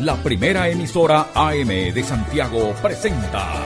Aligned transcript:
la 0.00 0.16
primera 0.16 0.68
emisora 0.68 1.28
AM 1.34 1.68
de 1.68 2.02
Santiago 2.02 2.74
presenta 2.82 3.64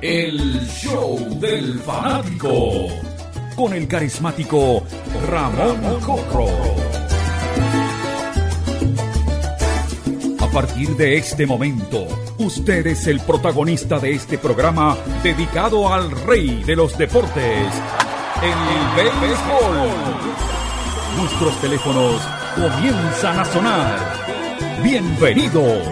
El 0.00 0.66
Show 0.68 1.38
del 1.40 1.78
Fanático 1.80 2.88
con 3.56 3.72
el 3.72 3.88
carismático 3.88 4.82
Ramón 5.28 6.00
Corro. 6.00 6.48
A 10.40 10.50
partir 10.50 10.90
de 10.96 11.16
este 11.16 11.46
momento, 11.46 12.06
usted 12.38 12.86
es 12.86 13.06
el 13.06 13.20
protagonista 13.20 13.98
de 13.98 14.12
este 14.12 14.38
programa 14.38 14.96
dedicado 15.22 15.92
al 15.92 16.10
rey 16.10 16.62
de 16.64 16.76
los 16.76 16.96
deportes, 16.98 17.72
el 18.42 18.96
béisbol. 18.96 19.88
Nuestros 21.18 21.60
teléfonos 21.60 22.20
comienzan 22.56 23.38
a 23.40 23.44
sonar. 23.44 24.23
Bienvenidos. 24.84 25.82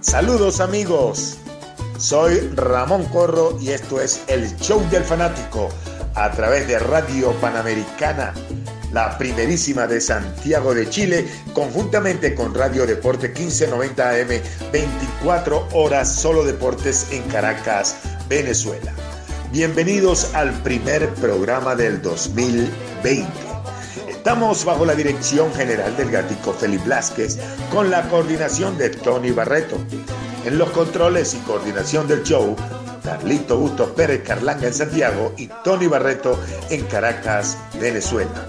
Saludos 0.00 0.60
amigos, 0.60 1.38
soy 1.98 2.38
Ramón 2.54 3.06
Corro 3.06 3.58
y 3.58 3.70
esto 3.70 4.02
es 4.02 4.22
el 4.28 4.54
Show 4.58 4.86
del 4.90 5.04
Fanático 5.04 5.70
a 6.14 6.30
través 6.32 6.68
de 6.68 6.78
Radio 6.78 7.32
Panamericana, 7.40 8.34
la 8.94 9.18
primerísima 9.18 9.88
de 9.88 10.00
Santiago 10.00 10.72
de 10.72 10.88
Chile, 10.88 11.26
conjuntamente 11.52 12.32
con 12.32 12.54
Radio 12.54 12.86
Deporte 12.86 13.28
1590 13.28 14.10
AM, 14.10 14.28
24 14.72 15.68
horas 15.72 16.14
solo 16.14 16.44
deportes 16.44 17.08
en 17.10 17.24
Caracas, 17.24 17.96
Venezuela. 18.28 18.92
Bienvenidos 19.50 20.32
al 20.32 20.52
primer 20.62 21.12
programa 21.14 21.74
del 21.74 22.00
2020. 22.02 23.26
Estamos 24.08 24.64
bajo 24.64 24.86
la 24.86 24.94
dirección 24.94 25.52
general 25.54 25.96
del 25.96 26.12
gatico 26.12 26.52
Felipe 26.52 26.84
Blasquez 26.84 27.36
con 27.72 27.90
la 27.90 28.08
coordinación 28.08 28.78
de 28.78 28.90
Tony 28.90 29.32
Barreto. 29.32 29.76
En 30.44 30.56
los 30.56 30.70
controles 30.70 31.34
y 31.34 31.38
coordinación 31.38 32.06
del 32.06 32.22
show, 32.22 32.54
Carlito 33.04 33.58
Bustos 33.58 33.90
Pérez 33.90 34.22
Carlanga 34.24 34.66
en 34.66 34.72
Santiago 34.72 35.34
y 35.36 35.48
Tony 35.62 35.86
Barreto 35.86 36.40
en 36.70 36.86
Caracas, 36.86 37.58
Venezuela. 37.78 38.46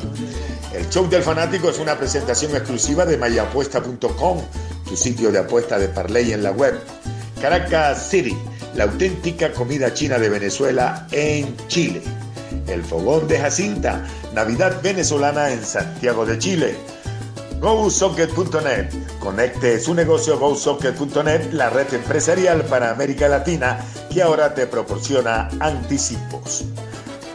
El 0.73 0.89
show 0.89 1.09
del 1.09 1.23
fanático 1.23 1.69
es 1.69 1.77
una 1.77 1.97
presentación 1.97 2.55
exclusiva 2.55 3.05
de 3.05 3.17
mayapuesta.com, 3.17 4.41
tu 4.87 4.95
sitio 4.95 5.31
de 5.31 5.39
apuesta 5.39 5.77
de 5.77 5.89
Parley 5.89 6.31
en 6.31 6.41
la 6.41 6.51
web. 6.51 6.79
Caracas 7.41 8.09
City, 8.09 8.35
la 8.75 8.85
auténtica 8.85 9.51
comida 9.51 9.93
china 9.93 10.17
de 10.17 10.29
Venezuela 10.29 11.05
en 11.11 11.55
Chile. 11.67 12.01
El 12.67 12.81
Fogón 12.81 13.27
de 13.27 13.39
Jacinta, 13.39 14.05
Navidad 14.33 14.81
venezolana 14.81 15.51
en 15.51 15.65
Santiago 15.65 16.25
de 16.25 16.39
Chile. 16.39 16.75
GoSocket.net, 17.59 18.89
conecte 19.19 19.79
su 19.79 19.93
negocio 19.93 20.37
GoSocket.net, 20.37 21.51
la 21.53 21.69
red 21.69 21.93
empresarial 21.93 22.63
para 22.65 22.91
América 22.91 23.27
Latina 23.27 23.79
que 24.11 24.21
ahora 24.21 24.53
te 24.53 24.67
proporciona 24.67 25.49
anticipos. 25.59 26.65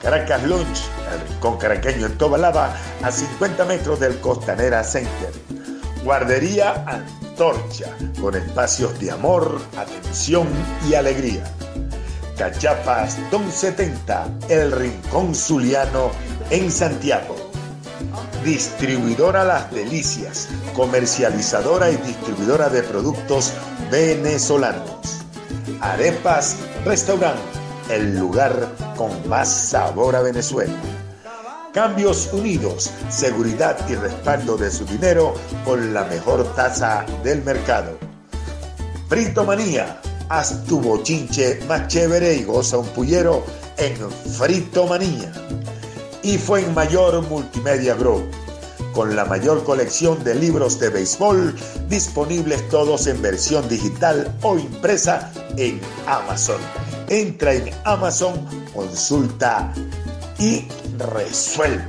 Caracas 0.02 0.42
Lunch, 0.44 0.80
el 1.12 1.28
rincón 1.28 1.58
caraqueño 1.58 2.06
en 2.06 2.16
Tobalaba, 2.16 2.74
a 3.02 3.10
50 3.10 3.64
metros 3.64 4.00
del 4.00 4.18
Costanera 4.20 4.82
Center. 4.84 5.32
Guardería 6.04 6.84
Antorcha, 6.86 7.96
con 8.20 8.34
espacios 8.34 8.98
de 8.98 9.10
amor, 9.10 9.60
atención 9.76 10.48
y 10.88 10.94
alegría. 10.94 11.44
Cachapas 12.38 13.18
Don 13.30 13.50
70, 13.50 14.38
el 14.48 14.72
rincón 14.72 15.34
zuliano 15.34 16.10
en 16.48 16.70
Santiago. 16.70 17.49
Distribuidora 18.44 19.44
Las 19.44 19.70
Delicias, 19.70 20.48
comercializadora 20.74 21.90
y 21.90 21.96
distribuidora 21.96 22.70
de 22.70 22.82
productos 22.82 23.52
venezolanos. 23.90 25.20
Arepas 25.80 26.56
Restaurant, 26.84 27.38
el 27.90 28.18
lugar 28.18 28.68
con 28.96 29.28
más 29.28 29.48
sabor 29.48 30.16
a 30.16 30.22
Venezuela. 30.22 30.72
Cambios 31.74 32.32
Unidos, 32.32 32.90
seguridad 33.10 33.76
y 33.88 33.94
respaldo 33.94 34.56
de 34.56 34.70
su 34.70 34.86
dinero 34.86 35.34
con 35.64 35.92
la 35.92 36.04
mejor 36.04 36.54
tasa 36.54 37.04
del 37.22 37.42
mercado. 37.42 37.98
Frito 39.08 39.44
Manía, 39.44 40.00
haz 40.30 40.64
tu 40.64 40.80
bochinche 40.80 41.60
más 41.68 41.88
chévere 41.88 42.34
y 42.34 42.44
goza 42.44 42.78
un 42.78 42.88
pullero 42.88 43.44
en 43.76 43.96
Frito 44.10 44.86
Manía. 44.86 45.30
Y 46.22 46.38
fue 46.38 46.62
en 46.62 46.74
Mayor 46.74 47.22
Multimedia 47.28 47.94
Group, 47.94 48.30
con 48.92 49.16
la 49.16 49.24
mayor 49.24 49.64
colección 49.64 50.22
de 50.22 50.34
libros 50.34 50.78
de 50.78 50.90
béisbol 50.90 51.54
disponibles 51.88 52.68
todos 52.68 53.06
en 53.06 53.22
versión 53.22 53.68
digital 53.68 54.32
o 54.42 54.58
impresa 54.58 55.32
en 55.56 55.80
Amazon. 56.06 56.60
Entra 57.08 57.54
en 57.54 57.70
Amazon, 57.84 58.46
consulta 58.74 59.72
y 60.38 60.68
resuelve. 60.98 61.84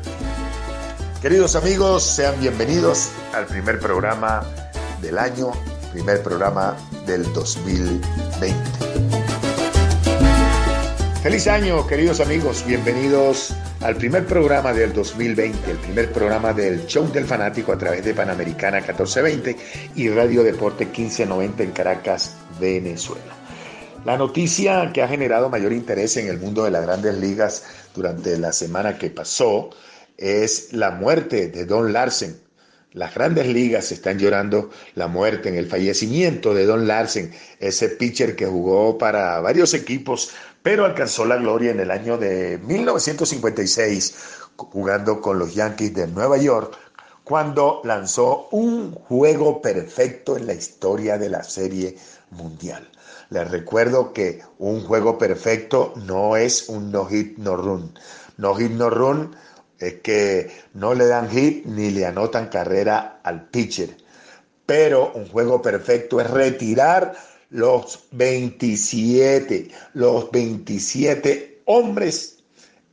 Queridos 1.22 1.56
amigos, 1.56 2.04
sean 2.04 2.40
bienvenidos 2.40 3.10
al 3.34 3.46
primer 3.46 3.80
programa 3.80 4.44
del 5.02 5.20
año, 5.20 5.52
primer 5.92 6.24
programa 6.24 6.76
del 7.06 7.32
2020. 7.34 9.11
Feliz 11.22 11.46
año, 11.46 11.86
queridos 11.86 12.20
amigos, 12.20 12.66
bienvenidos 12.66 13.54
al 13.82 13.96
primer 13.96 14.26
programa 14.26 14.74
del 14.74 14.92
2020, 14.92 15.70
el 15.70 15.78
primer 15.78 16.12
programa 16.12 16.52
del 16.52 16.88
Show 16.88 17.12
del 17.12 17.26
Fanático 17.26 17.72
a 17.72 17.78
través 17.78 18.04
de 18.04 18.16
Panamericana 18.16 18.78
1420 18.78 19.56
y 19.96 20.10
Radio 20.10 20.42
Deporte 20.42 20.86
1590 20.86 21.62
en 21.62 21.72
Caracas, 21.74 22.36
Venezuela. 22.60 23.36
La 24.04 24.18
noticia 24.18 24.90
que 24.92 25.04
ha 25.04 25.08
generado 25.08 25.52
mayor 25.52 25.74
interés 25.74 26.18
en 26.18 26.28
el 26.28 26.40
mundo 26.40 26.64
de 26.64 26.72
las 26.72 26.88
grandes 26.88 27.16
ligas 27.16 27.66
durante 27.94 28.40
la 28.40 28.52
semana 28.52 28.98
que 28.98 29.12
pasó 29.12 29.70
es 30.18 30.74
la 30.74 30.90
muerte 30.90 31.50
de 31.50 31.66
Don 31.66 31.94
Larsen. 31.94 32.36
Las 32.94 33.14
grandes 33.14 33.48
ligas 33.48 33.94
están 33.94 34.20
llorando 34.20 34.70
la 34.96 35.08
muerte 35.08 35.48
en 35.48 35.56
el 35.56 35.68
fallecimiento 35.68 36.54
de 36.54 36.66
Don 36.66 36.88
Larsen, 36.88 37.32
ese 37.60 37.88
pitcher 37.88 38.36
que 38.36 38.46
jugó 38.46 38.98
para 38.98 39.40
varios 39.40 39.74
equipos, 39.74 40.32
pero 40.64 40.86
alcanzó 40.86 41.26
la 41.26 41.38
gloria 41.38 41.72
en 41.72 41.80
el 41.80 41.92
año 41.92 42.18
de 42.18 42.60
1956 42.64 44.42
jugando 44.56 45.22
con 45.22 45.40
los 45.40 45.54
Yankees 45.54 45.94
de 45.94 46.08
Nueva 46.08 46.38
York, 46.38 46.78
cuando 47.24 47.82
lanzó 47.84 48.48
un 48.52 48.94
juego 48.94 49.62
perfecto 49.62 50.38
en 50.38 50.48
la 50.48 50.54
historia 50.54 51.18
de 51.18 51.30
la 51.30 51.44
Serie 51.44 51.98
Mundial. 52.32 52.90
Les 53.30 53.50
recuerdo 53.50 54.12
que 54.12 54.42
un 54.60 54.84
juego 54.84 55.18
perfecto 55.18 55.94
no 56.06 56.36
es 56.36 56.68
un 56.68 56.92
no 56.92 57.06
hit 57.06 57.38
no 57.38 57.56
run. 57.56 57.98
No 58.38 58.56
hit 58.56 58.72
no 58.72 58.90
run 58.90 59.36
es 59.80 59.96
que 59.96 60.52
no 60.74 60.94
le 60.94 61.08
dan 61.08 61.30
hit 61.30 61.66
ni 61.66 61.92
le 61.92 62.06
anotan 62.06 62.50
carrera 62.50 63.20
al 63.24 63.48
pitcher. 63.48 63.96
Pero 64.66 65.12
un 65.14 65.28
juego 65.28 65.62
perfecto 65.62 66.20
es 66.20 66.30
retirar 66.30 67.14
los 67.52 68.00
27, 68.12 69.70
los 69.94 70.32
27 70.32 71.62
hombres 71.66 72.40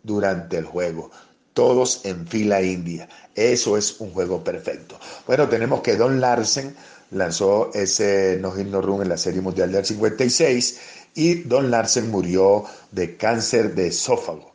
durante 0.03 0.59
el 0.59 0.65
juego, 0.65 1.11
todos 1.55 2.05
en 2.05 2.27
fila 2.27 2.61
india. 2.61 3.09
Eso 3.35 3.77
es 3.77 4.01
un 4.01 4.11
juego 4.11 4.43
perfecto. 4.43 4.99
Bueno, 5.27 5.49
tenemos 5.49 5.81
que 5.81 5.97
Don 5.97 6.21
Larsen 6.21 6.75
lanzó 7.13 7.71
ese 7.73 8.37
no 8.41 8.51
hit 8.53 8.67
no 8.67 8.83
run 8.83 9.03
en 9.03 9.09
la 9.09 9.17
Serie 9.17 9.41
Mundial 9.41 9.73
del 9.73 9.85
56 9.85 10.81
y 11.15 11.35
Don 11.45 11.71
Larsen 11.71 12.11
murió 12.11 12.65
de 12.91 13.17
cáncer 13.17 13.75
de 13.75 13.89
esófago. 13.89 14.53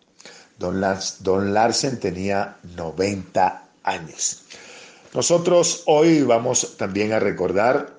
Don, 0.60 0.80
Lars, 0.80 1.18
Don 1.22 1.54
Larsen 1.54 2.00
tenía 2.00 2.58
90 2.76 3.70
años. 3.84 4.44
Nosotros 5.14 5.84
hoy 5.88 6.24
vamos 6.24 6.78
también 6.78 7.12
a 7.12 7.20
recordar 7.20 7.98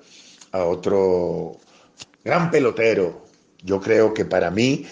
a 0.51 0.63
otro 0.63 1.57
gran 2.25 2.49
pelotero. 2.49 3.23
Yo 3.63 3.79
creo 3.79 4.13
que 4.13 4.25
para 4.25 4.51
mí, 4.51 4.85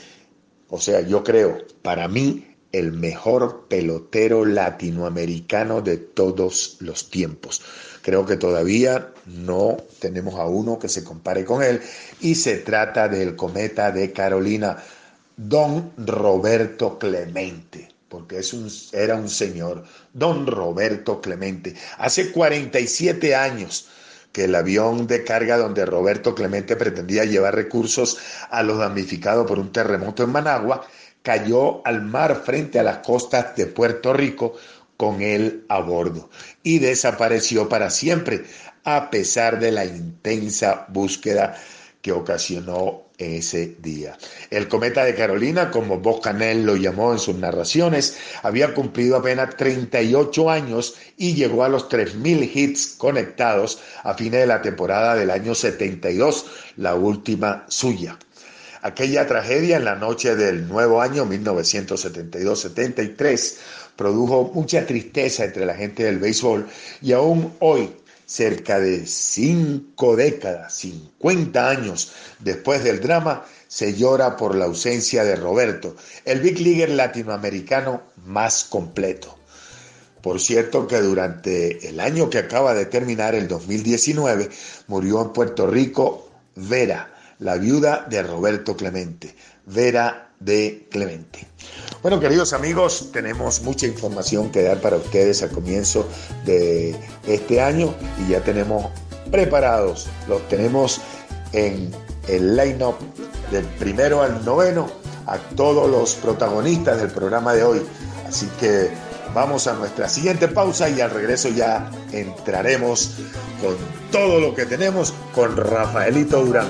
o 0.69 0.80
sea, 0.80 1.01
yo 1.01 1.24
creo, 1.24 1.57
para 1.81 2.07
mí, 2.07 2.47
el 2.71 2.91
mejor 2.91 3.68
pelotero 3.68 4.45
latinoamericano 4.45 5.81
de 5.81 5.97
todos 5.97 6.77
los 6.80 7.09
tiempos. 7.09 7.62
Creo 8.01 8.25
que 8.25 8.38
todavía 8.38 9.12
no 9.25 9.77
tenemos 10.00 10.39
a 10.39 10.45
uno 10.45 10.80
que 10.80 10.89
se 10.89 11.03
compare 11.03 11.45
con 11.45 11.62
él 11.62 11.81
y 12.19 12.35
se 12.35 12.57
trata 12.57 13.07
del 13.07 13.36
cometa 13.36 13.91
de 13.91 14.12
Carolina, 14.12 14.77
don 15.38 15.91
Roberto 15.97 16.97
Clemente, 16.97 17.89
porque 18.09 18.39
es 18.39 18.53
un, 18.53 18.69
era 18.91 19.15
un 19.15 19.29
señor, 19.29 19.83
don 20.13 20.47
Roberto 20.47 21.21
Clemente. 21.21 21.75
Hace 22.00 22.31
47 22.31 23.36
años 23.36 23.88
que 24.33 24.45
el 24.45 24.56
avión 24.56 25.07
de 25.07 25.24
carga 25.24 25.57
donde 25.57 25.85
Roberto 25.85 26.35
Clemente 26.35 26.75
pretendía 26.75 27.24
llevar 27.24 27.56
recursos 27.56 28.18
a 28.50 28.63
los 28.63 28.80
damnificados 28.80 29.47
por 29.47 29.59
un 29.59 29.71
terremoto 29.71 30.24
en 30.24 30.31
Managua, 30.31 30.85
cayó 31.21 31.85
al 31.88 32.01
mar 32.01 32.41
frente 32.44 32.80
a 32.80 32.83
las 32.83 32.97
costas 32.97 33.56
de 33.56 33.68
Puerto 33.68 34.12
Rico 34.12 34.56
con 34.97 35.21
él 35.21 35.65
a 35.69 35.80
bordo 35.80 36.30
y 36.63 36.80
desapareció 36.80 37.69
para 37.69 37.89
siempre, 37.89 38.44
a 38.83 39.09
pesar 39.09 39.59
de 39.59 39.71
la 39.71 39.85
intensa 39.85 40.86
búsqueda 40.89 41.56
que 42.03 42.11
ocasionó 42.11 43.07
ese 43.17 43.77
día. 43.79 44.15
El 44.50 44.67
cometa 44.67 45.05
de 45.05 45.15
Carolina, 45.15 45.71
como 45.71 46.00
Bob 46.00 46.21
Canel 46.21 46.65
lo 46.65 46.75
llamó 46.75 47.13
en 47.13 47.19
sus 47.19 47.35
narraciones, 47.35 48.17
había 48.44 48.73
cumplido 48.73 49.15
apenas 49.15 49.55
38 49.55 50.50
años 50.50 50.95
y 51.15 51.33
llegó 51.33 51.63
a 51.63 51.69
los 51.69 51.88
3.000 51.89 52.51
hits 52.53 52.95
conectados 52.97 53.79
a 54.03 54.15
fines 54.15 54.41
de 54.41 54.47
la 54.47 54.61
temporada 54.61 55.15
del 55.15 55.31
año 55.31 55.55
72, 55.55 56.45
la 56.75 56.95
última 56.95 57.63
suya. 57.69 58.19
Aquella 58.81 59.25
tragedia 59.25 59.77
en 59.77 59.85
la 59.85 59.95
noche 59.95 60.35
del 60.35 60.67
nuevo 60.67 61.01
año 61.01 61.25
1972-73 61.25 63.55
produjo 63.95 64.51
mucha 64.53 64.85
tristeza 64.85 65.45
entre 65.45 65.65
la 65.65 65.75
gente 65.75 66.03
del 66.03 66.19
béisbol 66.19 66.67
y 67.01 67.13
aún 67.13 67.53
hoy, 67.59 67.91
cerca 68.33 68.80
de 68.80 69.06
cinco 69.06 70.15
décadas, 70.15 70.74
50 70.74 71.69
años 71.69 72.13
después 72.39 72.83
del 72.83 73.00
drama, 73.00 73.45
se 73.68 73.94
llora 73.94 74.38
por 74.38 74.56
la 74.56 74.65
ausencia 74.65 75.24
de 75.24 75.35
Roberto, 75.35 75.95
el 76.25 76.39
big 76.39 76.59
leaguer 76.59 76.89
latinoamericano 76.89 78.01
más 78.25 78.63
completo. 78.63 79.38
Por 80.24 80.39
cierto 80.39 80.88
que 80.88 81.00
durante 81.00 81.88
el 81.88 82.00
año 82.00 82.31
que 82.31 82.39
acaba 82.39 82.74
de 82.74 82.88
terminar, 82.88 83.35
el 83.35 83.47
2019, 83.47 84.50
murió 84.88 85.21
en 85.21 85.29
Puerto 85.29 85.68
Rico 85.68 86.27
Vera, 86.56 87.13
la 87.38 87.57
viuda 87.57 88.07
de 88.09 88.24
Roberto 88.24 88.75
Clemente, 88.75 89.36
Vera 89.68 90.32
de 90.44 90.88
Clemente. 90.90 91.48
Bueno, 92.01 92.19
queridos 92.19 92.54
amigos, 92.54 93.10
tenemos 93.13 93.62
mucha 93.62 93.88
información 93.88 94.51
que 94.51 94.63
dar 94.63 94.81
para 94.81 94.98
ustedes 94.98 95.42
al 95.42 95.51
comienzo 95.51 96.07
de 96.45 96.95
este 97.25 97.62
año 97.62 97.94
y 98.19 98.31
ya 98.31 98.42
tenemos 98.42 98.88
preparados, 99.31 100.07
los 100.28 100.48
tenemos 100.50 101.00
en 101.54 101.92
el 102.28 102.56
line-up 102.56 102.95
del 103.51 103.66
primero 103.66 104.22
al 104.22 104.44
noveno 104.44 104.90
a 105.25 105.38
todos 105.38 105.90
los 105.90 106.16
protagonistas 106.16 107.00
del 107.00 107.12
programa 107.12 107.54
de 107.54 107.63
hoy. 107.63 107.81
Así 108.28 108.50
que 108.60 108.89
vamos 109.34 109.68
a 109.68 109.74
nuestra 109.74 110.10
siguiente 110.10 110.48
pausa 110.48 110.89
y 110.89 111.01
al 111.01 111.12
regreso 111.12 111.50
ya 111.50 111.89
entraremos 112.12 113.16
con 113.62 113.75
todo 114.12 114.39
lo 114.39 114.54
que 114.54 114.66
tenemos 114.66 115.13
con 115.34 115.56
Rafaelito 115.56 116.44
Durán. 116.44 116.68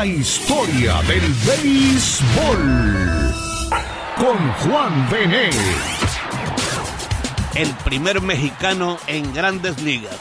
La 0.00 0.06
historia 0.06 0.94
del 1.02 1.20
béisbol. 1.46 2.62
Con 4.16 4.52
Juan 4.52 5.10
Bené. 5.10 5.50
el 7.54 7.68
primer 7.84 8.22
mexicano 8.22 8.96
en 9.06 9.30
grandes 9.34 9.82
ligas. 9.82 10.16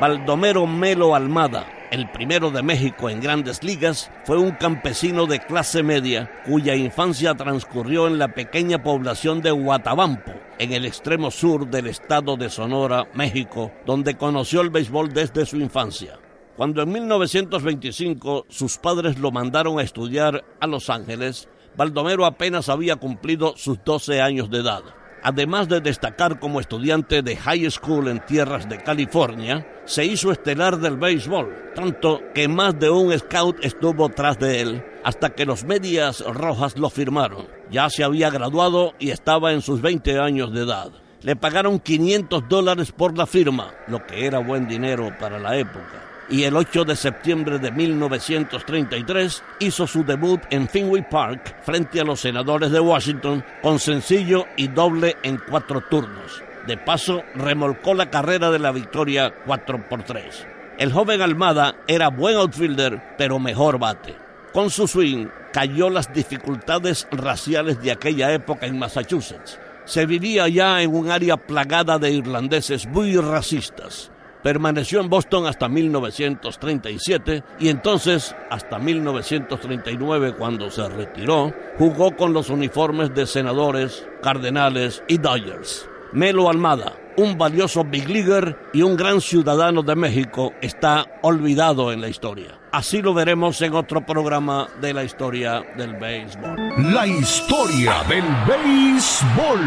Baldomero 0.00 0.66
Melo 0.66 1.14
Almada, 1.14 1.66
el 1.90 2.10
primero 2.10 2.50
de 2.50 2.62
México 2.62 3.08
en 3.10 3.20
grandes 3.20 3.62
ligas, 3.62 4.10
fue 4.24 4.38
un 4.38 4.52
campesino 4.52 5.26
de 5.26 5.40
clase 5.40 5.82
media 5.82 6.30
cuya 6.44 6.74
infancia 6.74 7.34
transcurrió 7.34 8.06
en 8.06 8.18
la 8.18 8.28
pequeña 8.28 8.82
población 8.82 9.40
de 9.40 9.52
Huatabampo, 9.52 10.32
en 10.58 10.72
el 10.72 10.84
extremo 10.84 11.30
sur 11.30 11.68
del 11.68 11.86
estado 11.86 12.36
de 12.36 12.50
Sonora, 12.50 13.08
México, 13.14 13.72
donde 13.86 14.16
conoció 14.16 14.60
el 14.60 14.70
béisbol 14.70 15.12
desde 15.12 15.46
su 15.46 15.56
infancia. 15.56 16.18
Cuando 16.56 16.82
en 16.82 16.92
1925 16.92 18.46
sus 18.48 18.78
padres 18.78 19.18
lo 19.18 19.30
mandaron 19.30 19.78
a 19.78 19.82
estudiar 19.82 20.44
a 20.60 20.66
Los 20.66 20.90
Ángeles, 20.90 21.48
Baldomero 21.76 22.26
apenas 22.26 22.68
había 22.68 22.96
cumplido 22.96 23.54
sus 23.56 23.78
12 23.84 24.20
años 24.20 24.50
de 24.50 24.58
edad. 24.58 24.82
Además 25.22 25.68
de 25.68 25.80
destacar 25.80 26.38
como 26.38 26.60
estudiante 26.60 27.22
de 27.22 27.36
high 27.36 27.70
school 27.70 28.08
en 28.08 28.20
tierras 28.20 28.68
de 28.68 28.78
California, 28.78 29.66
se 29.84 30.04
hizo 30.04 30.30
estelar 30.30 30.78
del 30.78 30.96
béisbol, 30.96 31.72
tanto 31.74 32.20
que 32.34 32.48
más 32.48 32.78
de 32.78 32.90
un 32.90 33.16
scout 33.18 33.64
estuvo 33.64 34.08
tras 34.08 34.38
de 34.38 34.60
él 34.60 34.84
hasta 35.04 35.30
que 35.30 35.46
los 35.46 35.64
medias 35.64 36.20
rojas 36.20 36.76
lo 36.76 36.90
firmaron. 36.90 37.46
Ya 37.70 37.88
se 37.90 38.04
había 38.04 38.30
graduado 38.30 38.94
y 38.98 39.10
estaba 39.10 39.52
en 39.52 39.62
sus 39.62 39.80
20 39.80 40.18
años 40.18 40.52
de 40.52 40.62
edad. 40.62 40.90
Le 41.22 41.34
pagaron 41.34 41.80
500 41.80 42.48
dólares 42.48 42.92
por 42.92 43.16
la 43.16 43.26
firma, 43.26 43.72
lo 43.88 44.06
que 44.06 44.26
era 44.26 44.38
buen 44.38 44.68
dinero 44.68 45.12
para 45.18 45.38
la 45.38 45.56
época 45.56 46.07
y 46.30 46.44
el 46.44 46.56
8 46.56 46.84
de 46.84 46.96
septiembre 46.96 47.58
de 47.58 47.70
1933 47.70 49.42
hizo 49.60 49.86
su 49.86 50.04
debut 50.04 50.40
en 50.50 50.68
Fenway 50.68 51.08
Park 51.08 51.56
frente 51.62 52.00
a 52.00 52.04
los 52.04 52.20
senadores 52.20 52.70
de 52.70 52.80
Washington 52.80 53.44
con 53.62 53.78
sencillo 53.78 54.46
y 54.56 54.68
doble 54.68 55.16
en 55.22 55.38
cuatro 55.48 55.82
turnos. 55.88 56.42
De 56.66 56.76
paso, 56.76 57.22
remolcó 57.34 57.94
la 57.94 58.10
carrera 58.10 58.50
de 58.50 58.58
la 58.58 58.72
victoria 58.72 59.32
4 59.46 59.88
por 59.88 60.02
3. 60.02 60.46
El 60.78 60.92
joven 60.92 61.22
Almada 61.22 61.76
era 61.88 62.08
buen 62.08 62.36
outfielder, 62.36 63.16
pero 63.16 63.38
mejor 63.38 63.78
bate. 63.78 64.14
Con 64.52 64.70
su 64.70 64.86
swing 64.86 65.28
cayó 65.52 65.88
las 65.88 66.12
dificultades 66.12 67.08
raciales 67.10 67.80
de 67.80 67.90
aquella 67.90 68.32
época 68.32 68.66
en 68.66 68.78
Massachusetts. 68.78 69.58
Se 69.86 70.04
vivía 70.04 70.46
ya 70.48 70.82
en 70.82 70.94
un 70.94 71.10
área 71.10 71.38
plagada 71.38 71.98
de 71.98 72.10
irlandeses 72.10 72.86
muy 72.86 73.16
racistas. 73.16 74.10
Permaneció 74.48 75.02
en 75.02 75.10
Boston 75.10 75.46
hasta 75.46 75.68
1937 75.68 77.44
y 77.60 77.68
entonces 77.68 78.34
hasta 78.48 78.78
1939 78.78 80.36
cuando 80.38 80.70
se 80.70 80.88
retiró, 80.88 81.52
jugó 81.76 82.16
con 82.16 82.32
los 82.32 82.48
uniformes 82.48 83.14
de 83.14 83.26
senadores, 83.26 84.08
cardenales 84.22 85.02
y 85.06 85.18
Dodgers. 85.18 85.86
Melo 86.14 86.48
Almada, 86.48 86.94
un 87.18 87.36
valioso 87.36 87.84
big 87.84 88.08
leaguer 88.08 88.56
y 88.72 88.80
un 88.80 88.96
gran 88.96 89.20
ciudadano 89.20 89.82
de 89.82 89.96
México, 89.96 90.54
está 90.62 91.04
olvidado 91.20 91.92
en 91.92 92.00
la 92.00 92.08
historia. 92.08 92.58
Así 92.72 93.02
lo 93.02 93.12
veremos 93.12 93.60
en 93.60 93.74
otro 93.74 94.06
programa 94.06 94.66
de 94.80 94.94
la 94.94 95.04
historia 95.04 95.62
del 95.76 95.92
béisbol. 95.96 96.56
La 96.90 97.06
historia 97.06 98.02
del 98.08 98.24
béisbol. 98.46 99.60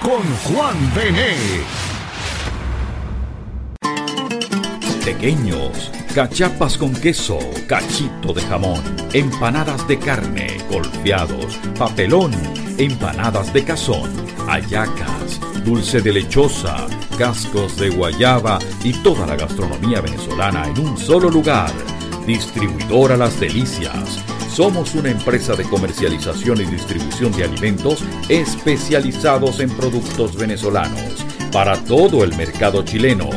Con 0.00 0.22
Juan 0.44 0.94
Bené. 0.94 1.97
Pequeños, 5.08 5.90
cachapas 6.14 6.76
con 6.76 6.92
queso, 6.92 7.38
cachito 7.66 8.34
de 8.34 8.42
jamón, 8.42 8.82
empanadas 9.14 9.88
de 9.88 9.98
carne, 9.98 10.58
golpeados, 10.70 11.56
papelón, 11.78 12.32
empanadas 12.76 13.50
de 13.54 13.64
cazón, 13.64 14.10
hallacas, 14.46 15.40
dulce 15.64 16.02
de 16.02 16.12
lechosa, 16.12 16.86
cascos 17.16 17.78
de 17.78 17.88
guayaba 17.88 18.58
y 18.84 18.92
toda 19.02 19.26
la 19.26 19.36
gastronomía 19.36 20.02
venezolana 20.02 20.68
en 20.68 20.78
un 20.78 20.98
solo 20.98 21.30
lugar. 21.30 21.72
Distribuidora 22.26 23.16
Las 23.16 23.40
Delicias. 23.40 24.22
Somos 24.52 24.94
una 24.94 25.08
empresa 25.08 25.54
de 25.54 25.64
comercialización 25.64 26.60
y 26.60 26.64
distribución 26.66 27.32
de 27.32 27.44
alimentos 27.44 28.04
especializados 28.28 29.60
en 29.60 29.70
productos 29.70 30.36
venezolanos 30.36 31.24
para 31.50 31.82
todo 31.84 32.24
el 32.24 32.36
mercado 32.36 32.84
chileno. 32.84 33.30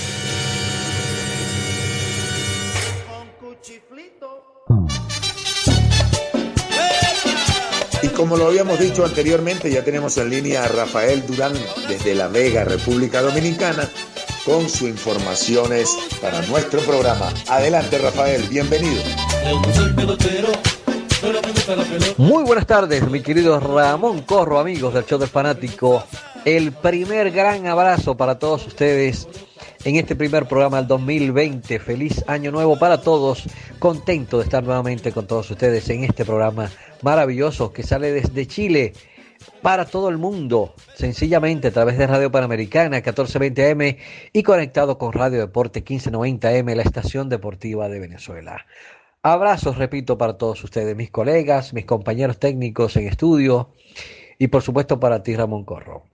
Como 8.15 8.37
lo 8.37 8.47
habíamos 8.47 8.79
dicho 8.79 9.05
anteriormente, 9.05 9.69
ya 9.69 9.83
tenemos 9.83 10.17
en 10.17 10.29
línea 10.29 10.63
a 10.63 10.67
Rafael 10.67 11.25
Durán 11.25 11.53
desde 11.87 12.15
La 12.15 12.27
Vega, 12.27 12.63
República 12.63 13.21
Dominicana, 13.21 13.89
con 14.45 14.69
sus 14.69 14.83
informaciones 14.83 15.95
para 16.21 16.41
nuestro 16.43 16.79
programa. 16.81 17.33
Adelante, 17.49 17.97
Rafael, 17.97 18.43
bienvenido. 18.43 19.01
Muy 22.17 22.43
buenas 22.43 22.65
tardes, 22.65 23.07
mi 23.09 23.21
querido 23.21 23.59
Ramón 23.59 24.21
Corro, 24.21 24.59
amigos 24.59 24.93
del 24.93 25.05
show 25.05 25.19
del 25.19 25.29
fanático. 25.29 26.03
El 26.45 26.71
primer 26.71 27.31
gran 27.31 27.67
abrazo 27.67 28.15
para 28.15 28.39
todos 28.39 28.67
ustedes 28.67 29.27
en 29.85 29.97
este 29.97 30.15
primer 30.15 30.47
programa 30.47 30.77
del 30.77 30.87
2020. 30.87 31.79
Feliz 31.79 32.23
año 32.27 32.51
nuevo 32.51 32.77
para 32.77 32.99
todos. 33.01 33.43
Contento 33.77 34.39
de 34.39 34.43
estar 34.43 34.63
nuevamente 34.63 35.11
con 35.11 35.27
todos 35.27 35.49
ustedes 35.51 35.87
en 35.89 36.03
este 36.03 36.25
programa 36.25 36.71
maravilloso 37.03 37.71
que 37.71 37.83
sale 37.83 38.11
desde 38.11 38.47
Chile 38.47 38.93
para 39.61 39.85
todo 39.85 40.09
el 40.09 40.17
mundo, 40.17 40.73
sencillamente 40.95 41.67
a 41.67 41.71
través 41.71 41.99
de 41.99 42.07
Radio 42.07 42.31
Panamericana 42.31 42.97
1420 42.97 43.71
AM 43.71 43.97
y 44.33 44.41
conectado 44.41 44.97
con 44.97 45.13
Radio 45.13 45.39
Deporte 45.39 45.81
1590 45.81 46.49
AM, 46.49 46.65
la 46.75 46.81
estación 46.81 47.29
deportiva 47.29 47.87
de 47.87 47.99
Venezuela. 47.99 48.65
Abrazos, 49.21 49.77
repito, 49.77 50.17
para 50.17 50.37
todos 50.37 50.63
ustedes, 50.63 50.95
mis 50.95 51.11
colegas, 51.11 51.73
mis 51.73 51.85
compañeros 51.85 52.39
técnicos 52.39 52.95
en 52.95 53.07
estudio 53.07 53.69
y 54.39 54.47
por 54.47 54.63
supuesto 54.63 54.99
para 54.99 55.21
ti, 55.21 55.35
Ramón 55.35 55.63
Corro. 55.63 56.05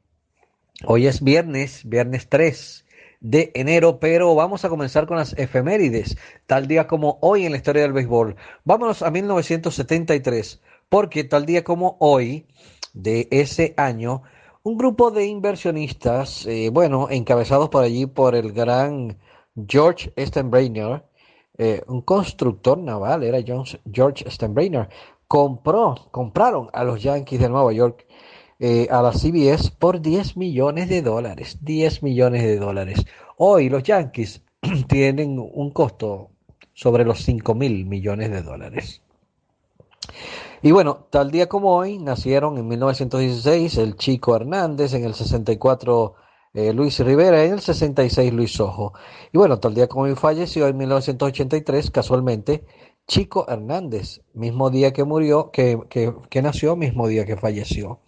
Hoy 0.83 1.07
es 1.07 1.23
viernes, 1.23 1.83
viernes 1.85 2.27
3 2.27 2.80
de 3.21 3.51
enero, 3.53 3.99
pero 3.99 4.35
vamos 4.35 4.65
a 4.65 4.69
comenzar 4.69 5.07
con 5.07 5.17
las 5.17 5.33
efemérides, 5.37 6.17
tal 6.47 6.67
día 6.67 6.87
como 6.87 7.19
hoy 7.21 7.45
en 7.45 7.51
la 7.51 7.57
historia 7.57 7.83
del 7.83 7.93
béisbol. 7.93 8.35
Vámonos 8.65 9.03
a 9.03 9.11
1973, 9.11 10.59
porque 10.89 11.23
tal 11.23 11.45
día 11.45 11.63
como 11.63 11.97
hoy 11.99 12.45
de 12.93 13.27
ese 13.31 13.73
año, 13.77 14.23
un 14.63 14.77
grupo 14.77 15.11
de 15.11 15.25
inversionistas, 15.25 16.45
eh, 16.47 16.69
bueno, 16.71 17.07
encabezados 17.09 17.69
por 17.69 17.83
allí 17.83 18.05
por 18.07 18.35
el 18.35 18.51
gran 18.51 19.17
George 19.67 20.11
Steinbrenner, 20.17 21.03
eh, 21.57 21.83
un 21.87 22.01
constructor 22.01 22.77
naval, 22.77 23.23
era 23.23 23.39
George 23.43 24.29
Steinbrenner, 24.29 24.89
compró, 25.27 25.95
compraron 26.11 26.69
a 26.73 26.83
los 26.83 27.01
Yankees 27.01 27.39
de 27.39 27.49
Nueva 27.49 27.71
York 27.71 28.05
eh, 28.63 28.87
a 28.91 29.01
la 29.01 29.11
CBS 29.11 29.71
por 29.71 30.01
10 30.01 30.37
millones 30.37 30.87
de 30.87 31.01
dólares. 31.01 31.57
10 31.61 32.03
millones 32.03 32.43
de 32.43 32.59
dólares. 32.59 33.03
Hoy 33.37 33.69
los 33.69 33.81
Yankees 33.81 34.43
tienen 34.87 35.39
un 35.39 35.71
costo 35.71 36.29
sobre 36.71 37.03
los 37.03 37.23
5 37.23 37.55
mil 37.55 37.87
millones 37.87 38.29
de 38.29 38.43
dólares. 38.43 39.01
Y 40.61 40.69
bueno, 40.69 41.07
tal 41.09 41.31
día 41.31 41.49
como 41.49 41.75
hoy 41.75 41.97
nacieron 41.97 42.59
en 42.59 42.67
1916 42.67 43.77
el 43.79 43.95
Chico 43.95 44.35
Hernández, 44.35 44.93
en 44.93 45.05
el 45.05 45.15
64 45.15 46.13
eh, 46.53 46.71
Luis 46.71 46.99
Rivera, 46.99 47.43
en 47.43 47.53
el 47.53 47.61
66 47.61 48.31
Luis 48.31 48.59
Ojo. 48.59 48.93
Y 49.33 49.39
bueno, 49.39 49.57
tal 49.59 49.73
día 49.73 49.87
como 49.87 50.03
hoy 50.03 50.13
falleció 50.13 50.67
en 50.67 50.77
1983, 50.77 51.89
casualmente, 51.89 52.63
Chico 53.11 53.45
Hernández, 53.49 54.21
mismo 54.33 54.69
día 54.69 54.93
que 54.93 55.03
murió, 55.03 55.51
que, 55.51 55.77
que- 55.89 56.41
nació, 56.41 56.75
mismo 56.77 57.07
día 57.07 57.25
que 57.25 57.35
falleció. 57.37 57.99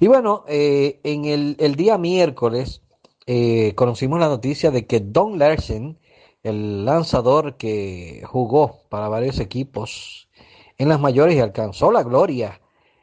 Y 0.00 0.06
bueno, 0.06 0.44
eh, 0.48 1.00
en 1.04 1.24
el, 1.24 1.56
el 1.58 1.74
día 1.76 1.98
miércoles 1.98 2.82
eh, 3.26 3.74
conocimos 3.74 4.20
la 4.20 4.28
noticia 4.28 4.70
de 4.70 4.86
que 4.86 5.00
Don 5.00 5.38
Larsen, 5.40 5.98
el 6.44 6.84
lanzador 6.84 7.56
que 7.56 8.22
jugó 8.26 8.82
para 8.90 9.08
varios 9.08 9.40
equipos 9.40 10.28
en 10.78 10.88
las 10.88 11.00
mayores 11.00 11.34
y 11.36 11.40
alcanzó 11.40 11.90
la 11.90 12.04
gloria 12.04 12.60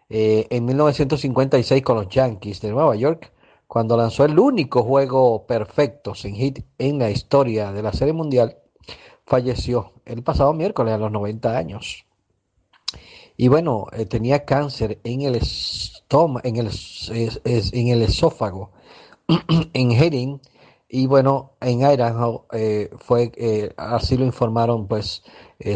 eh, 0.10 0.48
en 0.50 0.66
1956 0.66 1.84
con 1.84 1.98
los 1.98 2.08
Yankees 2.10 2.62
de 2.62 2.72
Nueva 2.72 2.96
York, 2.96 3.34
cuando 3.68 3.98
lanzó 3.98 4.24
el 4.26 4.40
único 4.40 4.84
juego 4.84 5.46
perfecto 5.48 6.16
sin 6.16 6.36
hit 6.36 6.60
en 6.78 7.00
la 7.00 7.10
historia 7.12 7.74
de 7.74 7.82
la 7.84 7.92
Serie 7.94 8.14
Mundial, 8.14 8.58
falleció 9.32 9.94
el 10.04 10.24
pasado 10.24 10.54
miércoles 10.54 10.94
a 10.94 10.98
los 10.98 11.10
90 11.10 11.58
años. 11.58 12.06
Y 13.38 13.48
bueno, 13.48 13.88
eh, 13.94 14.06
tenía 14.06 14.44
cáncer 14.44 15.00
en 15.06 15.22
el 15.22 15.36
estómago, 15.36 16.42
en 16.44 16.58
el, 16.58 16.70
en 17.46 17.88
el 17.88 18.02
esófago, 18.02 18.72
en 19.74 19.92
Heading, 19.92 20.42
y 20.90 21.08
bueno, 21.08 21.54
en 21.62 21.80
Idaho 21.80 22.46
eh, 22.52 22.90
fue, 23.00 23.32
eh, 23.38 23.72
así 23.78 24.18
lo 24.18 24.26
informaron 24.26 24.90
pues 24.90 25.24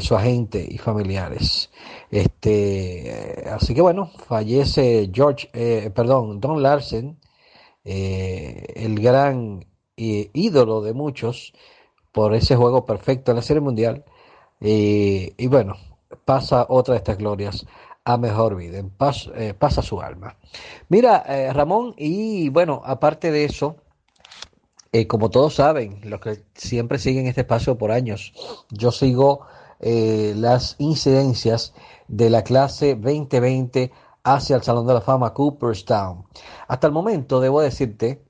su 0.02 0.16
agente 0.18 0.68
y 0.70 0.78
familiares. 0.78 1.70
Este, 2.12 3.46
así 3.50 3.74
que 3.74 3.82
bueno, 3.82 4.12
fallece 4.28 5.10
George, 5.14 5.48
perdón, 5.92 6.42
Don 6.42 6.62
Larsen, 6.62 7.18
el 7.86 9.00
gran 9.00 9.66
ídolo 9.96 10.82
de 10.82 10.94
muchos 10.94 11.54
por 12.16 12.34
ese 12.34 12.56
juego 12.56 12.86
perfecto 12.86 13.32
en 13.32 13.38
la 13.38 13.44
Serie 13.44 13.62
Mundial. 13.62 14.06
Y 14.62 15.48
bueno, 15.48 15.76
pasa 16.24 16.66
otra 16.70 16.94
de 16.94 17.00
estas 17.00 17.18
glorias 17.18 17.66
a 18.06 18.18
mejor 18.18 18.56
vida, 18.56 18.82
paz, 18.98 19.30
eh, 19.36 19.54
pasa 19.58 19.82
su 19.82 20.00
alma. 20.00 20.38
Mira, 20.90 21.24
eh, 21.28 21.52
Ramón, 21.52 21.94
y 21.98 22.50
bueno, 22.50 22.82
aparte 22.86 23.32
de 23.32 23.46
eso, 23.46 23.78
eh, 24.92 25.08
como 25.08 25.30
todos 25.30 25.56
saben, 25.56 26.00
los 26.04 26.22
que 26.22 26.44
siempre 26.54 27.00
siguen 27.00 27.28
este 27.28 27.42
espacio 27.42 27.78
por 27.78 27.92
años, 27.92 28.34
yo 28.70 28.92
sigo 28.92 29.46
las 29.78 30.78
incidencias 30.80 31.74
de 32.08 32.30
la 32.30 32.44
clase 32.44 32.96
2020 32.96 33.92
hacia 34.24 34.56
el 34.56 34.64
Salón 34.64 34.88
de 34.88 34.94
la 34.96 35.02
Fama 35.02 35.34
Cooperstown. 35.34 36.26
Hasta 36.68 36.88
el 36.88 36.94
momento, 36.94 37.40
debo 37.40 37.62
decirte 37.62 38.25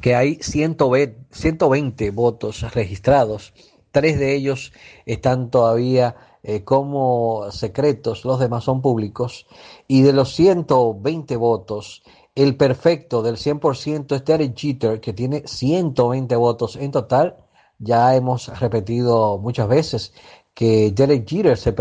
que 0.00 0.14
hay 0.14 0.36
120, 0.36 1.18
120 1.30 2.10
votos 2.10 2.74
registrados. 2.74 3.52
Tres 3.90 4.18
de 4.18 4.34
ellos 4.34 4.72
están 5.06 5.50
todavía 5.50 6.16
eh, 6.42 6.62
como 6.64 7.50
secretos, 7.50 8.24
los 8.24 8.38
demás 8.38 8.64
son 8.64 8.82
públicos. 8.82 9.46
Y 9.88 10.02
de 10.02 10.12
los 10.12 10.34
120 10.34 11.36
votos, 11.36 12.02
el 12.34 12.56
perfecto 12.56 13.22
del 13.22 13.36
100% 13.36 14.14
es 14.14 14.24
Derek 14.24 14.56
Jeter, 14.56 15.00
que 15.00 15.12
tiene 15.12 15.42
120 15.46 16.36
votos 16.36 16.76
en 16.76 16.90
total. 16.90 17.36
Ya 17.78 18.14
hemos 18.14 18.48
repetido 18.60 19.38
muchas 19.38 19.68
veces 19.68 20.12
que 20.54 20.90
Derek 20.92 21.28
Jeter 21.28 21.58
se, 21.58 21.74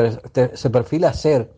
se 0.58 0.70
perfila 0.70 1.10
a 1.10 1.14
ser 1.14 1.54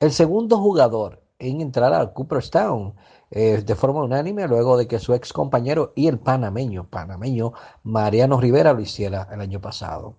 el 0.00 0.12
segundo 0.12 0.58
jugador 0.58 1.22
en 1.38 1.60
entrar 1.60 1.92
al 1.92 2.12
Cooperstown 2.12 2.94
eh, 3.30 3.62
de 3.64 3.74
forma 3.74 4.02
unánime 4.02 4.48
luego 4.48 4.76
de 4.76 4.88
que 4.88 4.98
su 4.98 5.14
ex 5.14 5.32
compañero 5.32 5.92
y 5.94 6.08
el 6.08 6.18
panameño, 6.18 6.88
panameño 6.88 7.52
Mariano 7.84 8.40
Rivera 8.40 8.72
lo 8.72 8.80
hiciera 8.80 9.28
el 9.32 9.40
año 9.40 9.60
pasado. 9.60 10.16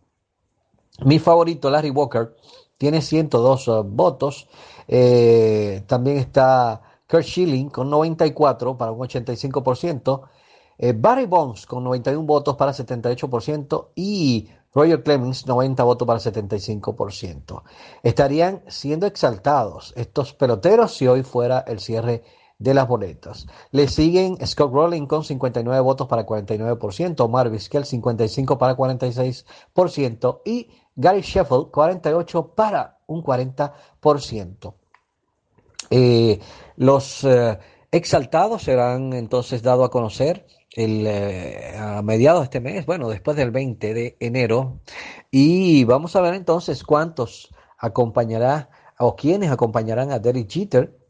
Mi 1.06 1.20
favorito, 1.20 1.70
Larry 1.70 1.90
Walker, 1.90 2.36
tiene 2.78 3.02
102 3.02 3.68
uh, 3.68 3.84
votos. 3.84 4.48
Eh, 4.88 5.84
también 5.88 6.18
está 6.18 6.82
Kurt 7.08 7.24
Schilling 7.24 7.70
con 7.70 7.90
94 7.90 8.78
para 8.78 8.92
un 8.92 9.00
85%. 9.00 10.22
Eh, 10.78 10.94
Barry 10.96 11.26
Bonds 11.26 11.66
con 11.66 11.84
91 11.84 12.26
votos 12.26 12.56
para 12.56 12.72
78% 12.72 13.90
y 13.96 14.50
Roger 14.74 15.04
Clemens 15.04 15.46
90 15.46 15.84
votos 15.84 16.08
para 16.08 16.20
75%. 16.20 17.64
Estarían 18.04 18.64
siendo 18.68 19.06
exaltados 19.06 19.94
estos 19.96 20.34
peloteros 20.34 20.96
si 20.96 21.08
hoy 21.08 21.24
fuera 21.24 21.60
el 21.68 21.80
cierre 21.80 22.24
de 22.62 22.76
las 22.76 22.88
boletas. 22.88 23.48
Le 23.72 23.88
siguen 23.88 24.38
Scott 24.46 24.72
Rowling 24.72 25.08
con 25.08 25.24
59 25.24 25.80
votos 25.82 26.08
para 26.08 26.26
49%, 26.26 27.20
Omar 27.20 27.50
Vizquel 27.50 27.86
55 27.86 28.58
para 28.60 28.78
46% 28.78 30.42
y 30.46 30.70
Gary 30.96 31.22
Sheffield 31.22 31.72
48 31.72 32.54
para 32.54 33.00
un 33.08 33.24
40%. 33.24 34.74
Eh, 35.90 36.40
los 36.78 37.24
eh, 37.24 37.58
exaltados 37.92 38.64
serán 38.64 39.14
entonces 39.14 39.64
dados 39.64 39.88
a 39.88 39.90
conocer 39.90 40.46
el, 40.74 41.06
eh, 41.08 41.76
a 41.76 42.04
mediados 42.04 42.42
de 42.42 42.44
este 42.46 42.60
mes, 42.62 42.86
bueno, 42.86 43.10
después 43.10 43.36
del 43.36 43.50
20 43.50 43.94
de 43.94 44.18
enero, 44.20 44.82
y 45.32 45.84
vamos 45.86 46.16
a 46.16 46.22
ver 46.22 46.36
entonces 46.36 46.84
cuántos 46.84 47.50
acompañará 47.80 48.70
o 49.00 49.16
quiénes 49.16 49.50
acompañarán 49.50 50.12
a 50.12 50.20
Derek 50.20 50.48
Jeter 50.48 51.01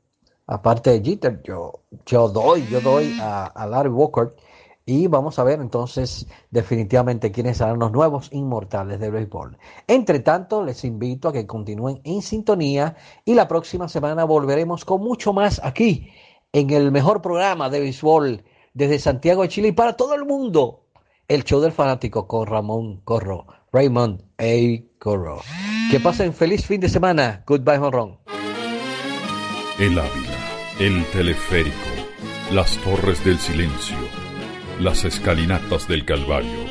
aparte 0.52 0.90
de 0.92 1.02
Jeter, 1.02 1.42
yo, 1.44 1.82
yo 2.06 2.28
doy, 2.28 2.68
yo 2.68 2.82
doy 2.82 3.18
a, 3.22 3.66
Larry 3.70 3.90
Walker. 3.90 4.36
Y 4.86 5.08
vamos 5.08 5.38
a 5.40 5.44
ver 5.44 5.62
entonces 5.62 6.28
definitivamente 6.50 7.32
quiénes 7.32 7.58
serán 7.58 7.80
los 7.80 7.92
nuevos 7.92 8.30
inmortales 8.34 9.00
del 9.00 9.12
béisbol. 9.12 9.58
Entre 9.88 10.20
tanto, 10.20 10.64
les 10.64 10.84
invito 10.84 11.30
a 11.30 11.34
que 11.34 11.48
continúen 11.48 12.02
en 12.04 12.22
sintonía 12.22 12.98
y 13.24 13.36
la 13.36 13.48
próxima 13.48 13.88
semana 13.88 14.26
volveremos 14.26 14.84
con 14.84 15.02
mucho 15.02 15.34
más 15.34 15.62
aquí 15.64 16.10
en 16.52 16.72
el 16.72 16.92
mejor 16.92 17.22
programa 17.22 17.70
de 17.70 17.80
béisbol 17.80 18.44
desde 18.74 19.00
Santiago 19.00 19.44
de 19.44 19.50
Chile 19.50 19.68
y 19.70 19.74
para 19.74 19.96
todo 19.96 20.16
el 20.16 20.26
mundo. 20.26 20.86
El 21.28 21.46
show 21.46 21.62
del 21.62 21.72
fanático 21.72 22.28
con 22.28 22.48
Ramón 22.48 23.02
Corro, 23.06 23.46
Raymond 23.72 24.22
A. 24.40 24.84
Corro. 25.00 25.40
Que 25.90 26.00
pasen 26.00 26.34
feliz 26.34 26.66
fin 26.66 26.82
de 26.82 26.90
semana. 26.90 27.44
Goodbye, 27.48 27.78
Honrón. 27.78 28.18
El 29.82 29.98
Ávila, 29.98 30.41
el 30.82 31.06
teleférico, 31.12 31.76
las 32.52 32.76
torres 32.78 33.24
del 33.24 33.38
silencio, 33.38 33.98
las 34.80 35.06
escalinatas 35.06 35.88
del 35.88 36.06
Calvario, 36.06 36.66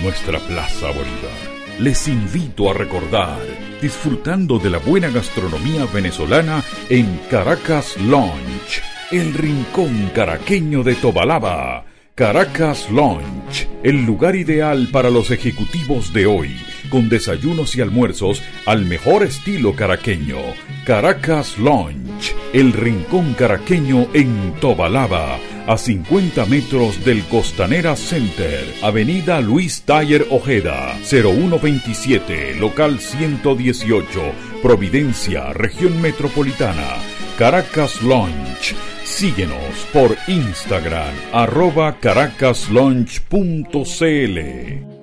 nuestra 0.00 0.38
Plaza 0.38 0.86
Bolívar. 0.86 1.78
Les 1.78 2.08
invito 2.08 2.70
a 2.70 2.72
recordar, 2.72 3.38
disfrutando 3.82 4.58
de 4.58 4.70
la 4.70 4.78
buena 4.78 5.10
gastronomía 5.10 5.84
venezolana 5.92 6.64
en 6.88 7.20
Caracas 7.30 7.98
Lounge, 8.00 8.80
el 9.10 9.34
rincón 9.34 10.10
caraqueño 10.14 10.82
de 10.82 10.94
Tobalaba. 10.94 11.84
Caracas 12.14 12.90
Lounge, 12.90 13.68
el 13.82 14.06
lugar 14.06 14.36
ideal 14.36 14.88
para 14.90 15.10
los 15.10 15.30
ejecutivos 15.30 16.14
de 16.14 16.24
hoy, 16.24 16.56
con 16.90 17.08
desayunos 17.08 17.76
y 17.76 17.80
almuerzos 17.80 18.42
al 18.66 18.84
mejor 18.84 19.22
estilo 19.22 19.74
caraqueño. 19.74 20.38
Caracas 20.84 21.58
Lounge, 21.58 22.34
el 22.52 22.72
rincón 22.72 23.34
caraqueño 23.34 24.08
en 24.12 24.54
Tobalaba, 24.60 25.38
a 25.66 25.78
50 25.78 26.44
metros 26.46 27.04
del 27.04 27.22
Costanera 27.24 27.96
Center, 27.96 28.64
Avenida 28.82 29.40
Luis 29.40 29.82
Taller 29.82 30.26
Ojeda, 30.30 30.96
0127, 31.02 32.56
local 32.56 33.00
118, 33.00 34.20
Providencia, 34.62 35.52
región 35.52 36.00
metropolitana. 36.00 36.96
Caracas 37.38 38.02
Lounge. 38.02 38.74
Síguenos 39.04 39.86
por 39.92 40.16
Instagram, 40.28 41.12
arroba 41.32 41.98
caracaslaunch.cl. 42.00 44.93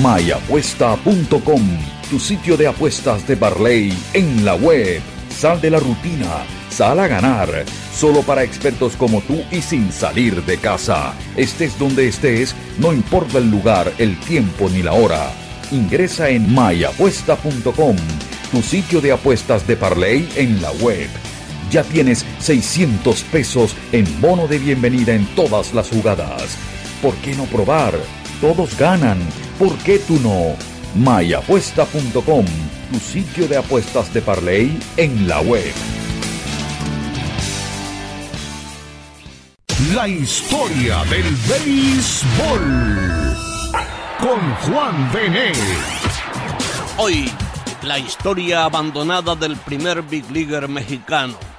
Mayapuesta.com, 0.00 1.60
tu 2.08 2.18
sitio 2.18 2.56
de 2.56 2.66
apuestas 2.66 3.26
de 3.28 3.34
Barley 3.34 3.92
en 4.14 4.42
la 4.42 4.54
web. 4.54 5.02
Sal 5.28 5.60
de 5.60 5.70
la 5.70 5.80
rutina, 5.80 6.46
sal 6.70 6.98
a 6.98 7.06
ganar. 7.06 7.66
Solo 7.94 8.22
para 8.22 8.42
expertos 8.42 8.96
como 8.96 9.20
tú 9.20 9.42
y 9.50 9.60
sin 9.60 9.92
salir 9.92 10.42
de 10.46 10.56
casa. 10.56 11.12
Estés 11.36 11.78
donde 11.78 12.08
estés, 12.08 12.54
no 12.78 12.94
importa 12.94 13.36
el 13.36 13.50
lugar, 13.50 13.92
el 13.98 14.18
tiempo 14.20 14.70
ni 14.70 14.82
la 14.82 14.94
hora. 14.94 15.30
Ingresa 15.70 16.30
en 16.30 16.52
mayapuesta.com, 16.54 17.96
tu 18.50 18.62
sitio 18.62 19.02
de 19.02 19.12
apuestas 19.12 19.66
de 19.66 19.76
Parley 19.76 20.26
en 20.36 20.62
la 20.62 20.72
web. 20.72 21.08
Ya 21.70 21.84
tienes 21.84 22.24
600 22.38 23.22
pesos 23.24 23.76
en 23.92 24.06
bono 24.22 24.46
de 24.46 24.58
bienvenida 24.58 25.12
en 25.12 25.26
todas 25.34 25.74
las 25.74 25.90
jugadas. 25.90 26.56
¿Por 27.02 27.14
qué 27.16 27.34
no 27.34 27.44
probar? 27.44 27.94
Todos 28.40 28.76
ganan. 28.78 29.18
¿Por 29.62 29.78
qué 29.84 30.00
tú 30.00 30.18
no? 30.18 30.56
mayapuesta.com, 30.96 32.44
tu 32.90 32.98
sitio 32.98 33.46
de 33.46 33.58
apuestas 33.58 34.12
de 34.12 34.20
Parley 34.20 34.76
en 34.96 35.28
la 35.28 35.40
web. 35.40 35.72
La 39.94 40.08
historia 40.08 41.04
del 41.04 41.36
béisbol. 41.48 42.64
Con 44.18 44.54
Juan 44.62 45.12
Bené. 45.12 45.52
Hoy, 46.96 47.30
la 47.82 48.00
historia 48.00 48.64
abandonada 48.64 49.36
del 49.36 49.54
primer 49.54 50.02
Big 50.02 50.28
Leaguer 50.32 50.66
mexicano. 50.66 51.51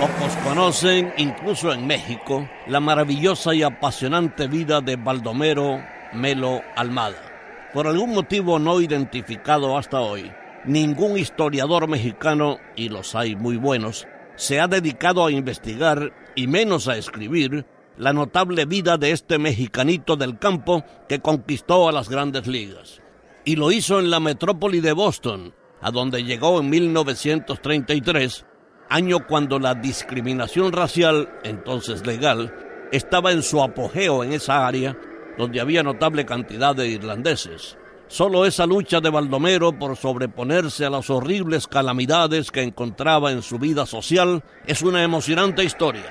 Pocos 0.00 0.34
conocen, 0.42 1.12
incluso 1.18 1.74
en 1.74 1.86
México, 1.86 2.48
la 2.66 2.80
maravillosa 2.80 3.54
y 3.54 3.62
apasionante 3.62 4.48
vida 4.48 4.80
de 4.80 4.96
Baldomero 4.96 5.84
Melo 6.14 6.62
Almada. 6.74 7.70
Por 7.74 7.86
algún 7.86 8.14
motivo 8.14 8.58
no 8.58 8.80
identificado 8.80 9.76
hasta 9.76 10.00
hoy, 10.00 10.32
ningún 10.64 11.18
historiador 11.18 11.86
mexicano, 11.86 12.56
y 12.76 12.88
los 12.88 13.14
hay 13.14 13.36
muy 13.36 13.58
buenos, 13.58 14.08
se 14.36 14.58
ha 14.58 14.68
dedicado 14.68 15.26
a 15.26 15.32
investigar, 15.32 16.14
y 16.34 16.46
menos 16.46 16.88
a 16.88 16.96
escribir, 16.96 17.66
la 17.98 18.14
notable 18.14 18.64
vida 18.64 18.96
de 18.96 19.10
este 19.10 19.38
mexicanito 19.38 20.16
del 20.16 20.38
campo 20.38 20.82
que 21.10 21.20
conquistó 21.20 21.90
a 21.90 21.92
las 21.92 22.08
grandes 22.08 22.46
ligas. 22.46 23.02
Y 23.44 23.56
lo 23.56 23.70
hizo 23.70 24.00
en 24.00 24.08
la 24.08 24.18
metrópoli 24.18 24.80
de 24.80 24.92
Boston, 24.92 25.52
a 25.82 25.90
donde 25.90 26.24
llegó 26.24 26.58
en 26.58 26.70
1933, 26.70 28.46
año 28.90 29.26
cuando 29.26 29.58
la 29.58 29.74
discriminación 29.74 30.72
racial, 30.72 31.30
entonces 31.44 32.04
legal, 32.04 32.52
estaba 32.92 33.32
en 33.32 33.42
su 33.42 33.62
apogeo 33.62 34.24
en 34.24 34.32
esa 34.32 34.66
área, 34.66 34.96
donde 35.38 35.60
había 35.60 35.82
notable 35.82 36.26
cantidad 36.26 36.74
de 36.74 36.88
irlandeses. 36.88 37.78
Solo 38.08 38.44
esa 38.44 38.66
lucha 38.66 39.00
de 39.00 39.08
Baldomero 39.08 39.78
por 39.78 39.96
sobreponerse 39.96 40.84
a 40.84 40.90
las 40.90 41.08
horribles 41.08 41.68
calamidades 41.68 42.50
que 42.50 42.62
encontraba 42.62 43.30
en 43.30 43.40
su 43.40 43.60
vida 43.60 43.86
social 43.86 44.42
es 44.66 44.82
una 44.82 45.04
emocionante 45.04 45.62
historia. 45.62 46.10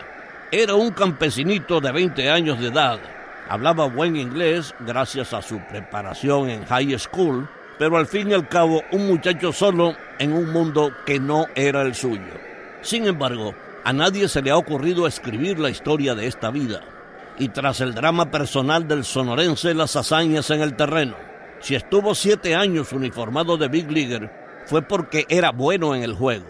Era 0.49 0.75
un 0.75 0.91
campesinito 0.91 1.81
de 1.81 1.91
20 1.91 2.31
años 2.31 2.59
de 2.61 2.67
edad. 2.67 2.99
Hablaba 3.49 3.89
buen 3.89 4.15
inglés 4.15 4.73
gracias 4.79 5.33
a 5.33 5.41
su 5.41 5.59
preparación 5.69 6.49
en 6.49 6.63
high 6.65 6.97
school, 6.97 7.49
pero 7.77 7.97
al 7.97 8.07
fin 8.07 8.31
y 8.31 8.33
al 8.33 8.47
cabo 8.47 8.81
un 8.93 9.07
muchacho 9.07 9.51
solo 9.51 9.93
en 10.19 10.31
un 10.31 10.53
mundo 10.53 10.93
que 11.05 11.19
no 11.19 11.47
era 11.53 11.81
el 11.81 11.95
suyo. 11.95 12.48
Sin 12.81 13.07
embargo, 13.07 13.53
a 13.83 13.93
nadie 13.93 14.27
se 14.27 14.41
le 14.41 14.51
ha 14.51 14.57
ocurrido 14.57 15.07
escribir 15.07 15.59
la 15.59 15.69
historia 15.69 16.15
de 16.15 16.27
esta 16.27 16.49
vida. 16.49 16.81
Y 17.37 17.49
tras 17.49 17.81
el 17.81 17.93
drama 17.93 18.31
personal 18.31 18.87
del 18.87 19.03
sonorense, 19.03 19.73
las 19.73 19.95
hazañas 19.95 20.49
en 20.49 20.61
el 20.61 20.75
terreno. 20.75 21.15
Si 21.61 21.75
estuvo 21.75 22.15
siete 22.15 22.55
años 22.55 22.93
uniformado 22.93 23.57
de 23.57 23.67
Big 23.67 23.91
Leaguer, 23.91 24.31
fue 24.65 24.81
porque 24.81 25.25
era 25.29 25.51
bueno 25.51 25.95
en 25.95 26.03
el 26.03 26.13
juego. 26.13 26.47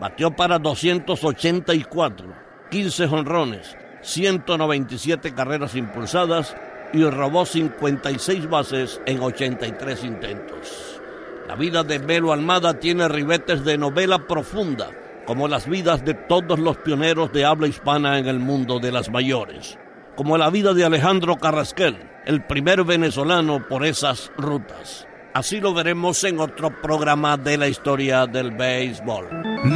Batió 0.00 0.30
para 0.34 0.58
284, 0.58 2.26
15 2.70 3.06
jonrones, 3.08 3.76
197 4.02 5.34
carreras 5.34 5.74
impulsadas 5.74 6.56
y 6.92 7.04
robó 7.04 7.46
56 7.46 8.48
bases 8.48 9.00
en 9.06 9.20
83 9.20 10.04
intentos. 10.04 11.00
La 11.48 11.56
vida 11.56 11.82
de 11.84 11.98
Melo 11.98 12.32
Almada 12.32 12.78
tiene 12.78 13.08
ribetes 13.08 13.64
de 13.64 13.78
novela 13.78 14.26
profunda, 14.26 14.90
como 15.26 15.48
las 15.48 15.68
vidas 15.68 16.04
de 16.04 16.14
todos 16.14 16.58
los 16.58 16.76
pioneros 16.78 17.32
de 17.32 17.44
habla 17.44 17.68
hispana 17.68 18.18
en 18.18 18.26
el 18.26 18.38
mundo 18.38 18.78
de 18.78 18.92
las 18.92 19.10
mayores, 19.10 19.78
como 20.16 20.36
la 20.38 20.50
vida 20.50 20.74
de 20.74 20.84
Alejandro 20.84 21.36
Carrasquel, 21.36 21.98
el 22.26 22.42
primer 22.44 22.84
venezolano 22.84 23.66
por 23.68 23.84
esas 23.84 24.30
rutas. 24.36 25.06
Así 25.34 25.60
lo 25.60 25.72
veremos 25.72 26.22
en 26.24 26.40
otro 26.40 26.82
programa 26.82 27.38
de 27.38 27.56
la 27.56 27.66
historia 27.66 28.26
del 28.26 28.50
béisbol. 28.50 29.28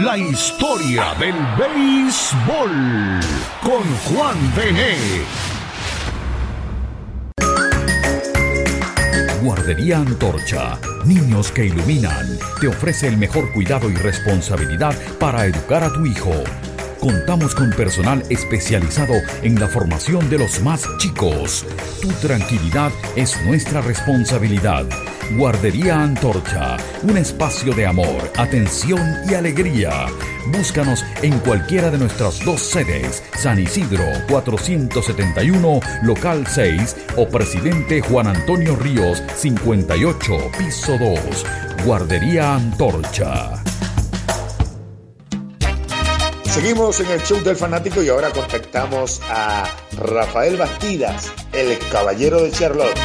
La 0.04 0.18
historia 0.18 1.14
del 1.18 1.34
béisbol. 1.56 3.20
Con 3.62 3.82
Juan 4.04 4.36
Bené. 4.54 5.55
Guardería 9.46 9.98
Antorcha, 9.98 10.76
niños 11.04 11.52
que 11.52 11.66
iluminan, 11.66 12.36
te 12.60 12.66
ofrece 12.66 13.06
el 13.06 13.16
mejor 13.16 13.52
cuidado 13.52 13.88
y 13.88 13.94
responsabilidad 13.94 14.92
para 15.20 15.46
educar 15.46 15.84
a 15.84 15.92
tu 15.92 16.04
hijo. 16.04 16.32
Contamos 17.00 17.54
con 17.54 17.70
personal 17.70 18.22
especializado 18.30 19.14
en 19.42 19.60
la 19.60 19.68
formación 19.68 20.28
de 20.30 20.38
los 20.38 20.60
más 20.62 20.84
chicos. 20.98 21.64
Tu 22.00 22.08
tranquilidad 22.26 22.90
es 23.14 23.40
nuestra 23.44 23.80
responsabilidad. 23.80 24.86
Guardería 25.36 26.02
Antorcha, 26.02 26.76
un 27.02 27.16
espacio 27.18 27.74
de 27.74 27.86
amor, 27.86 28.30
atención 28.36 29.00
y 29.28 29.34
alegría. 29.34 30.06
Búscanos 30.46 31.04
en 31.22 31.38
cualquiera 31.40 31.90
de 31.90 31.98
nuestras 31.98 32.44
dos 32.44 32.60
sedes, 32.60 33.22
San 33.36 33.58
Isidro 33.58 34.04
471, 34.28 35.80
local 36.02 36.46
6 36.46 36.96
o 37.16 37.28
Presidente 37.28 38.00
Juan 38.00 38.28
Antonio 38.28 38.76
Ríos 38.76 39.22
58, 39.34 40.50
piso 40.58 40.96
2. 40.98 41.46
Guardería 41.84 42.54
Antorcha. 42.54 43.62
Seguimos 46.56 46.98
en 47.00 47.10
el 47.10 47.20
show 47.20 47.38
del 47.42 47.54
fanático 47.54 48.02
y 48.02 48.08
ahora 48.08 48.30
contactamos 48.30 49.20
a 49.28 49.70
Rafael 49.98 50.56
Bastidas, 50.56 51.30
el 51.52 51.76
caballero 51.90 52.40
de 52.40 52.50
Charlotte. 52.50 52.98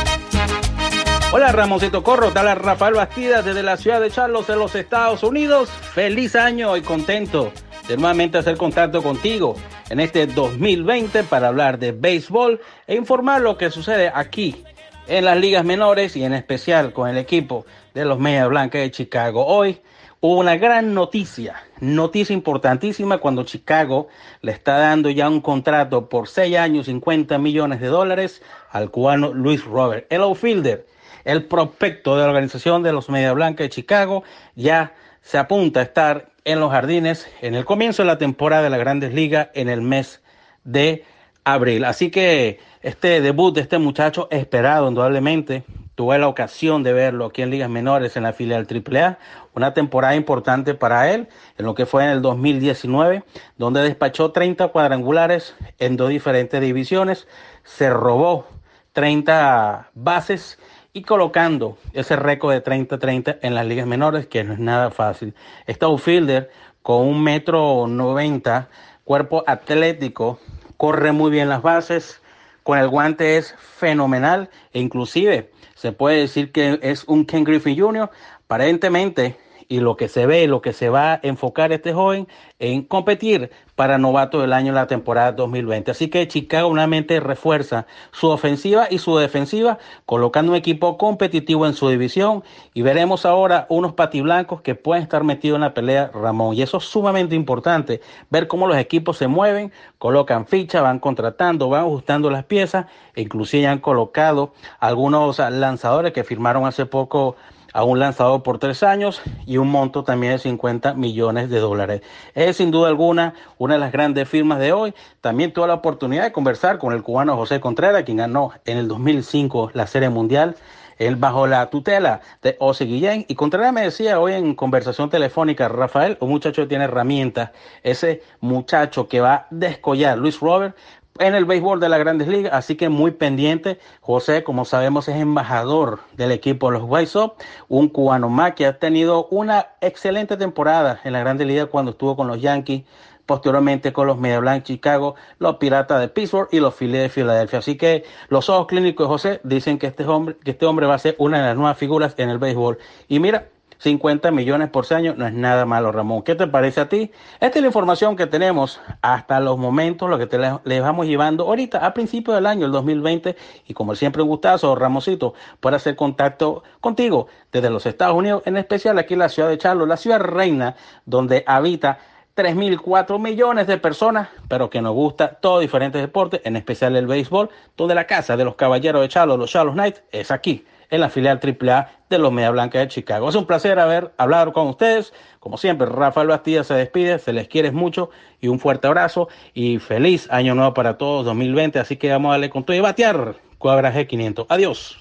Hola 1.33 1.51
Ramoncito 1.51 2.01
Corro, 2.01 2.31
tal 2.31 2.57
Rafael 2.57 2.93
Bastidas 2.93 3.43
desde 3.43 3.61
la 3.61 3.75
ciudad 3.75 3.99
de 3.99 4.09
Charlotte 4.09 4.51
en 4.51 4.59
los 4.59 4.73
Estados 4.73 5.21
Unidos. 5.23 5.67
Feliz 5.69 6.37
año 6.37 6.77
y 6.77 6.81
contento 6.81 7.51
de 7.89 7.97
nuevamente 7.97 8.37
hacer 8.37 8.55
contacto 8.55 9.03
contigo 9.03 9.57
en 9.89 9.99
este 9.99 10.27
2020 10.27 11.25
para 11.25 11.49
hablar 11.49 11.77
de 11.77 11.91
béisbol 11.91 12.61
e 12.87 12.95
informar 12.95 13.41
lo 13.41 13.57
que 13.57 13.69
sucede 13.69 14.09
aquí 14.15 14.63
en 15.07 15.25
las 15.25 15.35
ligas 15.35 15.65
menores 15.65 16.15
y 16.15 16.23
en 16.23 16.33
especial 16.33 16.93
con 16.93 17.09
el 17.09 17.17
equipo 17.17 17.65
de 17.93 18.05
los 18.05 18.17
Media 18.17 18.47
Blancas 18.47 18.81
de 18.81 18.91
Chicago. 18.91 19.45
Hoy 19.45 19.81
hubo 20.21 20.39
una 20.39 20.55
gran 20.55 20.93
noticia, 20.93 21.63
noticia 21.79 22.33
importantísima 22.33 23.17
cuando 23.17 23.43
Chicago 23.43 24.07
le 24.41 24.51
está 24.51 24.77
dando 24.77 25.09
ya 25.09 25.27
un 25.27 25.41
contrato 25.41 26.09
por 26.09 26.27
6 26.27 26.57
años, 26.57 26.85
50 26.85 27.39
millones 27.39 27.81
de 27.81 27.87
dólares 27.87 28.43
al 28.69 28.91
cubano 28.91 29.33
Luis 29.33 29.65
Robert, 29.65 30.05
el 30.11 30.21
outfielder, 30.21 30.85
el 31.25 31.45
prospecto 31.45 32.15
de 32.15 32.21
la 32.21 32.29
organización 32.29 32.83
de 32.83 32.93
los 32.93 33.09
Media 33.09 33.33
Blancas 33.33 33.65
de 33.65 33.69
Chicago, 33.69 34.23
ya 34.55 34.93
se 35.21 35.39
apunta 35.39 35.79
a 35.79 35.83
estar 35.83 36.29
en 36.45 36.59
los 36.59 36.71
jardines 36.71 37.27
en 37.41 37.55
el 37.55 37.65
comienzo 37.65 38.03
de 38.03 38.07
la 38.07 38.17
temporada 38.19 38.63
de 38.63 38.69
las 38.69 38.79
Grandes 38.79 39.13
Ligas 39.13 39.49
en 39.55 39.69
el 39.69 39.81
mes 39.81 40.21
de 40.63 41.03
abril. 41.43 41.83
Así 41.83 42.11
que 42.11 42.59
este 42.83 43.21
debut 43.21 43.55
de 43.55 43.61
este 43.61 43.79
muchacho 43.79 44.27
esperado 44.29 44.87
indudablemente 44.87 45.63
tuve 46.01 46.17
la 46.17 46.27
ocasión 46.27 46.81
de 46.81 46.93
verlo 46.93 47.27
aquí 47.27 47.43
en 47.43 47.51
ligas 47.51 47.69
menores 47.69 48.17
en 48.17 48.23
la 48.23 48.33
filial 48.33 48.65
AAA, 48.67 49.19
una 49.53 49.75
temporada 49.75 50.15
importante 50.15 50.73
para 50.73 51.13
él, 51.13 51.27
en 51.59 51.65
lo 51.67 51.75
que 51.75 51.85
fue 51.85 52.03
en 52.03 52.09
el 52.09 52.23
2019, 52.23 53.23
donde 53.59 53.83
despachó 53.83 54.31
30 54.31 54.69
cuadrangulares 54.69 55.53
en 55.77 55.97
dos 55.97 56.09
diferentes 56.09 56.59
divisiones, 56.59 57.27
se 57.63 57.91
robó 57.91 58.47
30 58.93 59.91
bases 59.93 60.57
y 60.91 61.03
colocando 61.03 61.77
ese 61.93 62.15
récord 62.15 62.55
de 62.55 62.63
30-30 62.63 63.37
en 63.43 63.53
las 63.53 63.67
ligas 63.67 63.85
menores, 63.85 64.25
que 64.25 64.43
no 64.43 64.53
es 64.53 64.59
nada 64.59 64.89
fácil. 64.89 65.35
Este 65.67 65.85
outfielder 65.85 66.49
con 66.81 67.05
un 67.05 67.23
metro 67.23 67.85
90, 67.87 68.69
cuerpo 69.03 69.43
atlético, 69.45 70.39
corre 70.77 71.11
muy 71.11 71.29
bien 71.29 71.47
las 71.47 71.61
bases, 71.61 72.23
con 72.63 72.79
el 72.79 72.89
guante 72.89 73.37
es 73.37 73.53
fenomenal 73.59 74.49
e 74.73 74.79
inclusive 74.79 75.51
se 75.81 75.91
puede 75.91 76.19
decir 76.19 76.51
que 76.51 76.77
es 76.83 77.05
un 77.05 77.25
Ken 77.25 77.43
Griffin 77.43 77.75
Jr. 77.75 78.11
Aparentemente, 78.43 79.35
y 79.71 79.79
lo 79.79 79.95
que 79.95 80.09
se 80.09 80.25
ve, 80.25 80.47
lo 80.47 80.61
que 80.61 80.73
se 80.73 80.89
va 80.89 81.13
a 81.13 81.19
enfocar 81.23 81.71
este 81.71 81.93
joven 81.93 82.27
en 82.59 82.83
competir 82.83 83.51
para 83.75 83.97
novato 83.97 84.41
del 84.41 84.51
año 84.51 84.67
en 84.67 84.75
la 84.75 84.87
temporada 84.87 85.31
2020. 85.31 85.91
Así 85.91 86.09
que 86.09 86.27
Chicago 86.27 86.69
nuevamente 86.71 87.21
refuerza 87.21 87.87
su 88.11 88.27
ofensiva 88.27 88.87
y 88.89 88.97
su 88.97 89.15
defensiva, 89.15 89.77
colocando 90.05 90.51
un 90.51 90.57
equipo 90.57 90.97
competitivo 90.97 91.65
en 91.65 91.73
su 91.73 91.87
división 91.87 92.43
y 92.73 92.81
veremos 92.81 93.25
ahora 93.25 93.65
unos 93.69 93.93
patiblancos 93.93 94.59
que 94.59 94.75
pueden 94.75 95.03
estar 95.03 95.23
metidos 95.23 95.55
en 95.55 95.61
la 95.61 95.73
pelea 95.73 96.11
Ramón. 96.13 96.53
Y 96.53 96.63
eso 96.63 96.79
es 96.79 96.83
sumamente 96.83 97.33
importante, 97.33 98.01
ver 98.29 98.49
cómo 98.49 98.67
los 98.67 98.75
equipos 98.75 99.17
se 99.17 99.27
mueven, 99.29 99.71
colocan 99.99 100.47
ficha, 100.47 100.81
van 100.81 100.99
contratando, 100.99 101.69
van 101.69 101.85
ajustando 101.85 102.29
las 102.29 102.43
piezas, 102.43 102.87
e 103.15 103.21
inclusive 103.21 103.67
han 103.67 103.79
colocado 103.79 104.51
algunos 104.81 105.39
lanzadores 105.39 106.11
que 106.11 106.25
firmaron 106.25 106.65
hace 106.65 106.85
poco 106.85 107.37
a 107.73 107.83
un 107.83 107.99
lanzador 107.99 108.43
por 108.43 108.59
tres 108.59 108.83
años 108.83 109.21
y 109.45 109.57
un 109.57 109.69
monto 109.69 110.03
también 110.03 110.33
de 110.33 110.39
50 110.39 110.93
millones 110.93 111.49
de 111.49 111.59
dólares. 111.59 112.01
Es 112.35 112.57
sin 112.57 112.71
duda 112.71 112.89
alguna 112.89 113.33
una 113.57 113.75
de 113.75 113.79
las 113.79 113.91
grandes 113.91 114.27
firmas 114.27 114.59
de 114.59 114.73
hoy. 114.73 114.93
También 115.21 115.53
tuve 115.53 115.67
la 115.67 115.75
oportunidad 115.75 116.23
de 116.23 116.31
conversar 116.31 116.77
con 116.77 116.93
el 116.93 117.03
cubano 117.03 117.35
José 117.35 117.59
Contreras, 117.59 118.03
quien 118.03 118.17
ganó 118.17 118.51
en 118.65 118.77
el 118.77 118.87
2005 118.87 119.71
la 119.73 119.87
Serie 119.87 120.09
Mundial. 120.09 120.55
Él 120.97 121.15
bajo 121.15 121.47
la 121.47 121.67
tutela 121.71 122.21
de 122.43 122.55
Ose 122.59 122.85
Guillén. 122.85 123.25
Y 123.27 123.33
Contreras 123.33 123.73
me 123.73 123.81
decía 123.81 124.19
hoy 124.19 124.33
en 124.33 124.53
conversación 124.53 125.09
telefónica, 125.09 125.67
Rafael, 125.67 126.15
un 126.19 126.29
muchacho 126.29 126.61
que 126.61 126.67
tiene 126.67 126.83
herramientas, 126.83 127.49
ese 127.81 128.21
muchacho 128.39 129.07
que 129.07 129.19
va 129.19 129.33
a 129.33 129.47
descollar, 129.49 130.19
Luis 130.19 130.39
Robert, 130.39 130.75
en 131.19 131.35
el 131.35 131.45
béisbol 131.45 131.79
de 131.79 131.89
las 131.89 131.99
grandes 131.99 132.27
ligas, 132.27 132.53
así 132.53 132.75
que 132.75 132.89
muy 132.89 133.11
pendiente. 133.11 133.79
José, 134.01 134.43
como 134.43 134.65
sabemos, 134.65 135.07
es 135.07 135.17
embajador 135.17 135.99
del 136.13 136.31
equipo 136.31 136.71
de 136.71 136.79
los 136.79 136.87
White 136.87 137.07
Sox, 137.07 137.43
un 137.67 137.89
cubano 137.89 138.29
más 138.29 138.53
que 138.53 138.65
ha 138.65 138.79
tenido 138.79 139.27
una 139.27 139.67
excelente 139.81 140.37
temporada 140.37 140.99
en 141.03 141.13
la 141.13 141.19
grandes 141.19 141.47
ligas 141.47 141.67
cuando 141.67 141.91
estuvo 141.91 142.15
con 142.15 142.27
los 142.27 142.41
Yankees, 142.41 142.83
posteriormente 143.25 143.93
con 143.93 144.07
los 144.07 144.17
Media 144.17 144.39
Blanc 144.39 144.63
Chicago, 144.63 145.15
los 145.39 145.57
Piratas 145.57 146.01
de 146.01 146.07
Pittsburgh 146.07 146.49
y 146.51 146.59
los 146.59 146.75
Phillies 146.75 147.03
de 147.03 147.09
Filadelfia. 147.09 147.59
Así 147.59 147.77
que 147.77 148.03
los 148.29 148.49
ojos 148.49 148.67
clínicos 148.67 149.05
de 149.05 149.07
José 149.07 149.41
dicen 149.43 149.79
que 149.79 149.87
este 149.87 150.05
hombre, 150.05 150.35
que 150.43 150.51
este 150.51 150.65
hombre 150.65 150.87
va 150.87 150.95
a 150.95 150.99
ser 150.99 151.15
una 151.17 151.39
de 151.39 151.45
las 151.45 151.55
nuevas 151.55 151.77
figuras 151.77 152.13
en 152.17 152.29
el 152.29 152.39
béisbol. 152.39 152.77
Y 153.07 153.19
mira, 153.19 153.47
50 153.81 154.29
millones 154.29 154.69
por 154.69 154.91
año 154.93 155.15
no 155.17 155.25
es 155.25 155.33
nada 155.33 155.65
malo, 155.65 155.91
Ramón. 155.91 156.21
¿Qué 156.21 156.35
te 156.35 156.45
parece 156.45 156.81
a 156.81 156.89
ti? 156.89 157.11
Esta 157.39 157.57
es 157.57 157.61
la 157.61 157.67
información 157.67 158.15
que 158.15 158.27
tenemos 158.27 158.79
hasta 159.01 159.39
los 159.39 159.57
momentos, 159.57 160.07
lo 160.07 160.19
que 160.19 160.27
te 160.27 160.37
les 160.37 160.81
vamos 160.81 161.07
llevando 161.07 161.45
ahorita 161.45 161.83
a 161.83 161.91
principios 161.91 162.35
del 162.35 162.45
año, 162.45 162.67
el 162.67 162.71
2020. 162.71 163.35
Y 163.67 163.73
como 163.73 163.95
siempre, 163.95 164.21
un 164.21 164.27
gustazo, 164.27 164.75
Ramosito, 164.75 165.33
por 165.59 165.73
hacer 165.73 165.95
contacto 165.95 166.63
contigo 166.79 167.25
desde 167.51 167.71
los 167.71 167.87
Estados 167.87 168.15
Unidos, 168.15 168.43
en 168.45 168.57
especial 168.57 168.99
aquí 168.99 169.13
en 169.13 169.19
la 169.19 169.29
ciudad 169.29 169.49
de 169.49 169.57
Charlo, 169.57 169.87
la 169.87 169.97
ciudad 169.97 170.19
reina 170.19 170.75
donde 171.05 171.43
habita 171.47 171.97
3.000, 172.35 172.79
4 172.79 173.17
millones 173.17 173.65
de 173.65 173.79
personas, 173.79 174.29
pero 174.47 174.69
que 174.69 174.81
nos 174.83 174.93
gusta 174.93 175.39
todos 175.41 175.59
diferentes 175.59 175.99
deportes, 176.01 176.41
en 176.43 176.55
especial 176.55 176.95
el 176.95 177.07
béisbol, 177.07 177.49
donde 177.75 177.95
la 177.95 178.05
casa 178.05 178.37
de 178.37 178.45
los 178.45 178.55
caballeros 178.55 179.01
de 179.01 179.09
Charlo, 179.09 179.37
los 179.37 179.49
Charlos 179.49 179.73
Knights, 179.73 180.03
es 180.11 180.29
aquí, 180.29 180.65
en 180.91 181.01
la 181.01 181.09
filial 181.09 181.39
AAA 181.41 181.89
de 182.09 182.19
los 182.19 182.31
Media 182.31 182.51
Blancas 182.51 182.81
de 182.81 182.87
Chicago. 182.89 183.29
Es 183.29 183.35
un 183.35 183.45
placer 183.45 183.79
haber 183.79 184.13
hablado 184.17 184.53
con 184.53 184.67
ustedes. 184.67 185.13
Como 185.39 185.57
siempre, 185.57 185.87
Rafael 185.87 186.27
Bastida 186.27 186.63
se 186.63 186.75
despide, 186.75 187.17
se 187.17 187.33
les 187.33 187.47
quiere 187.47 187.71
mucho 187.71 188.11
y 188.39 188.49
un 188.49 188.59
fuerte 188.59 188.87
abrazo 188.87 189.29
y 189.53 189.79
feliz 189.79 190.27
año 190.29 190.53
nuevo 190.53 190.73
para 190.75 190.97
todos 190.97 191.25
2020. 191.25 191.79
Así 191.79 191.95
que 191.95 192.11
vamos 192.11 192.29
a 192.29 192.33
darle 192.33 192.49
con 192.51 192.63
todo 192.63 192.77
y 192.77 192.81
batear 192.81 193.35
Cuadra 193.57 193.93
G500. 193.93 194.45
Adiós. 194.49 194.99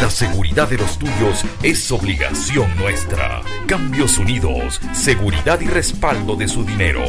La 0.00 0.08
seguridad 0.08 0.68
de 0.68 0.78
los 0.78 0.98
tuyos 0.98 1.44
es 1.62 1.90
obligación 1.92 2.74
nuestra. 2.78 3.42
Cambios 3.66 4.16
Unidos, 4.18 4.80
seguridad 4.92 5.60
y 5.60 5.66
respaldo 5.66 6.36
de 6.36 6.48
su 6.48 6.64
dinero. 6.64 7.02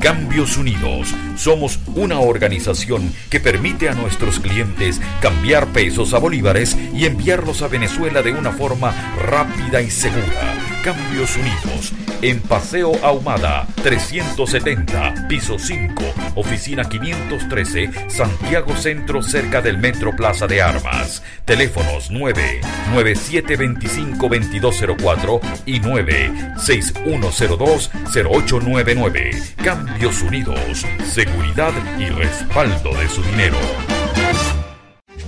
Cambios 0.00 0.56
Unidos, 0.56 1.12
somos 1.36 1.80
una 1.96 2.20
organización 2.20 3.12
que 3.30 3.40
permite 3.40 3.88
a 3.88 3.94
nuestros 3.94 4.38
clientes 4.38 5.00
cambiar 5.20 5.66
pesos 5.68 6.14
a 6.14 6.18
bolívares 6.18 6.76
y 6.94 7.04
enviarlos 7.04 7.62
a 7.62 7.68
Venezuela 7.68 8.22
de 8.22 8.32
una 8.32 8.52
forma 8.52 8.92
rápida 9.18 9.82
y 9.82 9.90
segura. 9.90 10.54
Cambios 10.84 11.36
Unidos, 11.36 11.92
en 12.22 12.40
Paseo 12.40 12.92
Ahumada 13.04 13.66
370, 13.82 15.26
piso 15.28 15.58
5, 15.58 16.04
oficina 16.36 16.84
513, 16.84 17.90
Santiago 18.08 18.76
Centro, 18.76 19.22
cerca 19.22 19.60
del 19.60 19.78
Metro 19.78 20.14
Plaza 20.14 20.46
de 20.46 20.62
Armas. 20.62 21.22
Teléfonos 21.44 22.10
9 22.10 22.60
9725 22.92 24.28
2204 24.28 25.40
y 25.66 25.80
9 25.80 26.54
6102 26.56 27.90
0899. 28.14 29.30
Cambios 29.56 29.87
Unidos, 29.96 30.86
seguridad 31.06 31.72
y 31.98 32.04
respaldo 32.10 32.90
de 32.96 33.08
su 33.08 33.20
dinero. 33.22 33.56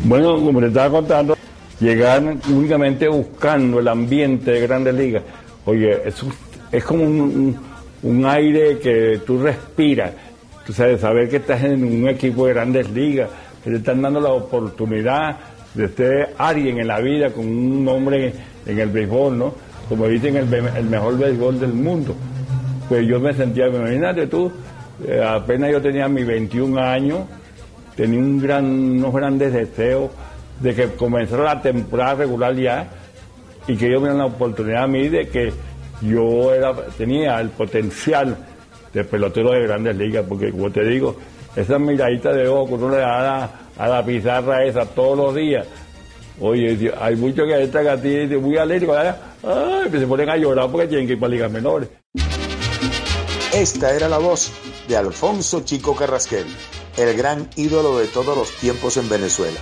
Bueno, 0.05 0.37
como 0.37 0.61
le 0.61 0.68
estaba 0.68 0.90
contando, 0.90 1.37
llegar 1.81 2.23
únicamente 2.49 3.09
buscando 3.09 3.81
el 3.81 3.88
ambiente 3.88 4.53
de 4.53 4.61
Grandes 4.61 4.94
Ligas. 4.94 5.23
Oye, 5.64 6.01
es, 6.07 6.23
es 6.70 6.85
como 6.85 7.03
un, 7.05 7.20
un- 7.20 7.57
un 8.03 8.27
aire 8.27 8.79
que 8.79 9.20
tú 9.27 9.42
respiras. 9.42 10.12
Tú 10.64 10.73
sabes, 10.73 11.01
saber 11.01 11.29
que 11.29 11.37
estás 11.37 11.64
en 11.64 11.83
un 11.83 12.09
equipo 12.09 12.46
de 12.46 12.55
Grandes 12.55 12.88
Ligas, 12.90 13.29
que 13.64 13.70
te 13.70 13.77
están 13.77 14.01
dando 14.03 14.20
la 14.20 14.31
oportunidad, 14.31 15.37
de 15.75 15.88
ser 15.88 16.35
alguien 16.38 16.79
en 16.79 16.87
la 16.87 17.01
vida 17.01 17.31
con 17.31 17.46
un 17.46 17.85
nombre 17.85 18.33
en 18.66 18.79
el 18.79 18.88
béisbol, 18.88 19.37
¿no? 19.37 19.55
Como 19.88 20.07
dicen, 20.07 20.37
el, 20.37 20.53
el 20.55 20.85
mejor 20.85 21.18
béisbol 21.18 21.59
del 21.59 21.73
mundo. 21.73 22.14
Pues 22.90 23.07
yo 23.07 23.20
me 23.20 23.33
sentía, 23.33 23.68
imagínate 23.68 24.26
tú, 24.26 24.50
eh, 25.07 25.22
apenas 25.24 25.70
yo 25.70 25.81
tenía 25.81 26.09
mis 26.09 26.26
21 26.26 26.76
años, 26.81 27.20
tenía 27.94 28.18
un 28.18 28.42
gran, 28.42 28.64
unos 28.64 29.14
grandes 29.14 29.53
deseos 29.53 30.11
de 30.59 30.74
que 30.74 30.88
comenzara 30.96 31.44
la 31.44 31.62
temporada 31.62 32.14
regular 32.16 32.53
ya 32.57 32.88
y 33.68 33.76
que 33.76 33.87
ellos 33.87 34.03
me 34.03 34.12
la 34.12 34.26
oportunidad 34.26 34.83
a 34.83 34.87
mí 34.88 35.09
de 35.09 35.29
que 35.29 35.53
yo 36.03 36.53
era, 36.53 36.74
tenía 36.98 37.40
el 37.40 37.50
potencial 37.50 38.37
de 38.92 39.05
pelotero 39.05 39.53
de 39.53 39.62
grandes 39.62 39.94
ligas, 39.94 40.24
porque 40.29 40.50
como 40.50 40.72
te 40.72 40.85
digo, 40.85 41.14
esa 41.55 41.79
miradita 41.79 42.33
de 42.33 42.48
ojo 42.48 42.66
que 42.66 42.74
uno 42.74 42.90
le 42.96 43.03
da 43.03 43.50
a 43.79 43.88
la, 43.88 44.05
pizarra 44.05 44.64
esa 44.64 44.85
todos 44.85 45.16
los 45.16 45.35
días. 45.37 45.64
Oye, 46.40 46.92
hay 47.00 47.14
muchos 47.14 47.46
que 47.46 47.62
están 47.62 47.87
a 47.87 47.96
ti 47.96 48.26
muy 48.37 48.57
alérgicos, 48.57 48.96
ay, 48.98 49.90
se 49.92 50.07
ponen 50.09 50.29
a 50.29 50.37
llorar 50.37 50.68
porque 50.72 50.88
tienen 50.88 51.07
que 51.07 51.12
ir 51.12 51.20
para 51.20 51.31
ligas 51.31 51.53
menores. 51.53 51.88
Esta 53.61 53.94
era 53.94 54.09
la 54.09 54.16
voz 54.16 54.51
de 54.88 54.96
Alfonso 54.96 55.61
Chico 55.61 55.94
Carrasquel, 55.94 56.46
el 56.96 57.14
gran 57.14 57.51
ídolo 57.57 57.99
de 57.99 58.07
todos 58.07 58.35
los 58.35 58.57
tiempos 58.57 58.96
en 58.96 59.07
Venezuela. 59.11 59.61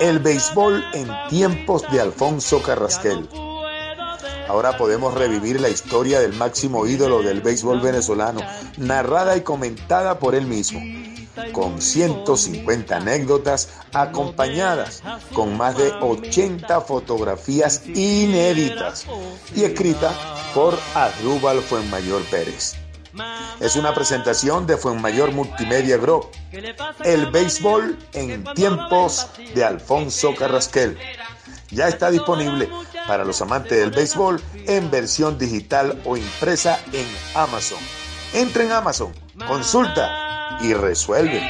El 0.00 0.20
béisbol 0.20 0.82
en 0.94 1.06
tiempos 1.28 1.82
de 1.92 2.00
Alfonso 2.00 2.62
Carrasquel. 2.62 3.28
Ahora 4.48 4.78
podemos 4.78 5.12
revivir 5.12 5.60
la 5.60 5.68
historia 5.68 6.18
del 6.18 6.32
máximo 6.32 6.86
ídolo 6.86 7.20
del 7.20 7.42
béisbol 7.42 7.82
venezolano, 7.82 8.40
narrada 8.78 9.36
y 9.36 9.42
comentada 9.42 10.18
por 10.18 10.34
él 10.34 10.46
mismo, 10.46 10.80
con 11.52 11.80
150 11.80 12.96
anécdotas 12.96 13.68
acompañadas 13.92 15.02
con 15.34 15.56
más 15.56 15.76
de 15.76 15.92
80 15.92 16.80
fotografías 16.82 17.82
inéditas 17.86 19.06
y 19.54 19.64
escrita 19.64 20.12
por 20.54 20.78
Arrúbal 20.94 21.60
Fuenmayor 21.60 22.22
Pérez. 22.24 22.76
Es 23.60 23.76
una 23.76 23.94
presentación 23.94 24.66
de 24.66 24.76
Fuenmayor 24.76 25.32
Multimedia 25.32 25.96
Group, 25.96 26.28
el 27.04 27.26
béisbol 27.30 27.98
en 28.12 28.44
tiempos 28.54 29.26
de 29.54 29.64
Alfonso 29.64 30.34
Carrasquel. 30.36 30.96
Ya 31.70 31.88
está 31.88 32.10
disponible 32.10 32.68
para 33.06 33.24
los 33.24 33.42
amantes 33.42 33.78
del 33.78 33.90
béisbol 33.90 34.40
en 34.66 34.90
versión 34.90 35.38
digital 35.38 36.00
o 36.04 36.16
impresa 36.16 36.78
en 36.92 37.06
Amazon. 37.34 37.78
Entra 38.32 38.62
en 38.62 38.72
Amazon, 38.72 39.12
consulta 39.46 40.47
y 40.60 40.74
resuelve. 40.74 41.42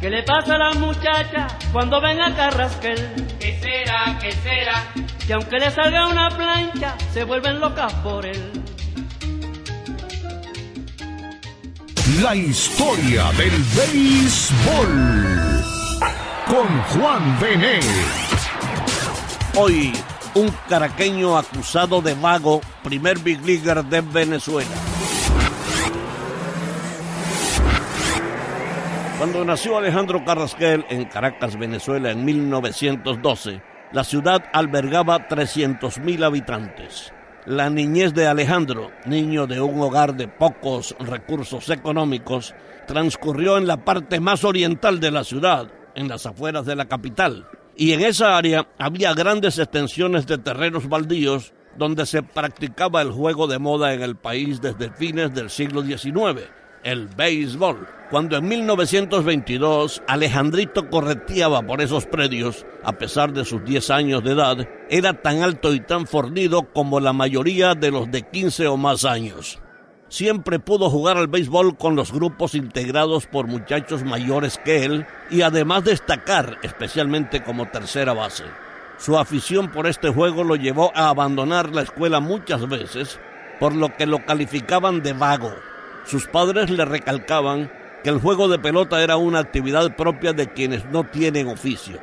¿Qué 0.00 0.10
le 0.10 0.22
pasa 0.22 0.54
a 0.54 0.58
la 0.58 0.72
muchacha 0.74 1.48
cuando 1.72 2.00
ven 2.00 2.20
a 2.20 2.34
Carrasquel? 2.34 2.98
¿Qué 3.40 3.58
será? 3.60 4.18
¿Qué 4.20 4.32
será? 4.32 4.84
Que 5.26 5.32
aunque 5.32 5.58
le 5.58 5.70
salga 5.70 6.06
una 6.06 6.28
plancha, 6.28 6.96
se 7.12 7.24
vuelven 7.24 7.58
locas 7.60 7.92
por 7.94 8.26
él. 8.26 8.52
La 12.22 12.36
historia 12.36 13.24
del 13.32 13.64
béisbol. 13.74 15.26
Con 16.46 16.82
Juan 16.82 17.40
Bené. 17.40 17.80
Hoy, 19.56 19.92
un 20.34 20.54
caraqueño 20.68 21.36
acusado 21.36 22.00
de 22.00 22.14
vago, 22.14 22.60
primer 22.84 23.18
big 23.18 23.44
leaguer 23.44 23.84
de 23.84 24.02
Venezuela. 24.02 24.95
Cuando 29.18 29.46
nació 29.46 29.78
Alejandro 29.78 30.22
Carrasquel 30.26 30.84
en 30.90 31.06
Caracas, 31.06 31.58
Venezuela, 31.58 32.10
en 32.10 32.22
1912, 32.22 33.62
la 33.92 34.04
ciudad 34.04 34.44
albergaba 34.52 35.26
300.000 35.26 36.22
habitantes. 36.22 37.14
La 37.46 37.70
niñez 37.70 38.12
de 38.12 38.26
Alejandro, 38.26 38.90
niño 39.06 39.46
de 39.46 39.62
un 39.62 39.80
hogar 39.80 40.16
de 40.16 40.28
pocos 40.28 40.94
recursos 40.98 41.70
económicos, 41.70 42.54
transcurrió 42.86 43.56
en 43.56 43.66
la 43.66 43.78
parte 43.86 44.20
más 44.20 44.44
oriental 44.44 45.00
de 45.00 45.10
la 45.10 45.24
ciudad, 45.24 45.68
en 45.94 46.08
las 46.08 46.26
afueras 46.26 46.66
de 46.66 46.76
la 46.76 46.84
capital. 46.84 47.48
Y 47.74 47.92
en 47.92 48.02
esa 48.02 48.36
área 48.36 48.68
había 48.78 49.14
grandes 49.14 49.58
extensiones 49.58 50.26
de 50.26 50.36
terrenos 50.36 50.90
baldíos 50.90 51.54
donde 51.78 52.04
se 52.04 52.22
practicaba 52.22 53.00
el 53.00 53.12
juego 53.12 53.46
de 53.46 53.58
moda 53.58 53.94
en 53.94 54.02
el 54.02 54.16
país 54.16 54.60
desde 54.60 54.90
fines 54.90 55.34
del 55.34 55.48
siglo 55.48 55.80
XIX, 55.82 56.50
el 56.86 57.08
béisbol. 57.08 57.88
Cuando 58.10 58.36
en 58.36 58.46
1922 58.46 60.02
Alejandrito 60.06 60.88
correteaba 60.88 61.60
por 61.62 61.80
esos 61.80 62.06
predios, 62.06 62.64
a 62.84 62.92
pesar 62.92 63.32
de 63.32 63.44
sus 63.44 63.64
10 63.64 63.90
años 63.90 64.22
de 64.22 64.32
edad, 64.32 64.68
era 64.88 65.20
tan 65.20 65.42
alto 65.42 65.74
y 65.74 65.80
tan 65.80 66.06
fornido 66.06 66.72
como 66.72 67.00
la 67.00 67.12
mayoría 67.12 67.74
de 67.74 67.90
los 67.90 68.10
de 68.12 68.22
15 68.22 68.68
o 68.68 68.76
más 68.76 69.04
años. 69.04 69.58
Siempre 70.08 70.60
pudo 70.60 70.88
jugar 70.88 71.16
al 71.16 71.26
béisbol 71.26 71.76
con 71.76 71.96
los 71.96 72.12
grupos 72.12 72.54
integrados 72.54 73.26
por 73.26 73.48
muchachos 73.48 74.04
mayores 74.04 74.56
que 74.64 74.84
él 74.84 75.04
y 75.28 75.42
además 75.42 75.82
destacar 75.82 76.58
especialmente 76.62 77.42
como 77.42 77.66
tercera 77.66 78.12
base. 78.12 78.44
Su 78.98 79.18
afición 79.18 79.72
por 79.72 79.88
este 79.88 80.10
juego 80.10 80.44
lo 80.44 80.54
llevó 80.54 80.92
a 80.94 81.08
abandonar 81.08 81.74
la 81.74 81.82
escuela 81.82 82.20
muchas 82.20 82.68
veces, 82.68 83.18
por 83.58 83.74
lo 83.74 83.96
que 83.96 84.06
lo 84.06 84.24
calificaban 84.24 85.02
de 85.02 85.12
vago. 85.12 85.52
Sus 86.06 86.26
padres 86.28 86.70
le 86.70 86.84
recalcaban 86.84 87.70
que 88.04 88.10
el 88.10 88.20
juego 88.20 88.46
de 88.46 88.60
pelota 88.60 89.02
era 89.02 89.16
una 89.16 89.40
actividad 89.40 89.96
propia 89.96 90.32
de 90.32 90.52
quienes 90.52 90.84
no 90.86 91.04
tienen 91.04 91.48
oficio. 91.48 91.98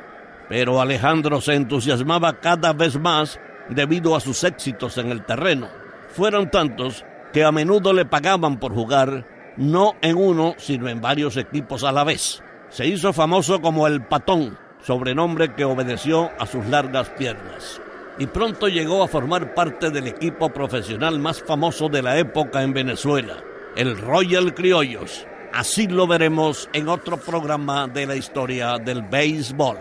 Pero 0.48 0.80
Alejandro 0.80 1.40
se 1.40 1.54
entusiasmaba 1.54 2.40
cada 2.40 2.74
vez 2.74 3.00
más 3.00 3.40
debido 3.70 4.14
a 4.14 4.20
sus 4.20 4.44
éxitos 4.44 4.98
en 4.98 5.10
el 5.10 5.24
terreno. 5.24 5.68
Fueron 6.10 6.50
tantos 6.50 7.04
que 7.32 7.44
a 7.44 7.52
menudo 7.52 7.94
le 7.94 8.04
pagaban 8.04 8.58
por 8.60 8.74
jugar, 8.74 9.26
no 9.56 9.94
en 10.02 10.16
uno, 10.16 10.54
sino 10.58 10.88
en 10.88 11.00
varios 11.00 11.38
equipos 11.38 11.82
a 11.82 11.90
la 11.90 12.04
vez. 12.04 12.42
Se 12.68 12.86
hizo 12.86 13.14
famoso 13.14 13.62
como 13.62 13.86
el 13.86 14.02
Patón, 14.02 14.58
sobrenombre 14.82 15.54
que 15.54 15.64
obedeció 15.64 16.30
a 16.38 16.44
sus 16.44 16.66
largas 16.66 17.08
piernas. 17.10 17.80
Y 18.18 18.26
pronto 18.26 18.68
llegó 18.68 19.02
a 19.02 19.08
formar 19.08 19.54
parte 19.54 19.90
del 19.90 20.08
equipo 20.08 20.50
profesional 20.50 21.18
más 21.18 21.42
famoso 21.42 21.88
de 21.88 22.02
la 22.02 22.18
época 22.18 22.62
en 22.62 22.74
Venezuela, 22.74 23.36
el 23.76 23.98
Royal 23.98 24.54
Criollos. 24.54 25.26
Así 25.52 25.86
lo 25.86 26.06
veremos 26.06 26.68
en 26.72 26.88
otro 26.88 27.16
programa 27.16 27.86
de 27.86 28.06
la 28.06 28.16
historia 28.16 28.78
del 28.78 29.02
béisbol. 29.02 29.78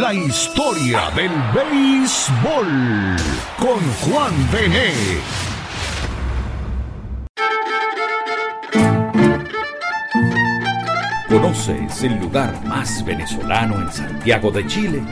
La 0.00 0.12
historia 0.12 1.10
del 1.14 1.30
béisbol. 1.54 3.16
Con 3.58 3.80
Juan 4.02 4.32
Bené. 4.52 4.92
¿Conoces 11.28 12.02
el 12.02 12.18
lugar 12.18 12.54
más 12.64 13.04
venezolano 13.04 13.80
en 13.80 13.92
Santiago 13.92 14.50
de 14.50 14.66
Chile? 14.66 15.02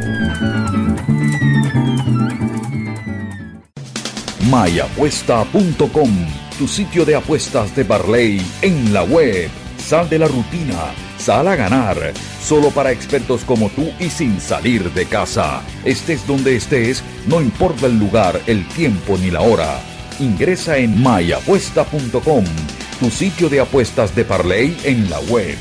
Mayapuesta.com, 4.51 6.11
tu 6.59 6.67
sitio 6.67 7.05
de 7.05 7.15
apuestas 7.15 7.75
de 7.77 7.85
Barley 7.85 8.43
en 8.63 8.93
la 8.93 9.05
web. 9.05 9.49
Sal 9.79 10.09
de 10.09 10.19
la 10.19 10.27
rutina, 10.27 10.93
sal 11.23 11.47
a 11.47 11.55
ganar, 11.55 12.13
solo 12.43 12.71
para 12.71 12.91
expertos 12.91 13.45
como 13.45 13.69
tú 13.71 13.93
y 14.01 14.11
sin 14.11 14.41
salir 14.41 14.93
de 14.93 15.07
casa. 15.07 15.63
Estés 15.85 16.27
donde 16.27 16.57
estés, 16.57 17.05
no 17.29 17.41
importa 17.41 17.87
el 17.87 17.97
lugar, 17.97 18.41
el 18.49 18.67
tiempo 18.69 19.17
ni 19.17 19.31
la 19.31 19.41
hora. 19.41 19.81
Ingresa 20.19 20.79
en 20.79 21.01
mayapuesta.com, 21.01 22.45
tu 22.99 23.09
sitio 23.09 23.49
de 23.49 23.61
apuestas 23.61 24.17
de 24.17 24.25
Parley 24.25 24.77
en 24.83 25.09
la 25.09 25.21
web. 25.21 25.57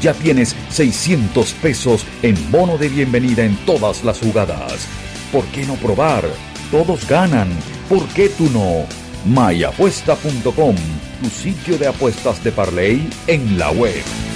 Ya 0.00 0.14
tienes 0.14 0.56
600 0.70 1.52
pesos 1.52 2.06
en 2.22 2.34
bono 2.50 2.78
de 2.78 2.88
bienvenida 2.88 3.44
en 3.44 3.56
todas 3.66 4.04
las 4.04 4.20
jugadas. 4.20 4.86
¿Por 5.30 5.44
qué 5.46 5.66
no 5.66 5.74
probar? 5.74 6.24
Todos 6.70 7.06
ganan. 7.06 7.50
¿Por 7.90 8.06
qué 8.08 8.30
tú 8.30 8.48
no? 8.50 8.86
mayapuesta.com, 9.26 10.76
tu 11.22 11.28
sitio 11.28 11.78
de 11.78 11.88
apuestas 11.88 12.42
de 12.42 12.52
Parley 12.52 13.08
en 13.26 13.58
la 13.58 13.70
web. 13.70 14.33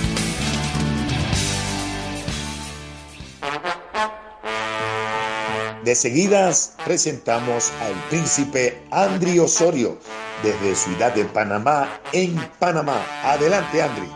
De 5.89 5.95
seguidas 5.95 6.75
presentamos 6.85 7.73
al 7.81 7.95
príncipe 8.11 8.77
Andri 8.91 9.39
Osorio 9.39 9.99
desde 10.43 10.75
Ciudad 10.75 11.15
de 11.15 11.25
Panamá 11.25 11.89
en 12.13 12.37
Panamá. 12.59 13.01
Adelante, 13.25 13.81
Andri. 13.81 14.07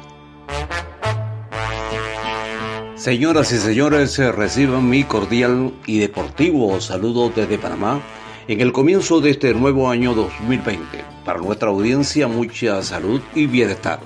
Señoras 2.94 3.52
y 3.52 3.56
señores, 3.56 4.18
reciban 4.18 4.86
mi 4.86 5.04
cordial 5.04 5.72
y 5.86 6.00
deportivo 6.00 6.78
saludo 6.78 7.30
desde 7.30 7.56
Panamá 7.56 8.02
en 8.48 8.60
el 8.60 8.70
comienzo 8.70 9.22
de 9.22 9.30
este 9.30 9.54
nuevo 9.54 9.88
año 9.88 10.12
2020. 10.12 11.02
Para 11.24 11.40
nuestra 11.40 11.70
audiencia, 11.70 12.28
mucha 12.28 12.82
salud 12.82 13.22
y 13.34 13.46
bienestar. 13.46 14.00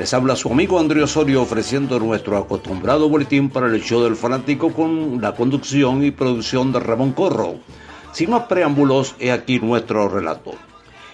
Les 0.00 0.14
habla 0.14 0.34
su 0.34 0.50
amigo 0.50 0.80
Andrés 0.80 1.04
Osorio 1.04 1.42
ofreciendo 1.42 1.98
nuestro 1.98 2.38
acostumbrado 2.38 3.06
boletín 3.10 3.50
para 3.50 3.66
el 3.66 3.82
show 3.82 4.02
del 4.02 4.16
fanático 4.16 4.72
con 4.72 5.20
la 5.20 5.34
conducción 5.34 6.02
y 6.02 6.10
producción 6.10 6.72
de 6.72 6.80
Ramón 6.80 7.12
Corro. 7.12 7.56
Sin 8.10 8.30
más 8.30 8.44
preámbulos, 8.44 9.14
he 9.18 9.30
aquí 9.30 9.60
nuestro 9.60 10.08
relato. 10.08 10.52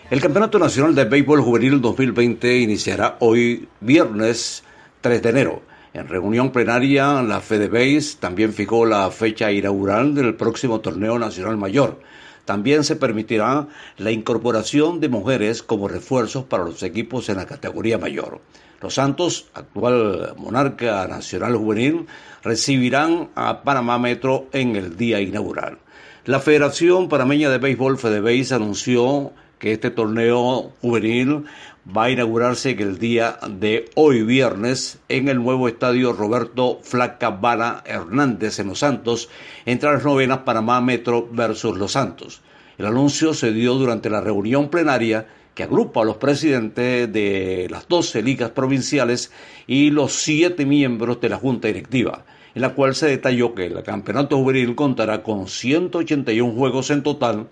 El 0.08 0.20
Campeonato 0.20 0.60
Nacional 0.60 0.94
de 0.94 1.04
Béisbol 1.04 1.40
Juvenil 1.40 1.80
2020 1.80 2.58
iniciará 2.58 3.16
hoy 3.18 3.66
viernes 3.80 4.62
3 5.00 5.20
de 5.20 5.30
enero. 5.30 5.62
En 5.92 6.06
reunión 6.06 6.52
plenaria, 6.52 7.22
la 7.22 7.40
FedeBase 7.40 8.18
también 8.20 8.52
fijó 8.52 8.86
la 8.86 9.10
fecha 9.10 9.50
inaugural 9.50 10.14
del 10.14 10.36
próximo 10.36 10.78
torneo 10.78 11.18
nacional 11.18 11.56
mayor. 11.56 11.98
También 12.44 12.84
se 12.84 12.94
permitirá 12.94 13.66
la 13.96 14.12
incorporación 14.12 15.00
de 15.00 15.08
mujeres 15.08 15.64
como 15.64 15.88
refuerzos 15.88 16.44
para 16.44 16.62
los 16.62 16.84
equipos 16.84 17.28
en 17.28 17.38
la 17.38 17.46
categoría 17.46 17.98
mayor. 17.98 18.40
Los 18.80 18.94
Santos, 18.94 19.46
actual 19.54 20.34
monarca 20.36 21.06
nacional 21.08 21.56
juvenil, 21.56 22.06
recibirán 22.42 23.30
a 23.34 23.62
Panamá 23.62 23.98
Metro 23.98 24.46
en 24.52 24.76
el 24.76 24.96
día 24.96 25.20
inaugural. 25.20 25.78
La 26.24 26.40
Federación 26.40 27.08
Panameña 27.08 27.50
de 27.50 27.58
Béisbol, 27.58 27.98
FedeBase, 27.98 28.54
anunció 28.54 29.32
que 29.58 29.72
este 29.72 29.90
torneo 29.90 30.72
juvenil 30.82 31.44
va 31.86 32.04
a 32.04 32.10
inaugurarse 32.10 32.70
en 32.70 32.80
el 32.80 32.98
día 32.98 33.38
de 33.48 33.90
hoy 33.94 34.22
viernes 34.22 34.98
en 35.08 35.28
el 35.28 35.42
nuevo 35.42 35.68
estadio 35.68 36.12
Roberto 36.12 36.80
Flaca 36.82 37.30
Vara 37.30 37.82
Hernández 37.86 38.58
en 38.58 38.68
Los 38.68 38.80
Santos 38.80 39.30
entre 39.64 39.92
las 39.92 40.04
novenas 40.04 40.38
Panamá 40.38 40.80
Metro 40.80 41.28
versus 41.30 41.78
Los 41.78 41.92
Santos. 41.92 42.42
El 42.76 42.86
anuncio 42.86 43.32
se 43.32 43.52
dio 43.52 43.74
durante 43.74 44.10
la 44.10 44.20
reunión 44.20 44.68
plenaria 44.68 45.26
que 45.56 45.62
agrupa 45.62 46.02
a 46.02 46.04
los 46.04 46.18
presidentes 46.18 47.10
de 47.10 47.66
las 47.70 47.88
12 47.88 48.22
ligas 48.22 48.50
provinciales 48.50 49.32
y 49.66 49.90
los 49.90 50.12
siete 50.12 50.66
miembros 50.66 51.18
de 51.22 51.30
la 51.30 51.38
Junta 51.38 51.68
Directiva, 51.68 52.26
en 52.54 52.60
la 52.60 52.74
cual 52.74 52.94
se 52.94 53.08
detalló 53.08 53.54
que 53.54 53.64
el 53.64 53.82
campeonato 53.82 54.36
juvenil 54.36 54.74
contará 54.74 55.22
con 55.22 55.48
181 55.48 56.52
juegos 56.52 56.90
en 56.90 57.02
total 57.02 57.48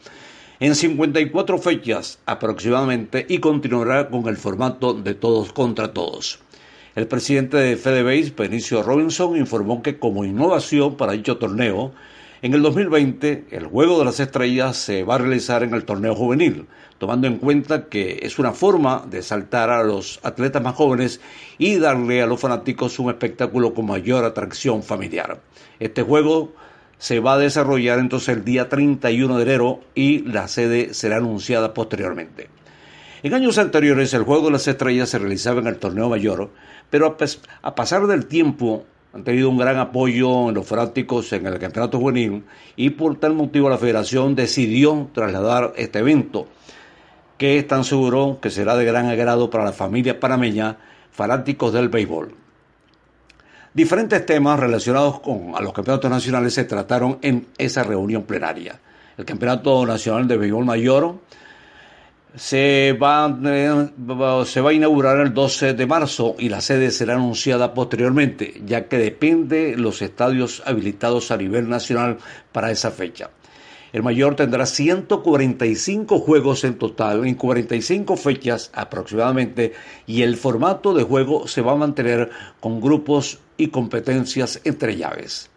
en 0.61 0.75
54 0.75 1.59
fechas 1.59 2.19
aproximadamente 2.27 3.25
y 3.27 3.39
continuará 3.39 4.11
con 4.11 4.29
el 4.29 4.37
formato 4.37 4.93
de 4.93 5.15
todos 5.15 5.55
contra 5.55 5.95
todos. 5.95 6.41
El 6.95 7.09
presidente 7.09 7.57
de 7.57 7.77
FedeBase, 7.77 8.35
Benicio 8.37 8.83
Robinson, 8.83 9.37
informó 9.37 9.83
que 9.83 9.99
como 9.99 10.27
innovación 10.27 10.97
para 10.97 11.13
dicho 11.13 11.39
torneo, 11.39 11.93
en 12.45 12.53
el 12.53 12.61
2020 12.61 13.47
el 13.53 13.67
Juego 13.69 13.99
de 13.99 14.05
las 14.05 14.21
Estrellas 14.21 14.77
se 14.77 15.03
va 15.03 15.15
a 15.15 15.19
realizar 15.19 15.63
en 15.63 15.73
el 15.73 15.87
torneo 15.87 16.15
juvenil, 16.15 16.67
tomando 16.99 17.27
en 17.27 17.39
cuenta 17.39 17.87
que 17.87 18.19
es 18.21 18.39
una 18.39 18.53
forma 18.53 19.07
de 19.09 19.23
saltar 19.23 19.71
a 19.71 19.83
los 19.83 20.21
atletas 20.23 20.63
más 20.63 20.75
jóvenes 20.75 21.23
y 21.57 21.79
darle 21.79 22.21
a 22.21 22.27
los 22.27 22.39
fanáticos 22.39 22.99
un 22.99 23.09
espectáculo 23.09 23.73
con 23.73 23.87
mayor 23.87 24.27
atracción 24.27 24.83
familiar. 24.83 25.41
Este 25.81 26.03
juego 26.03 26.53
se 26.99 27.19
va 27.19 27.33
a 27.33 27.39
desarrollar 27.39 27.99
entonces 27.99 28.37
el 28.37 28.45
día 28.45 28.69
31 28.69 29.39
de 29.39 29.43
enero 29.43 29.81
y 29.95 30.19
la 30.19 30.47
sede 30.47 30.93
será 30.93 31.17
anunciada 31.17 31.73
posteriormente. 31.73 32.51
En 33.23 33.33
años 33.33 33.57
anteriores 33.57 34.13
el 34.13 34.25
Juego 34.25 34.49
de 34.49 34.53
las 34.53 34.69
Estrellas 34.69 35.09
se 35.09 35.19
realizaba 35.19 35.61
en 35.61 35.67
el 35.67 35.79
torneo 35.79 36.11
mayor, 36.11 36.51
pero 36.91 37.17
a, 37.63 37.75
pasar 37.75 38.07
del 38.07 38.27
tiempo 38.27 38.85
han 39.15 39.23
tenido 39.23 39.49
un 39.49 39.57
gran 39.57 39.79
apoyo 39.79 40.49
en 40.49 40.57
los 40.57 40.67
fanáticos 40.67 41.33
en 41.33 41.47
el 41.47 41.59
campeonato 41.61 42.01
juvenil 42.01 42.45
y 42.75 42.91
por 42.91 43.17
tal 43.21 43.35
motivo 43.35 43.71
la 43.71 43.79
federación 43.79 44.35
decidió 44.35 45.09
trasladar 45.15 45.73
este 45.77 46.01
evento 46.01 46.49
que 47.39 47.59
es 47.59 47.69
tan 47.69 47.85
seguro 47.85 48.39
que 48.43 48.51
será 48.51 48.75
de 48.75 48.85
gran 48.85 49.07
agrado 49.07 49.51
para 49.51 49.65
la 49.65 49.73
familia 49.73 50.19
panameña 50.19 50.79
fanáticos 51.13 51.73
del 51.73 51.89
béisbol. 51.89 52.35
Diferentes 53.73 54.27
temas 54.27 54.59
relacionados 54.59 55.21
con 55.21 55.53
a 55.55 55.61
los 55.61 55.73
campeonatos 55.73 56.11
nacionales 56.11 56.55
se 56.55 56.65
trataron 56.65 57.19
en 57.23 57.47
esa 57.57 57.85
reunión 57.85 58.25
plenaria. 58.25 58.81
El 59.17 59.25
Campeonato 59.25 59.87
Nacional 59.87 60.27
de 60.27 60.37
Béisbol 60.37 60.65
Mayor 60.65 61.21
se 62.37 62.97
va, 63.01 63.39
eh, 63.45 63.89
se 64.45 64.61
va 64.61 64.71
a 64.71 64.73
inaugurar 64.73 65.21
el 65.21 65.33
12 65.33 65.75
de 65.75 65.87
marzo 65.87 66.35
y 66.39 66.49
la 66.49 66.61
sede 66.61 66.91
será 66.91 67.15
anunciada 67.15 67.75
posteriormente, 67.75 68.61
ya 68.65 68.89
que 68.89 68.99
depende 68.99 69.77
los 69.77 70.03
estadios 70.03 70.63
habilitados 70.67 71.31
a 71.31 71.37
nivel 71.37 71.69
nacional 71.69 72.19
para 72.53 72.71
esa 72.71 72.91
fecha. 72.91 73.31
El 73.93 74.03
mayor 74.03 74.35
tendrá 74.35 74.67
145 74.67 76.19
juegos 76.19 76.65
en 76.65 76.77
total, 76.79 77.25
en 77.25 77.37
45 77.37 78.17
fechas 78.17 78.73
aproximadamente, 78.75 79.73
y 80.05 80.23
el 80.23 80.37
formato 80.37 80.93
de 80.95 81.05
juego 81.05 81.47
se 81.47 81.63
va 81.63 81.73
a 81.73 81.77
mantener 81.77 82.31
con 82.59 82.81
grupos 82.81 83.39
y 83.57 83.69
competencias 83.69 84.61
entre 84.65 84.97
llaves. 84.97 85.49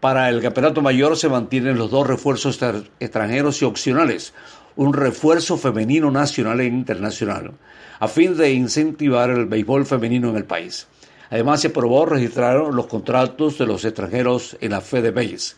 Para 0.00 0.30
el 0.30 0.40
campeonato 0.40 0.82
mayor 0.82 1.16
se 1.16 1.28
mantienen 1.28 1.78
los 1.78 1.90
dos 1.90 2.06
refuerzos 2.06 2.58
extranjeros 2.98 3.62
y 3.62 3.66
opcionales, 3.66 4.32
un 4.76 4.92
refuerzo 4.92 5.56
femenino 5.56 6.10
nacional 6.10 6.60
e 6.60 6.66
internacional, 6.66 7.52
a 7.98 8.08
fin 8.08 8.36
de 8.36 8.52
incentivar 8.52 9.30
el 9.30 9.46
béisbol 9.46 9.86
femenino 9.86 10.30
en 10.30 10.36
el 10.36 10.44
país. 10.44 10.86
Además, 11.30 11.60
se 11.60 11.68
aprobó 11.68 12.06
registrar 12.06 12.56
los 12.56 12.86
contratos 12.86 13.58
de 13.58 13.66
los 13.66 13.84
extranjeros 13.84 14.56
en 14.60 14.72
la 14.72 14.80
FedeBase. 14.80 15.54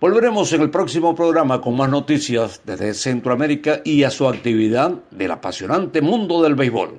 Volveremos 0.00 0.52
en 0.54 0.62
el 0.62 0.70
próximo 0.70 1.14
programa 1.14 1.60
con 1.60 1.76
más 1.76 1.90
noticias 1.90 2.62
desde 2.64 2.94
Centroamérica 2.94 3.82
y 3.84 4.02
a 4.02 4.10
su 4.10 4.26
actividad 4.26 4.94
del 5.10 5.30
apasionante 5.30 6.00
mundo 6.00 6.42
del 6.42 6.54
béisbol. 6.54 6.98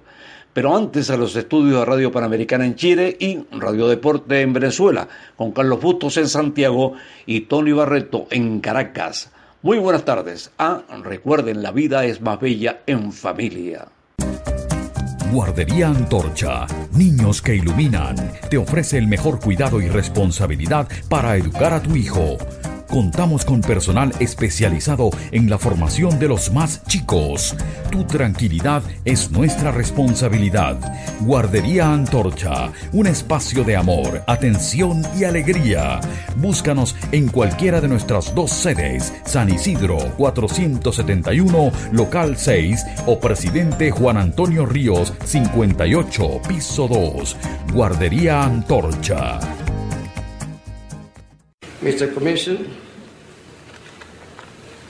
Pero 0.53 0.75
antes 0.75 1.09
a 1.09 1.17
los 1.17 1.35
estudios 1.35 1.79
de 1.79 1.85
Radio 1.85 2.11
Panamericana 2.11 2.65
en 2.65 2.75
Chile 2.75 3.17
y 3.19 3.39
Radio 3.51 3.87
Deporte 3.87 4.41
en 4.41 4.53
Venezuela, 4.53 5.07
con 5.35 5.51
Carlos 5.51 5.81
Bustos 5.81 6.17
en 6.17 6.27
Santiago 6.27 6.93
y 7.25 7.41
Tony 7.41 7.71
Barreto 7.71 8.27
en 8.29 8.59
Caracas. 8.59 9.31
Muy 9.63 9.77
buenas 9.77 10.03
tardes. 10.03 10.49
Ah, 10.57 10.81
recuerden, 11.03 11.61
la 11.61 11.71
vida 11.71 12.03
es 12.03 12.19
más 12.19 12.39
bella 12.39 12.81
en 12.87 13.11
familia. 13.11 13.87
Guardería 15.31 15.87
Antorcha, 15.87 16.65
niños 16.93 17.43
que 17.43 17.55
iluminan, 17.55 18.15
te 18.49 18.57
ofrece 18.57 18.97
el 18.97 19.05
mejor 19.05 19.39
cuidado 19.39 19.79
y 19.79 19.87
responsabilidad 19.87 20.87
para 21.07 21.37
educar 21.37 21.73
a 21.73 21.81
tu 21.81 21.95
hijo. 21.95 22.37
Contamos 22.91 23.45
con 23.45 23.61
personal 23.61 24.11
especializado 24.19 25.11
en 25.31 25.49
la 25.49 25.57
formación 25.57 26.19
de 26.19 26.27
los 26.27 26.51
más 26.51 26.83
chicos. 26.87 27.55
Tu 27.89 28.03
tranquilidad 28.03 28.83
es 29.05 29.31
nuestra 29.31 29.71
responsabilidad. 29.71 30.77
Guardería 31.21 31.93
Antorcha, 31.93 32.69
un 32.91 33.07
espacio 33.07 33.63
de 33.63 33.77
amor, 33.77 34.23
atención 34.27 35.03
y 35.17 35.23
alegría. 35.23 36.01
Búscanos 36.35 36.97
en 37.13 37.29
cualquiera 37.29 37.79
de 37.79 37.87
nuestras 37.87 38.35
dos 38.35 38.51
sedes, 38.51 39.13
San 39.23 39.49
Isidro 39.49 39.97
471, 40.17 41.71
local 41.93 42.35
6 42.35 42.85
o 43.05 43.21
Presidente 43.21 43.91
Juan 43.91 44.17
Antonio 44.17 44.65
Ríos 44.65 45.13
58, 45.23 46.41
piso 46.45 46.89
2. 46.89 47.37
Guardería 47.71 48.43
Antorcha. 48.43 49.39
Mr. 51.81 52.13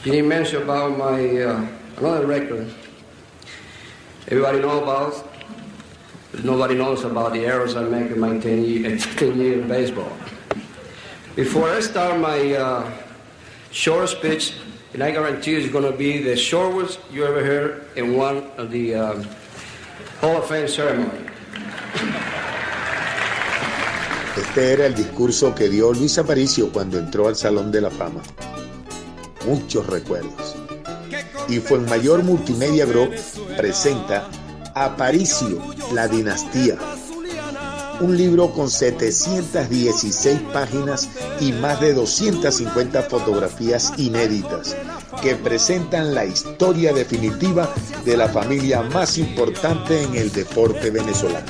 you 0.04 0.12
didn't 0.14 0.30
mention 0.30 0.64
about 0.64 0.98
my 0.98 1.42
uh, 1.42 1.68
another 1.98 2.26
record. 2.26 2.68
Everybody 4.28 4.60
know 4.60 4.82
about, 4.82 5.14
but 6.32 6.44
nobody 6.44 6.76
knows 6.76 7.04
about 7.04 7.34
the 7.34 7.46
errors 7.46 7.76
I 7.76 7.84
make 7.84 8.10
in 8.10 8.20
my 8.20 8.38
10 8.40 8.64
year, 8.64 8.98
10 9.18 9.40
year 9.40 9.62
baseball. 9.62 10.12
Before 11.36 11.70
I 11.70 11.82
start 11.82 12.20
my 12.20 12.54
uh, 12.54 12.92
short 13.72 14.10
speech, 14.10 14.56
and 14.94 15.04
I 15.04 15.12
guarantee 15.12 15.56
it's 15.56 15.72
going 15.72 15.90
to 15.90 15.96
be 15.98 16.24
the 16.24 16.36
shortest 16.36 17.00
you 17.12 17.24
ever 17.26 17.46
heard 17.46 17.86
in 17.96 18.18
one 18.18 18.50
of 18.58 18.72
the 18.72 18.96
um, 18.96 19.24
Hall 20.20 20.38
of 20.38 20.48
Fame 20.48 20.68
ceremony. 20.68 21.28
Este 24.36 24.74
era 24.74 24.86
el 24.88 24.96
discurso 24.96 25.54
que 25.54 25.70
dio 25.70 25.94
Luis 25.94 26.18
Aparicio 26.18 26.72
cuando 26.72 26.98
entró 26.98 27.28
al 27.28 27.36
Salón 27.36 27.72
de 27.72 27.82
la 27.82 27.92
Fama. 27.92 28.22
Muchos 29.46 29.88
recuerdos. 29.88 30.56
y 31.48 31.60
Mayor 31.90 32.24
Multimedia 32.24 32.86
Group 32.86 33.12
presenta 33.58 34.30
Aparicio, 34.76 35.60
la 35.94 36.08
dinastía. 36.08 36.78
Un 38.00 38.18
libro 38.18 38.52
con 38.52 38.70
716 38.70 40.40
páginas 40.54 41.10
y 41.40 41.52
más 41.54 41.82
de 41.82 41.94
250 41.94 43.04
fotografías 43.04 43.94
inéditas 43.98 44.76
que 45.22 45.36
presentan 45.36 46.16
la 46.16 46.26
historia 46.26 46.94
definitiva 46.94 47.70
de 48.06 48.18
la 48.18 48.28
familia 48.28 48.82
más 48.82 49.18
importante 49.18 50.02
en 50.04 50.16
el 50.16 50.32
deporte 50.32 50.90
venezolano. 50.90 51.46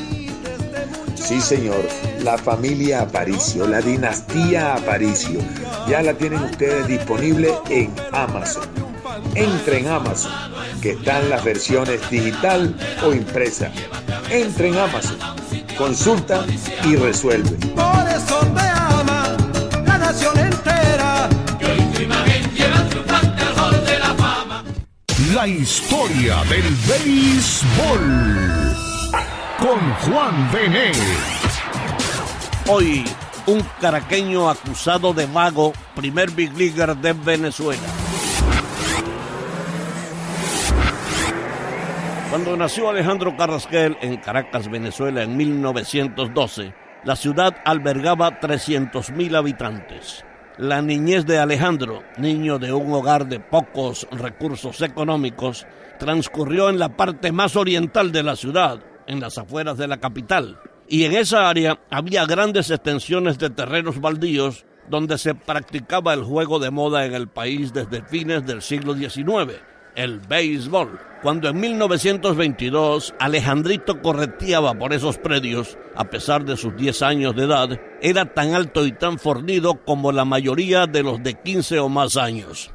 Sí, 1.16 1.40
señor, 1.40 1.86
la 2.24 2.38
familia 2.38 3.04
Aparicio, 3.04 3.66
la 3.68 3.82
dinastía 3.82 4.76
Aparicio, 4.76 5.40
ya 5.92 6.02
la 6.02 6.14
tienen 6.14 6.42
ustedes 6.42 6.88
disponible 6.88 7.54
en 7.70 7.94
Amazon. 8.14 8.64
Entre 9.36 9.80
en 9.80 9.90
Amazon, 9.90 10.32
que 10.82 10.92
están 10.92 11.30
las 11.30 11.44
versiones 11.44 12.10
digital 12.10 12.74
o 13.04 13.12
impresa. 13.14 13.70
Entre 14.30 14.70
en 14.70 14.78
Amazon, 14.78 15.18
consulta 15.78 16.46
y 16.86 16.96
resuelve. 16.96 17.58
Por 17.76 18.08
eso 18.08 18.40
te 18.56 18.62
ama 18.62 19.36
la 19.86 19.98
nación 19.98 20.40
entera. 20.40 21.28
Que 21.60 21.66
hoy 21.66 21.82
tu 21.94 22.02
imagen 22.04 22.50
lleva 22.54 22.88
triunfante 22.90 23.44
al 23.44 23.60
hall 23.60 23.86
de 23.86 24.00
la 24.00 24.14
fama. 24.14 24.64
La 25.34 25.46
historia 25.46 26.38
del 26.46 26.74
béisbol. 26.88 28.06
Con 29.60 29.94
Juan 30.06 30.52
Bené. 30.54 30.94
Hoy, 32.68 33.04
un 33.48 33.62
caraqueño 33.80 34.50
acusado 34.50 35.14
de 35.14 35.26
vago, 35.26 35.74
primer 35.96 36.32
big 36.32 36.56
leaguer 36.58 36.96
de 36.98 37.14
Venezuela. 37.14 37.82
Cuando 42.30 42.56
nació 42.56 42.90
Alejandro 42.90 43.36
Carrasquel 43.36 43.98
en 44.02 44.18
Caracas, 44.18 44.70
Venezuela, 44.70 45.24
en 45.24 45.36
1912, 45.36 46.74
la 47.04 47.16
ciudad 47.16 47.58
albergaba 47.66 48.40
300.000 48.40 49.36
habitantes. 49.36 50.24
La 50.58 50.82
niñez 50.82 51.26
de 51.26 51.40
Alejandro, 51.40 52.04
niño 52.18 52.60
de 52.60 52.72
un 52.72 52.94
hogar 52.94 53.28
de 53.28 53.40
pocos 53.40 54.08
recursos 54.12 54.82
económicos, 54.82 55.66
transcurrió 56.00 56.70
en 56.70 56.80
la 56.80 56.96
parte 56.96 57.32
más 57.32 57.56
oriental 57.56 58.12
de 58.12 58.24
la 58.24 58.36
ciudad, 58.36 58.80
en 59.08 59.20
las 59.20 59.38
afueras 59.38 59.78
de 59.78 59.88
la 59.88 59.98
capital. 59.98 60.58
Y 60.92 61.06
en 61.06 61.14
esa 61.14 61.48
área 61.48 61.80
había 61.90 62.26
grandes 62.26 62.70
extensiones 62.70 63.40
de 63.40 63.50
terrenos 63.50 64.02
baldíos 64.02 64.66
donde 64.90 65.18
se 65.18 65.34
practicaba 65.34 66.14
el 66.14 66.22
juego 66.26 66.60
de 66.60 66.70
moda 66.70 67.06
en 67.06 67.14
el 67.14 67.30
país 67.30 67.72
desde 67.72 68.02
fines 68.02 68.46
del 68.46 68.62
siglo 68.62 68.94
XIX, 68.94 69.54
el 69.96 70.20
béisbol. 70.20 71.00
Cuando 71.22 71.48
en 71.48 71.62
1922 71.62 73.14
Alejandrito 73.20 74.02
correteaba 74.02 74.74
por 74.74 74.92
esos 74.92 75.18
predios, 75.18 75.78
a 75.96 76.10
pesar 76.10 76.44
de 76.44 76.58
sus 76.58 76.76
10 76.76 77.02
años 77.04 77.38
de 77.38 77.46
edad, 77.46 77.80
era 78.02 78.26
tan 78.26 78.54
alto 78.54 78.86
y 78.86 78.92
tan 78.92 79.18
fornido 79.18 79.76
como 79.86 80.12
la 80.12 80.26
mayoría 80.26 80.88
de 80.88 81.04
los 81.04 81.24
de 81.24 81.36
15 81.36 81.80
o 81.80 81.88
más 81.88 82.18
años. 82.18 82.70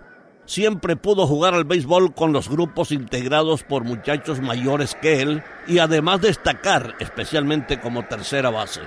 Siempre 0.47 0.95
pudo 0.95 1.27
jugar 1.27 1.55
al 1.55 1.65
béisbol 1.65 2.15
con 2.15 2.33
los 2.33 2.49
grupos 2.49 2.93
integrados 2.93 3.65
por 3.65 3.83
muchachos 3.83 4.41
mayores 4.41 4.95
que 4.95 5.21
él 5.21 5.43
y 5.67 5.79
además 5.81 6.21
destacar 6.21 6.95
especialmente 7.01 7.81
como 7.81 8.05
tercera 8.05 8.51
base. 8.51 8.83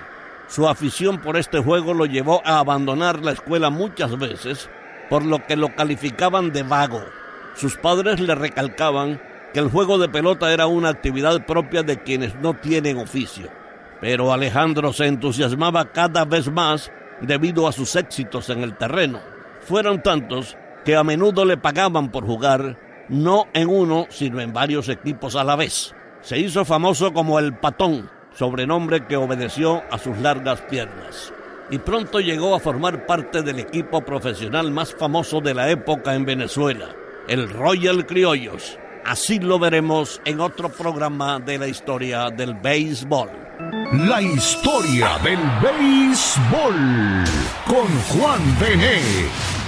Su 0.48 0.70
afición 0.70 1.20
por 1.20 1.36
este 1.36 1.60
juego 1.60 1.94
lo 1.94 2.06
llevó 2.06 2.42
a 2.46 2.60
abandonar 2.60 3.24
la 3.24 3.34
escuela 3.34 3.70
muchas 3.70 4.18
veces, 4.18 4.70
por 5.10 5.26
lo 5.26 5.46
que 5.46 5.58
lo 5.58 5.76
calificaban 5.76 6.54
de 6.54 6.64
vago. 6.64 7.04
Sus 7.56 7.76
padres 7.76 8.22
le 8.22 8.36
recalcaban 8.36 9.22
que 9.54 9.60
el 9.60 9.70
juego 9.70 9.98
de 9.98 10.08
pelota 10.08 10.54
era 10.54 10.66
una 10.66 10.90
actividad 10.90 11.46
propia 11.46 11.84
de 11.84 12.02
quienes 12.02 12.36
no 12.36 12.54
tienen 12.54 12.98
oficio. 12.98 13.50
Pero 14.00 14.32
Alejandro 14.32 14.94
se 14.94 15.08
entusiasmaba 15.08 15.92
cada 15.92 16.24
vez 16.24 16.50
más 16.50 16.90
debido 17.20 17.68
a 17.68 17.74
sus 17.74 17.98
éxitos 17.98 18.50
en 18.50 18.64
el 18.64 18.78
terreno. 18.78 19.20
Fueron 19.60 20.02
tantos 20.02 20.56
que 20.90 20.96
a 20.96 21.04
menudo 21.04 21.46
le 21.46 21.56
pagaban 21.56 22.10
por 22.10 22.26
jugar, 22.26 23.06
no 23.10 23.46
en 23.54 23.70
uno, 23.70 24.08
sino 24.10 24.42
en 24.42 24.54
varios 24.54 24.90
equipos 24.90 25.36
a 25.36 25.44
la 25.44 25.56
vez. 25.56 25.94
Se 26.22 26.40
hizo 26.40 26.66
famoso 26.66 27.14
como 27.14 27.38
el 27.38 27.54
Patón, 27.54 28.10
sobrenombre 28.34 29.06
que 29.06 29.16
obedeció 29.16 29.84
a 29.92 30.00
sus 30.00 30.18
largas 30.18 30.62
piernas. 30.62 31.32
Y 31.70 31.78
pronto 31.78 32.20
llegó 32.20 32.56
a 32.56 32.60
formar 32.60 33.06
parte 33.06 33.44
del 33.44 33.60
equipo 33.60 34.02
profesional 34.02 34.72
más 34.72 34.96
famoso 34.96 35.42
de 35.42 35.54
la 35.54 35.70
época 35.70 36.16
en 36.16 36.26
Venezuela, 36.26 36.88
el 37.28 37.52
Royal 37.52 38.08
Criollos. 38.08 38.80
Así 39.06 39.38
lo 39.38 39.60
veremos 39.60 40.20
en 40.26 40.40
otro 40.40 40.70
programa 40.70 41.38
de 41.40 41.60
la 41.60 41.68
historia 41.68 42.32
del 42.32 42.56
béisbol. 42.56 43.30
La 44.08 44.24
historia 44.24 45.20
del 45.24 45.40
béisbol. 45.62 47.26
Con 47.68 47.86
Juan 48.10 48.42
Bené. 48.60 49.59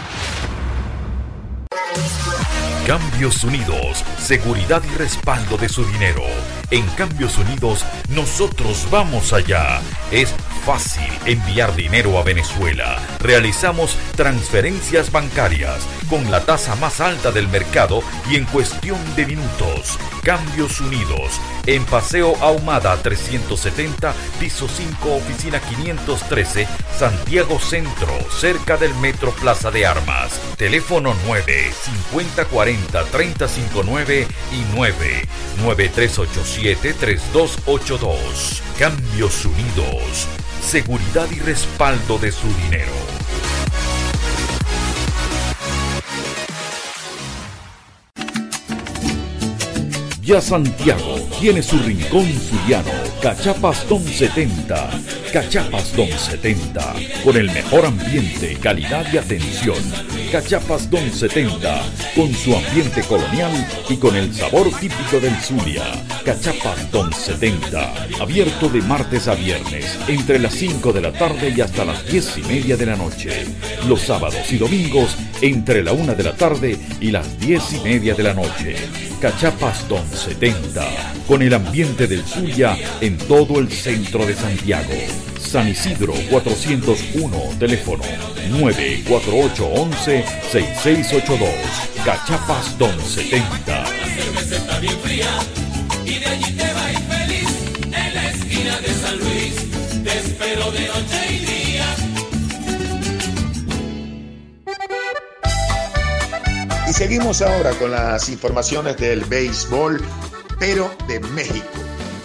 Cambios 2.85 3.43
Unidos, 3.43 4.03
seguridad 4.17 4.81
y 4.83 4.97
respaldo 4.97 5.57
de 5.57 5.69
su 5.69 5.85
dinero. 5.85 6.23
En 6.71 6.87
Cambios 6.91 7.37
Unidos, 7.37 7.83
nosotros 8.07 8.87
vamos 8.89 9.33
allá. 9.33 9.81
Es 10.09 10.33
fácil 10.65 11.11
enviar 11.25 11.75
dinero 11.75 12.17
a 12.17 12.23
Venezuela. 12.23 12.97
Realizamos 13.19 13.97
transferencias 14.15 15.11
bancarias 15.11 15.85
con 16.09 16.31
la 16.31 16.45
tasa 16.45 16.75
más 16.77 17.01
alta 17.01 17.31
del 17.31 17.49
mercado 17.49 18.01
y 18.29 18.37
en 18.37 18.45
cuestión 18.45 18.97
de 19.17 19.25
minutos. 19.25 19.99
Cambios 20.23 20.79
Unidos, 20.79 21.41
en 21.65 21.83
Paseo 21.83 22.37
Ahumada 22.41 22.95
370, 23.01 24.13
piso 24.39 24.69
5, 24.69 25.15
oficina 25.15 25.59
513, 25.59 26.67
Santiago 26.97 27.59
Centro, 27.59 28.13
cerca 28.29 28.77
del 28.77 28.93
Metro 28.95 29.31
Plaza 29.31 29.71
de 29.71 29.85
Armas. 29.85 30.39
Teléfono 30.57 31.15
9 31.25 31.71
50 32.11 32.45
40 32.45 33.03
359 33.05 34.27
y 34.53 34.75
9 34.75 35.27
9387 35.57 36.60
3282. 36.61 38.61
Cambios 38.77 39.45
Unidos, 39.45 40.27
seguridad 40.61 41.27
y 41.31 41.39
respaldo 41.39 42.19
de 42.19 42.31
su 42.31 42.47
dinero. 42.63 42.91
Ya 50.21 50.39
Santiago 50.39 51.15
tiene 51.39 51.63
su 51.63 51.79
rincón 51.79 52.27
zuliano, 52.31 52.91
Cachapas 53.21 53.87
Don 53.87 54.03
70. 54.03 54.89
Cachapas 55.31 55.95
Don 55.95 56.09
70, 56.09 56.95
con 57.23 57.37
el 57.37 57.51
mejor 57.51 57.85
ambiente, 57.85 58.57
calidad 58.59 59.05
y 59.13 59.17
atención. 59.17 59.77
Cachapas 60.31 60.89
Don 60.89 61.11
70, 61.11 61.83
con 62.15 62.33
su 62.33 62.55
ambiente 62.55 63.03
colonial 63.03 63.51
y 63.87 63.97
con 63.97 64.15
el 64.15 64.33
sabor 64.33 64.71
típico 64.79 65.19
del 65.19 65.35
Zulia. 65.35 65.83
Cachapas 66.25 66.91
Don 66.91 67.13
70, 67.13 67.93
abierto 68.19 68.69
de 68.69 68.81
martes 68.81 69.27
a 69.27 69.35
viernes, 69.35 69.99
entre 70.07 70.39
las 70.39 70.53
5 70.55 70.91
de 70.91 71.01
la 71.01 71.13
tarde 71.13 71.53
y 71.55 71.61
hasta 71.61 71.85
las 71.85 72.03
10 72.07 72.39
y 72.39 72.41
media 72.41 72.75
de 72.75 72.87
la 72.87 72.95
noche. 72.95 73.45
Los 73.87 74.01
sábados 74.01 74.51
y 74.51 74.57
domingos, 74.57 75.15
entre 75.41 75.83
la 75.83 75.91
1 75.91 76.15
de 76.15 76.23
la 76.23 76.33
tarde 76.33 76.75
y 76.99 77.11
las 77.11 77.39
10 77.39 77.73
y 77.73 77.79
media 77.81 78.15
de 78.15 78.23
la 78.23 78.33
noche. 78.33 79.10
Cachapas 79.21 79.87
Don 79.87 80.03
70, 80.09 80.83
con 81.27 81.43
el 81.43 81.53
ambiente 81.53 82.07
del 82.07 82.25
Zulia 82.25 82.75
en 83.01 83.19
todo 83.19 83.59
el 83.59 83.71
centro 83.71 84.25
de 84.25 84.33
Santiago. 84.33 84.95
San 85.39 85.67
Isidro 85.67 86.15
401, 86.31 87.37
teléfono 87.59 88.03
94811-6682. 88.49 91.49
Cachapas 92.03 92.75
Don 92.79 92.99
70. 92.99 93.85
cerveza 93.85 94.55
está 94.55 94.79
bien 94.79 94.97
fría 95.03 95.29
y 96.03 96.17
de 96.17 96.25
allí 96.25 96.51
te 96.53 96.63
feliz 96.63 97.47
en 97.83 98.15
la 98.15 98.27
esquina 98.27 98.81
de 98.81 98.87
San 98.87 99.19
Luis. 99.19 99.53
Te 100.03 100.17
espero 100.17 100.71
de 100.71 100.87
noche. 100.87 101.50
Seguimos 107.01 107.41
ahora 107.41 107.71
con 107.71 107.89
las 107.89 108.29
informaciones 108.29 108.95
del 108.97 109.25
béisbol, 109.25 109.99
pero 110.59 110.91
de 111.07 111.19
México. 111.19 111.65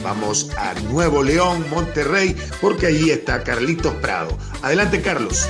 Vamos 0.05 0.51
a 0.59 0.75
Nuevo 0.91 1.23
León, 1.23 1.65
Monterrey, 1.71 2.37
porque 2.61 2.89
allí 2.89 3.11
está 3.11 3.43
Carlitos 3.43 3.95
Prado. 3.95 4.37
Adelante, 4.61 5.01
Carlos. 5.01 5.49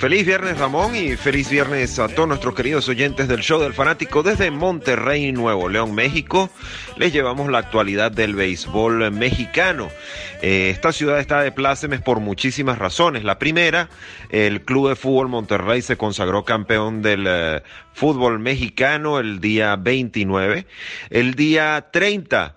Feliz 0.00 0.24
viernes 0.24 0.56
Ramón 0.56 0.96
y 0.96 1.14
feliz 1.14 1.50
viernes 1.50 1.98
a 1.98 2.08
todos 2.08 2.26
nuestros 2.26 2.54
queridos 2.54 2.88
oyentes 2.88 3.28
del 3.28 3.40
show 3.40 3.60
del 3.60 3.74
fanático 3.74 4.22
desde 4.22 4.50
Monterrey, 4.50 5.30
Nuevo 5.30 5.68
León, 5.68 5.94
México. 5.94 6.48
Les 6.96 7.12
llevamos 7.12 7.50
la 7.50 7.58
actualidad 7.58 8.10
del 8.10 8.34
béisbol 8.34 9.12
mexicano. 9.12 9.90
Eh, 10.40 10.70
esta 10.70 10.92
ciudad 10.92 11.20
está 11.20 11.42
de 11.42 11.52
plácemes 11.52 12.00
por 12.00 12.18
muchísimas 12.18 12.78
razones. 12.78 13.24
La 13.24 13.38
primera, 13.38 13.90
el 14.30 14.62
Club 14.62 14.88
de 14.88 14.96
Fútbol 14.96 15.28
Monterrey 15.28 15.82
se 15.82 15.98
consagró 15.98 16.46
campeón 16.46 17.02
del 17.02 17.26
eh, 17.28 17.62
fútbol 17.92 18.38
mexicano 18.38 19.18
el 19.18 19.38
día 19.38 19.76
29. 19.76 20.66
El 21.10 21.34
día 21.34 21.88
30 21.92 22.54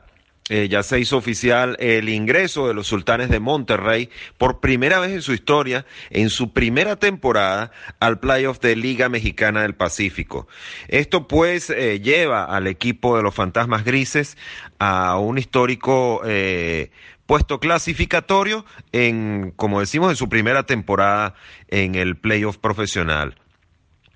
eh, 0.49 0.67
ya 0.67 0.83
se 0.83 0.99
hizo 0.99 1.15
oficial 1.15 1.77
el 1.79 2.09
ingreso 2.09 2.67
de 2.67 2.73
los 2.73 2.87
Sultanes 2.87 3.29
de 3.29 3.39
Monterrey 3.39 4.09
por 4.37 4.59
primera 4.59 4.99
vez 4.99 5.11
en 5.11 5.21
su 5.21 5.33
historia, 5.33 5.85
en 6.09 6.29
su 6.29 6.51
primera 6.51 6.97
temporada, 6.97 7.71
al 7.99 8.19
playoff 8.19 8.59
de 8.59 8.75
Liga 8.75 9.07
Mexicana 9.07 9.61
del 9.61 9.75
Pacífico. 9.75 10.47
Esto 10.89 11.27
pues 11.29 11.69
eh, 11.69 12.01
lleva 12.01 12.43
al 12.43 12.67
equipo 12.67 13.15
de 13.15 13.23
los 13.23 13.33
Fantasmas 13.33 13.85
Grises 13.85 14.37
a 14.79 15.17
un 15.17 15.37
histórico 15.37 16.21
eh, 16.25 16.91
puesto 17.25 17.61
clasificatorio 17.61 18.65
en, 18.91 19.53
como 19.55 19.79
decimos, 19.79 20.09
en 20.09 20.17
su 20.17 20.27
primera 20.27 20.63
temporada 20.63 21.35
en 21.69 21.95
el 21.95 22.17
playoff 22.17 22.57
profesional 22.57 23.35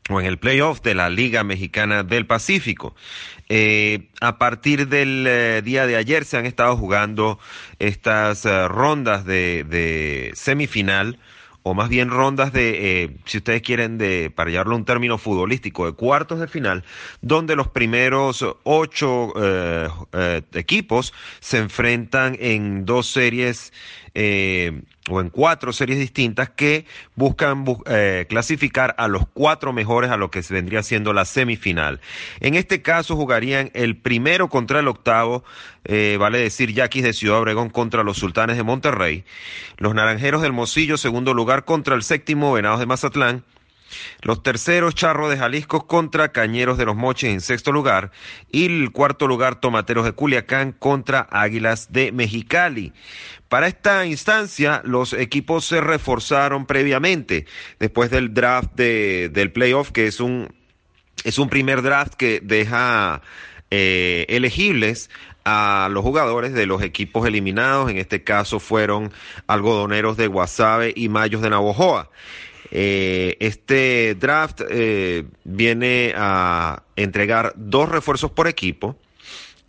o 0.10 0.20
en 0.20 0.26
el 0.26 0.38
playoff 0.38 0.82
de 0.82 0.96
la 0.96 1.10
Liga 1.10 1.44
Mexicana 1.44 2.04
del 2.04 2.26
Pacífico. 2.26 2.96
Eh, 3.50 4.10
a 4.20 4.38
partir 4.38 4.88
del 4.88 5.26
eh, 5.28 5.62
día 5.64 5.88
de 5.88 5.96
ayer 5.96 6.26
se 6.26 6.38
han 6.38 6.46
estado 6.46 6.76
jugando 6.76 7.40
estas 7.80 8.46
eh, 8.46 8.68
rondas 8.68 9.26
de, 9.26 10.32
semifinal, 10.36 11.20
o 11.64 11.74
más 11.74 11.90
bien 11.90 12.10
rondas 12.10 12.54
de, 12.54 13.18
si 13.26 13.38
ustedes 13.38 13.62
quieren, 13.62 13.98
de, 13.98 14.32
para 14.34 14.50
llevarlo 14.50 14.76
un 14.76 14.86
término 14.86 15.18
futbolístico, 15.18 15.86
de 15.86 15.94
cuartos 15.94 16.40
de 16.40 16.48
final, 16.48 16.86
donde 17.22 17.58
los 17.58 17.68
primeros 17.68 18.46
ocho 18.64 19.34
equipos 20.54 21.14
se 21.42 21.58
enfrentan 21.58 22.38
en 22.40 22.86
dos 22.86 23.08
series 23.08 23.74
o 25.10 25.22
en 25.22 25.30
cuatro 25.30 25.74
series 25.74 26.00
distintas 26.00 26.50
que 26.50 26.86
buscan 27.16 27.66
eh, 27.86 28.26
clasificar 28.30 28.96
a 28.98 29.08
los 29.08 29.28
cuatro 29.34 29.74
mejores 29.74 30.12
a 30.12 30.18
lo 30.18 30.32
que 30.32 30.42
vendría 30.50 30.84
siendo 30.84 31.14
la 31.14 31.26
semifinal. 31.26 32.00
En 32.40 32.56
este 32.56 32.82
caso 32.82 33.16
jugarían 33.16 33.72
el 33.74 33.98
primero 33.98 34.50
contra 34.50 34.80
el 34.80 34.88
octavo, 34.88 35.44
eh, 35.86 36.18
vale 36.20 36.40
decir 36.40 36.74
Yaquis 36.74 37.04
de 37.04 37.14
Ciudad 37.14 37.40
Obregón 37.40 37.70
contra 37.70 38.04
los 38.04 38.18
Sultanes 38.18 38.58
de 38.58 38.64
Monterrey, 38.64 39.24
los 39.78 39.94
Naranjeros 39.96 40.42
del 40.42 40.54
Mocillo 40.54 40.98
segundo 40.98 41.34
lugar 41.34 41.66
contra 41.66 41.96
el 41.96 42.04
séptimo 42.04 42.54
Venados 42.54 42.80
de 42.80 42.86
Mazatlán, 42.86 43.44
los 44.22 44.44
terceros, 44.44 44.96
Charro 44.96 45.30
de 45.30 45.38
Jalisco 45.38 45.88
contra 45.88 46.32
Cañeros 46.32 46.78
de 46.78 46.86
los 46.86 46.96
Moches 46.96 47.32
en 47.32 47.42
sexto 47.42 47.72
lugar. 47.72 48.12
Y 48.52 48.66
el 48.66 48.92
cuarto 48.92 49.28
lugar, 49.28 49.60
Tomateros 49.60 50.06
de 50.06 50.12
Culiacán 50.12 50.74
contra 50.74 51.28
Águilas 51.32 51.92
de 51.92 52.12
Mexicali. 52.12 52.94
Para 53.50 53.68
esta 53.68 54.06
instancia, 54.06 54.82
los 54.84 55.14
equipos 55.14 55.66
se 55.66 55.80
reforzaron 55.80 56.66
previamente, 56.66 57.46
después 57.80 58.12
del 58.12 58.34
draft 58.34 58.74
de, 58.76 59.30
del 59.32 59.52
playoff, 59.52 59.92
que 59.92 60.08
es 60.08 60.20
un, 60.20 60.54
es 61.24 61.40
un 61.40 61.50
primer 61.50 61.82
draft 61.82 62.16
que 62.16 62.42
deja 62.44 63.22
eh, 63.72 64.26
elegibles 64.28 65.10
a 65.46 65.88
los 65.92 66.04
jugadores 66.04 66.54
de 66.54 66.66
los 66.66 66.82
equipos 66.82 67.26
eliminados, 67.26 67.90
en 67.90 67.98
este 67.98 68.22
caso 68.22 68.60
fueron 68.60 69.14
algodoneros 69.48 70.18
de 70.18 70.28
Guasave 70.28 70.92
y 70.94 71.08
Mayos 71.08 71.42
de 71.42 71.50
Navojoa. 71.50 72.10
Eh, 72.72 73.38
este 73.40 74.16
draft 74.16 74.60
eh, 74.70 75.24
viene 75.46 76.14
a 76.18 76.84
entregar 76.98 77.54
dos 77.56 77.88
refuerzos 77.88 78.30
por 78.30 78.50
equipo. 78.50 78.98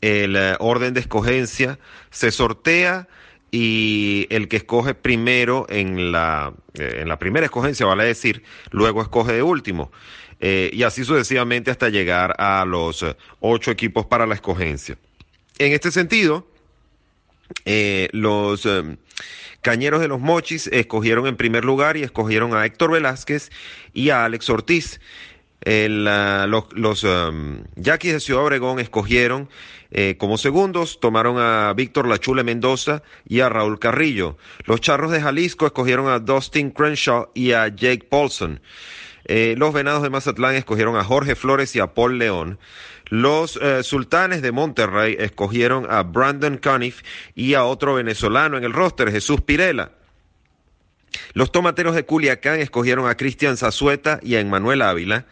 El 0.00 0.36
orden 0.58 0.94
de 0.94 1.00
escogencia 1.00 1.78
se 2.10 2.32
sortea 2.32 3.06
y 3.50 4.26
el 4.30 4.48
que 4.48 4.58
escoge 4.58 4.94
primero 4.94 5.66
en 5.68 6.12
la, 6.12 6.52
eh, 6.74 6.98
en 7.00 7.08
la 7.08 7.18
primera 7.18 7.46
escogencia, 7.46 7.86
vale 7.86 8.04
decir, 8.04 8.42
luego 8.70 9.02
escoge 9.02 9.32
de 9.32 9.42
último. 9.42 9.90
Eh, 10.40 10.70
y 10.72 10.82
así 10.84 11.04
sucesivamente 11.04 11.70
hasta 11.70 11.88
llegar 11.88 12.36
a 12.38 12.64
los 12.64 13.02
eh, 13.02 13.16
ocho 13.40 13.70
equipos 13.70 14.06
para 14.06 14.26
la 14.26 14.34
escogencia. 14.34 14.98
En 15.58 15.72
este 15.72 15.90
sentido, 15.90 16.46
los 18.12 18.68
Cañeros 19.62 20.00
de 20.00 20.06
los 20.06 20.20
Mochis 20.20 20.68
escogieron 20.68 21.26
en 21.26 21.36
primer 21.36 21.64
lugar 21.64 21.96
y 21.96 22.04
escogieron 22.04 22.54
a 22.54 22.64
Héctor 22.64 22.92
Velázquez 22.92 23.50
y 23.92 24.10
a 24.10 24.24
Alex 24.24 24.48
Ortiz. 24.50 25.00
los 25.64 26.72
los 26.72 27.06
Yaquis 27.74 28.12
de 28.12 28.20
Ciudad 28.20 28.44
Obregón 28.44 28.78
escogieron 28.78 29.48
eh, 29.90 30.16
como 30.18 30.36
segundos 30.36 31.00
tomaron 31.00 31.38
a 31.38 31.72
Víctor 31.74 32.06
Lachule 32.08 32.44
Mendoza 32.44 33.02
y 33.26 33.40
a 33.40 33.48
Raúl 33.48 33.78
Carrillo. 33.78 34.36
Los 34.66 34.80
Charros 34.80 35.10
de 35.10 35.20
Jalisco 35.20 35.66
escogieron 35.66 36.08
a 36.08 36.18
Dustin 36.18 36.70
Crenshaw 36.70 37.30
y 37.34 37.52
a 37.52 37.68
Jake 37.68 38.06
Paulson. 38.08 38.60
Eh, 39.24 39.54
los 39.56 39.72
Venados 39.72 40.02
de 40.02 40.10
Mazatlán 40.10 40.54
escogieron 40.56 40.96
a 40.96 41.04
Jorge 41.04 41.34
Flores 41.34 41.74
y 41.74 41.80
a 41.80 41.94
Paul 41.94 42.18
León. 42.18 42.58
Los 43.06 43.58
eh, 43.62 43.82
Sultanes 43.82 44.42
de 44.42 44.52
Monterrey 44.52 45.16
escogieron 45.18 45.86
a 45.90 46.02
Brandon 46.02 46.58
Cuniff 46.58 47.02
y 47.34 47.54
a 47.54 47.64
otro 47.64 47.94
venezolano 47.94 48.58
en 48.58 48.64
el 48.64 48.74
roster, 48.74 49.10
Jesús 49.10 49.40
Pirela. 49.40 49.92
Los 51.32 51.50
Tomateros 51.50 51.94
de 51.94 52.04
Culiacán 52.04 52.60
escogieron 52.60 53.08
a 53.08 53.16
Cristian 53.16 53.56
Zazueta 53.56 54.20
y 54.22 54.34
a 54.34 54.40
Emmanuel 54.40 54.82
Ávila. 54.82 55.24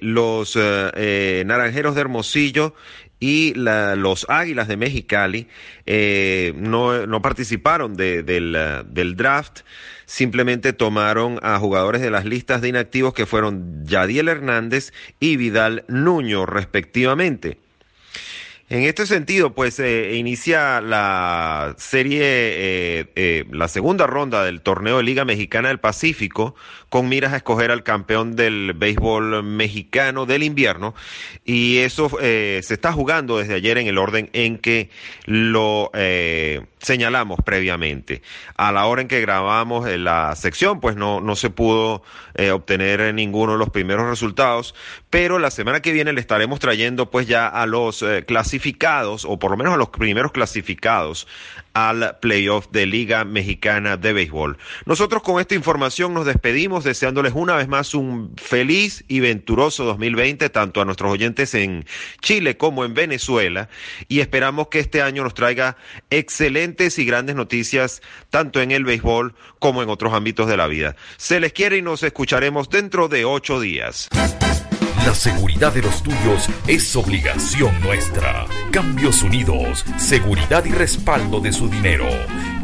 los 0.00 0.56
Naranjeros 0.56 1.94
de 1.94 2.00
Hermosillo 2.00 2.74
y 3.20 3.54
los 3.54 4.26
Águilas 4.28 4.68
de 4.68 4.76
Mexicali 4.76 5.48
eh, 5.86 6.52
no, 6.56 7.06
no, 7.06 7.22
participaron 7.22 7.96
del, 7.96 8.24
del, 8.24 9.16
draft, 9.16 9.60
simplemente 10.06 10.72
tomaron 10.72 11.40
a 11.42 11.58
jugadores 11.58 12.00
de 12.00 12.10
las 12.10 12.24
listas 12.24 12.60
de 12.60 12.68
inactivos 12.68 13.14
que 13.14 13.26
fueron 13.26 13.84
Yadiel 13.84 14.28
Hernández 14.28 14.92
y 15.20 15.36
Vidal 15.36 15.84
Nuño 15.88 16.46
respectivamente. 16.46 17.58
En 18.70 18.82
este 18.82 19.06
sentido, 19.06 19.54
pues 19.54 19.80
eh, 19.80 20.16
inicia 20.16 20.82
la 20.82 21.74
serie, 21.78 22.20
eh, 22.22 23.06
eh, 23.16 23.44
la 23.50 23.66
segunda 23.66 24.06
ronda 24.06 24.44
del 24.44 24.60
torneo 24.60 24.98
de 24.98 25.04
Liga 25.04 25.24
Mexicana 25.24 25.68
del 25.68 25.80
Pacífico, 25.80 26.54
con 26.90 27.08
miras 27.08 27.32
a 27.32 27.38
escoger 27.38 27.70
al 27.70 27.82
campeón 27.82 28.36
del 28.36 28.74
béisbol 28.74 29.42
mexicano 29.42 30.26
del 30.26 30.42
invierno. 30.42 30.94
Y 31.46 31.78
eso 31.78 32.10
se 32.20 32.58
está 32.58 32.92
jugando 32.92 33.38
desde 33.38 33.54
ayer 33.54 33.78
en 33.78 33.86
el 33.86 33.96
orden 33.96 34.28
en 34.34 34.58
que 34.58 34.90
lo 35.24 35.90
señalamos 36.78 37.38
previamente. 37.44 38.22
A 38.56 38.72
la 38.72 38.86
hora 38.86 39.02
en 39.02 39.08
que 39.08 39.20
grabamos 39.20 39.88
la 39.88 40.34
sección, 40.36 40.80
pues 40.80 40.96
no, 40.96 41.20
no 41.20 41.36
se 41.36 41.50
pudo 41.50 42.02
obtener 42.52 43.12
ninguno 43.14 43.52
de 43.52 43.58
los 43.58 43.70
primeros 43.70 44.08
resultados, 44.08 44.74
pero 45.10 45.38
la 45.38 45.50
semana 45.50 45.80
que 45.80 45.92
viene 45.92 46.12
le 46.12 46.20
estaremos 46.20 46.58
trayendo 46.58 47.10
pues 47.10 47.26
ya 47.26 47.48
a 47.48 47.66
los 47.66 48.04
clasificados 48.26 48.57
clasificados, 48.58 49.24
o 49.24 49.38
por 49.38 49.52
lo 49.52 49.56
menos 49.56 49.74
a 49.74 49.76
los 49.76 49.90
primeros 49.90 50.32
clasificados 50.32 51.26
al 51.74 52.18
playoff 52.20 52.66
de 52.72 52.86
Liga 52.86 53.24
Mexicana 53.24 53.96
de 53.96 54.12
Béisbol. 54.12 54.58
Nosotros 54.84 55.22
con 55.22 55.40
esta 55.40 55.54
información 55.54 56.12
nos 56.12 56.26
despedimos 56.26 56.82
deseándoles 56.82 57.34
una 57.36 57.54
vez 57.54 57.68
más 57.68 57.94
un 57.94 58.34
feliz 58.36 59.04
y 59.06 59.20
venturoso 59.20 59.84
2020 59.84 60.50
tanto 60.50 60.80
a 60.80 60.84
nuestros 60.84 61.12
oyentes 61.12 61.54
en 61.54 61.84
Chile 62.20 62.56
como 62.56 62.84
en 62.84 62.94
Venezuela 62.94 63.68
y 64.08 64.20
esperamos 64.20 64.68
que 64.68 64.80
este 64.80 65.02
año 65.02 65.22
nos 65.22 65.34
traiga 65.34 65.76
excelentes 66.10 66.98
y 66.98 67.04
grandes 67.04 67.36
noticias 67.36 68.02
tanto 68.30 68.60
en 68.60 68.72
el 68.72 68.84
béisbol 68.84 69.34
como 69.60 69.84
en 69.84 69.88
otros 69.88 70.14
ámbitos 70.14 70.48
de 70.48 70.56
la 70.56 70.66
vida. 70.66 70.96
Se 71.16 71.38
les 71.38 71.52
quiere 71.52 71.76
y 71.76 71.82
nos 71.82 72.02
escucharemos 72.02 72.68
dentro 72.70 73.06
de 73.08 73.24
ocho 73.24 73.60
días. 73.60 74.08
La 75.08 75.14
seguridad 75.14 75.72
de 75.72 75.80
los 75.80 76.02
tuyos 76.02 76.50
es 76.66 76.94
obligación 76.94 77.80
nuestra. 77.80 78.44
Cambios 78.70 79.22
Unidos, 79.22 79.86
seguridad 79.96 80.66
y 80.66 80.70
respaldo 80.70 81.40
de 81.40 81.50
su 81.50 81.66
dinero. 81.66 82.04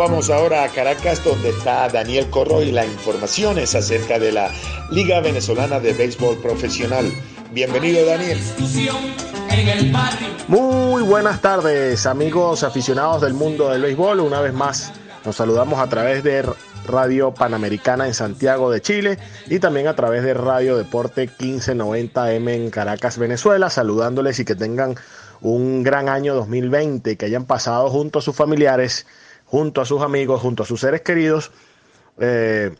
Vamos 0.00 0.30
ahora 0.30 0.64
a 0.64 0.68
Caracas 0.70 1.22
donde 1.22 1.50
está 1.50 1.86
Daniel 1.90 2.30
Corro 2.30 2.62
y 2.62 2.72
las 2.72 2.86
informaciones 2.86 3.74
acerca 3.74 4.18
de 4.18 4.32
la 4.32 4.50
Liga 4.90 5.20
Venezolana 5.20 5.78
de 5.78 5.92
Béisbol 5.92 6.38
Profesional. 6.38 7.04
Bienvenido 7.52 8.06
Daniel. 8.06 8.38
Muy 10.48 11.02
buenas 11.02 11.42
tardes 11.42 12.06
amigos 12.06 12.62
aficionados 12.62 13.20
del 13.20 13.34
mundo 13.34 13.68
del 13.68 13.82
béisbol. 13.82 14.20
Una 14.20 14.40
vez 14.40 14.54
más 14.54 14.90
nos 15.26 15.36
saludamos 15.36 15.78
a 15.78 15.88
través 15.88 16.24
de 16.24 16.46
Radio 16.86 17.34
Panamericana 17.34 18.06
en 18.06 18.14
Santiago 18.14 18.70
de 18.70 18.80
Chile 18.80 19.18
y 19.48 19.58
también 19.58 19.86
a 19.86 19.96
través 19.96 20.22
de 20.22 20.32
Radio 20.32 20.78
Deporte 20.78 21.28
1590M 21.28 22.54
en 22.54 22.70
Caracas, 22.70 23.18
Venezuela, 23.18 23.68
saludándoles 23.68 24.38
y 24.38 24.46
que 24.46 24.54
tengan 24.54 24.94
un 25.42 25.82
gran 25.82 26.08
año 26.08 26.34
2020, 26.34 27.18
que 27.18 27.26
hayan 27.26 27.44
pasado 27.44 27.90
junto 27.90 28.20
a 28.20 28.22
sus 28.22 28.34
familiares, 28.34 29.06
junto 29.50 29.80
a 29.80 29.84
sus 29.84 30.00
amigos, 30.02 30.40
junto 30.40 30.62
a 30.62 30.66
sus 30.66 30.80
seres 30.80 31.00
queridos. 31.00 31.50
Eh, 32.18 32.72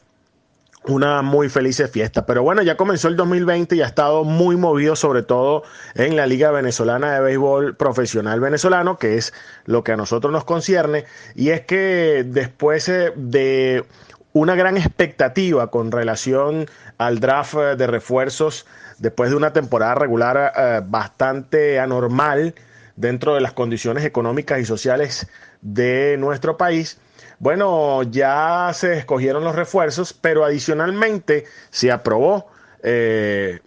una 0.85 1.21
muy 1.21 1.51
feliz 1.51 1.83
fiesta. 1.93 2.25
Pero 2.25 2.43
bueno, 2.43 2.63
ya 2.63 2.77
comenzó 2.77 3.09
el 3.09 3.17
2020 3.17 3.77
y 3.77 3.83
ha 3.83 3.87
estado 3.87 4.25
muy 4.25 4.57
movido, 4.57 4.97
sobre 4.97 5.23
todo 5.23 5.65
en 5.95 6.17
la 6.17 6.27
Liga 6.27 6.51
Venezolana 6.53 7.13
de 7.13 7.21
Béisbol 7.21 7.77
Profesional 7.77 8.41
Venezolano, 8.41 8.99
que 8.99 9.17
es 9.17 9.35
lo 9.67 9.85
que 9.85 9.93
a 9.93 9.97
nosotros 9.97 10.33
nos 10.33 10.45
concierne. 10.45 11.05
Y 11.35 11.51
es 11.51 11.63
que 11.63 12.25
después 12.27 12.89
eh, 12.89 13.13
de 13.17 13.85
una 14.33 14.55
gran 14.55 14.77
expectativa 14.77 15.71
con 15.71 15.91
relación 15.91 16.67
al 16.97 17.19
draft 17.19 17.55
eh, 17.55 17.77
de 17.77 17.87
refuerzos, 17.89 18.65
después 18.99 19.31
de 19.31 19.37
una 19.37 19.53
temporada 19.53 19.97
regular 19.97 20.85
bastante 20.87 21.81
anormal 21.81 22.55
dentro 22.97 23.35
de 23.35 23.41
las 23.41 23.53
condiciones 23.53 24.05
económicas 24.05 24.61
y 24.61 24.65
sociales 24.65 25.27
de 25.63 26.17
nuestro 26.19 26.57
país, 26.57 26.99
bueno, 27.39 28.03
ya 28.03 28.71
se 28.75 28.99
escogieron 28.99 29.45
los 29.45 29.55
refuerzos, 29.55 30.13
pero 30.13 30.45
adicionalmente 30.45 31.45
se 31.71 31.91
aprobó 31.91 32.49
eh, 32.83 33.61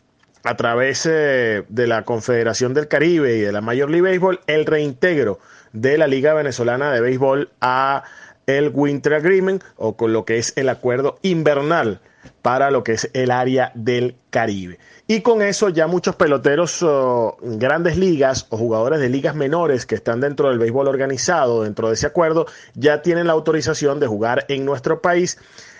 a 0.44 0.56
través 0.56 1.08
eh, 1.10 1.64
de 1.70 1.88
la 1.88 2.04
Confederación 2.04 2.74
del 2.74 2.88
Caribe 2.88 3.38
y 3.38 3.41
de 3.41 3.52
la 3.52 3.62
Major 3.62 3.89
League 3.89 4.08
Baseball 4.08 4.39
el 4.48 4.66
reintegro 4.66 5.39
de 5.72 5.98
la 5.98 6.08
Liga 6.08 6.34
Venezolana 6.34 6.91
de 6.91 7.02
Béisbol 7.02 7.50
a 7.62 8.04
el 8.46 8.72
Winter 8.74 9.16
Agreement 9.16 9.64
o 9.78 9.96
con 9.96 10.14
lo 10.14 10.26
que 10.26 10.38
es 10.38 10.54
el 10.56 10.70
acuerdo 10.70 11.18
invernal 11.22 12.00
para 12.41 12.72
lo 12.72 12.84
que 12.84 12.94
es 12.94 13.10
el 13.14 13.32
área 13.32 13.72
del 13.74 14.16
Caribe. 14.30 14.80
Y 15.06 15.22
con 15.22 15.41
eso 15.41 15.68
ya 15.68 15.86
muchos 15.88 16.16
peloteros, 16.16 16.82
oh, 16.82 17.38
grandes 17.41 17.97
ligas 17.97 18.47
o 18.49 18.58
jugadores 18.58 19.01
de 19.01 19.10
ligas 19.10 19.36
menores 19.36 19.86
que 19.86 19.95
están 19.95 20.22
dentro 20.22 20.49
del 20.49 20.60
béisbol 20.60 20.88
organizado, 20.88 21.64
dentro 21.64 21.89
de 21.89 21.95
ese 21.95 22.08
acuerdo, 22.08 22.45
ya 22.74 23.01
tienen 23.01 23.28
la 23.28 23.34
autorización 23.34 23.99
de 23.99 24.08
jugar 24.08 24.45
en 24.47 24.64
nuestro 24.64 25.01
país, 25.01 25.38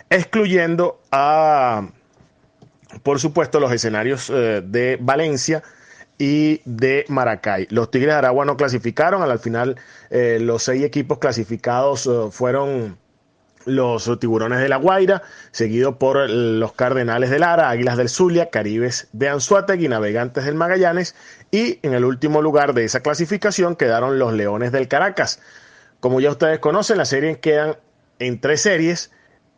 excluyendo 0.10 1.00
a, 1.12 1.88
por 3.02 3.20
supuesto, 3.20 3.62
los 3.62 3.72
escenarios 3.72 4.30
eh, 4.30 4.62
de 4.66 4.98
Valencia 5.00 5.64
y 6.18 6.62
de 6.66 7.06
Maracay. 7.08 7.68
Los 7.70 7.92
Tigres 7.92 8.14
de 8.14 8.18
Aragua 8.18 8.44
no 8.44 8.58
clasificaron, 8.58 9.24
al 9.24 9.40
final 9.40 9.78
eh, 10.10 10.38
los 10.42 10.64
seis 10.64 10.84
equipos 10.84 11.20
clasificados 11.20 12.08
eh, 12.08 12.28
fueron 12.30 12.98
los 13.66 14.20
Tiburones 14.20 14.60
de 14.60 14.70
la 14.70 14.78
Guaira, 14.78 15.24
seguido 15.52 15.98
por 15.98 16.30
los 16.30 16.74
Cardenales 16.74 17.30
de 17.30 17.40
Lara, 17.40 17.70
Águilas 17.70 17.98
del 17.98 18.10
Zulia, 18.10 18.50
Caribes 18.50 19.08
de 19.14 19.30
Anzuategui, 19.30 19.88
Navegantes 19.88 20.46
del 20.46 20.56
Magallanes 20.56 21.16
y 21.52 21.80
en 21.84 21.94
el 21.94 22.06
último 22.06 22.42
lugar 22.42 22.74
de 22.74 22.86
esa 22.86 23.02
clasificación 23.02 23.76
quedaron 23.76 24.20
los 24.20 24.34
Leones 24.34 24.72
del 24.72 24.88
Caracas. 24.88 25.40
Como 26.00 26.20
ya 26.20 26.32
ustedes 26.32 26.60
conocen, 26.60 26.98
la 26.98 27.06
serie 27.06 27.40
quedan 27.40 27.78
en 28.20 28.42
tres 28.42 28.62
series, 28.62 29.12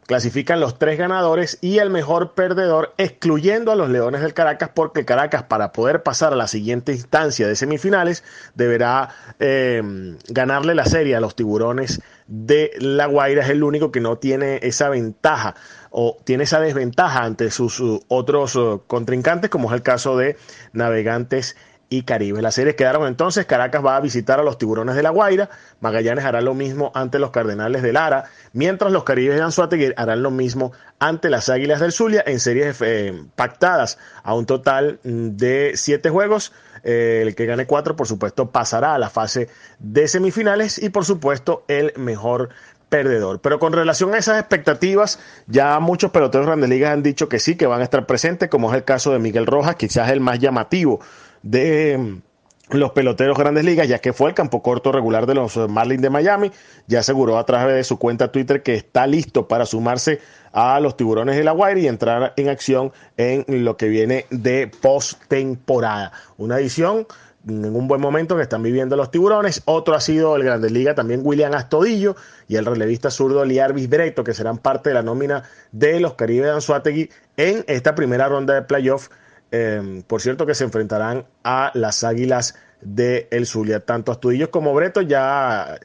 clasifican 0.05 0.59
los 0.59 0.77
tres 0.77 0.97
ganadores 0.97 1.57
y 1.61 1.79
el 1.79 1.89
mejor 1.89 2.33
perdedor, 2.33 2.93
excluyendo 2.97 3.71
a 3.71 3.75
los 3.75 3.89
Leones 3.89 4.21
del 4.21 4.33
Caracas, 4.33 4.69
porque 4.73 5.05
Caracas 5.05 5.43
para 5.43 5.71
poder 5.71 6.03
pasar 6.03 6.33
a 6.33 6.35
la 6.35 6.47
siguiente 6.47 6.91
instancia 6.91 7.47
de 7.47 7.55
semifinales 7.55 8.23
deberá 8.53 9.09
eh, 9.39 9.81
ganarle 10.27 10.75
la 10.75 10.85
serie 10.85 11.15
a 11.15 11.19
los 11.19 11.35
Tiburones 11.35 12.01
de 12.27 12.71
La 12.79 13.05
Guaira. 13.05 13.43
Es 13.43 13.49
el 13.49 13.63
único 13.63 13.91
que 13.91 14.01
no 14.01 14.17
tiene 14.17 14.59
esa 14.63 14.89
ventaja 14.89 15.55
o 15.89 16.17
tiene 16.23 16.43
esa 16.43 16.59
desventaja 16.59 17.23
ante 17.23 17.51
sus 17.51 17.81
otros 18.07 18.55
uh, 18.55 18.81
contrincantes, 18.87 19.49
como 19.49 19.69
es 19.69 19.75
el 19.75 19.81
caso 19.81 20.17
de 20.17 20.37
Navegantes 20.73 21.55
y 21.89 22.03
Caribe. 22.03 22.41
Las 22.41 22.55
series 22.55 22.75
quedaron 22.75 23.07
entonces, 23.07 23.45
Caracas 23.45 23.85
va 23.85 23.95
a 23.95 24.01
visitar 24.01 24.39
a 24.39 24.43
los 24.43 24.57
Tiburones 24.57 24.95
de 24.95 25.03
La 25.03 25.11
Guaira, 25.11 25.49
Magallanes 25.79 26.25
hará 26.25 26.41
lo 26.41 26.53
mismo 26.53 26.91
ante 26.95 27.19
los 27.19 27.31
Cardenales 27.31 27.81
de 27.81 27.93
Lara, 27.93 28.25
mientras 28.53 28.91
los 28.91 29.03
Caribes 29.03 29.35
de 29.35 29.43
Anzuategui 29.43 29.93
harán 29.95 30.23
lo 30.23 30.31
mismo 30.31 30.71
ante 30.99 31.29
las 31.29 31.49
Águilas 31.49 31.79
del 31.79 31.91
Zulia 31.91 32.23
en 32.25 32.39
series 32.39 32.81
eh, 32.81 33.13
pactadas 33.35 33.97
a 34.23 34.33
un 34.33 34.45
total 34.45 34.99
mm, 35.03 35.29
de 35.35 35.73
siete 35.75 36.09
juegos. 36.09 36.53
El 36.85 37.33
que 37.35 37.45
gane 37.45 37.65
cuatro, 37.65 37.95
por 37.95 38.07
supuesto, 38.07 38.51
pasará 38.51 38.93
a 38.93 38.99
la 38.99 39.09
fase 39.09 39.49
de 39.79 40.07
semifinales 40.07 40.81
y, 40.81 40.89
por 40.89 41.03
supuesto, 41.03 41.65
el 41.67 41.91
mejor 41.97 42.49
perdedor. 42.89 43.41
Pero 43.41 43.59
con 43.59 43.73
relación 43.73 44.13
a 44.13 44.19
esas 44.19 44.39
expectativas, 44.39 45.19
ya 45.47 45.79
muchos 45.79 46.11
peloteros 46.11 46.45
grandes 46.45 46.69
ligas 46.69 46.93
han 46.93 47.03
dicho 47.03 47.27
que 47.27 47.39
sí, 47.39 47.55
que 47.55 47.65
van 47.65 47.81
a 47.81 47.83
estar 47.83 48.05
presentes, 48.05 48.49
como 48.49 48.69
es 48.69 48.77
el 48.77 48.83
caso 48.83 49.11
de 49.11 49.19
Miguel 49.19 49.47
Rojas, 49.47 49.75
quizás 49.75 50.09
el 50.11 50.21
más 50.21 50.39
llamativo 50.39 50.99
de 51.41 52.21
los 52.69 52.91
peloteros 52.91 53.37
grandes 53.37 53.63
ligas, 53.63 53.87
ya 53.87 53.99
que 53.99 54.13
fue 54.13 54.29
el 54.29 54.35
campo 54.35 54.63
corto 54.63 54.91
regular 54.91 55.25
de 55.25 55.35
los 55.35 55.55
Marlins 55.69 56.01
de 56.01 56.09
Miami, 56.09 56.51
ya 56.87 56.99
aseguró 56.99 57.37
a 57.37 57.45
través 57.45 57.75
de 57.75 57.83
su 57.83 57.99
cuenta 57.99 58.31
Twitter 58.31 58.63
que 58.63 58.75
está 58.75 59.05
listo 59.07 59.47
para 59.47 59.65
sumarse 59.65 60.19
a 60.51 60.79
los 60.79 60.97
tiburones 60.97 61.35
de 61.35 61.43
la 61.43 61.51
Guaira 61.51 61.79
y 61.79 61.87
entrar 61.87 62.33
en 62.37 62.49
acción 62.49 62.91
en 63.17 63.45
lo 63.63 63.77
que 63.77 63.87
viene 63.87 64.25
de 64.29 64.71
postemporada. 64.81 66.11
Una 66.37 66.57
edición 66.57 67.05
en 67.47 67.75
un 67.75 67.87
buen 67.87 68.01
momento 68.01 68.35
que 68.35 68.41
están 68.41 68.63
viviendo 68.63 68.95
los 68.95 69.11
tiburones. 69.11 69.61
Otro 69.65 69.93
ha 69.93 70.01
sido 70.01 70.35
el 70.35 70.43
Grandes 70.43 70.71
Liga, 70.71 70.95
también 70.95 71.21
William 71.23 71.53
Astodillo 71.53 72.15
y 72.47 72.55
el 72.55 72.65
relevista 72.65 73.11
zurdo 73.11 73.45
Liarvis 73.45 73.89
Breto, 73.89 74.23
que 74.23 74.33
serán 74.33 74.57
parte 74.57 74.89
de 74.89 74.95
la 74.95 75.03
nómina 75.03 75.43
de 75.71 75.99
los 75.99 76.15
Caribe 76.15 76.47
de 76.47 76.53
Anzuategui 76.53 77.09
en 77.37 77.63
esta 77.67 77.93
primera 77.95 78.27
ronda 78.27 78.55
de 78.55 78.61
playoff 78.63 79.09
Em, 79.51 80.01
por 80.03 80.21
cierto, 80.21 80.45
que 80.45 80.55
se 80.55 80.63
enfrentarán 80.63 81.25
a 81.43 81.71
las 81.73 82.03
Águilas 82.03 82.55
de 82.81 83.27
El 83.31 83.45
Zulia. 83.45 83.85
Tanto 83.85 84.11
Astudillos 84.11 84.49
como 84.49 84.73
Breto 84.73 85.01
ya 85.01 85.79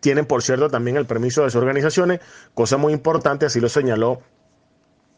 tienen, 0.00 0.26
por 0.26 0.42
cierto, 0.42 0.68
también 0.68 0.96
el 0.96 1.06
permiso 1.06 1.44
de 1.44 1.50
sus 1.50 1.60
organizaciones, 1.60 2.20
cosa 2.54 2.76
muy 2.76 2.92
importante, 2.92 3.46
así 3.46 3.60
lo 3.60 3.68
señaló 3.68 4.20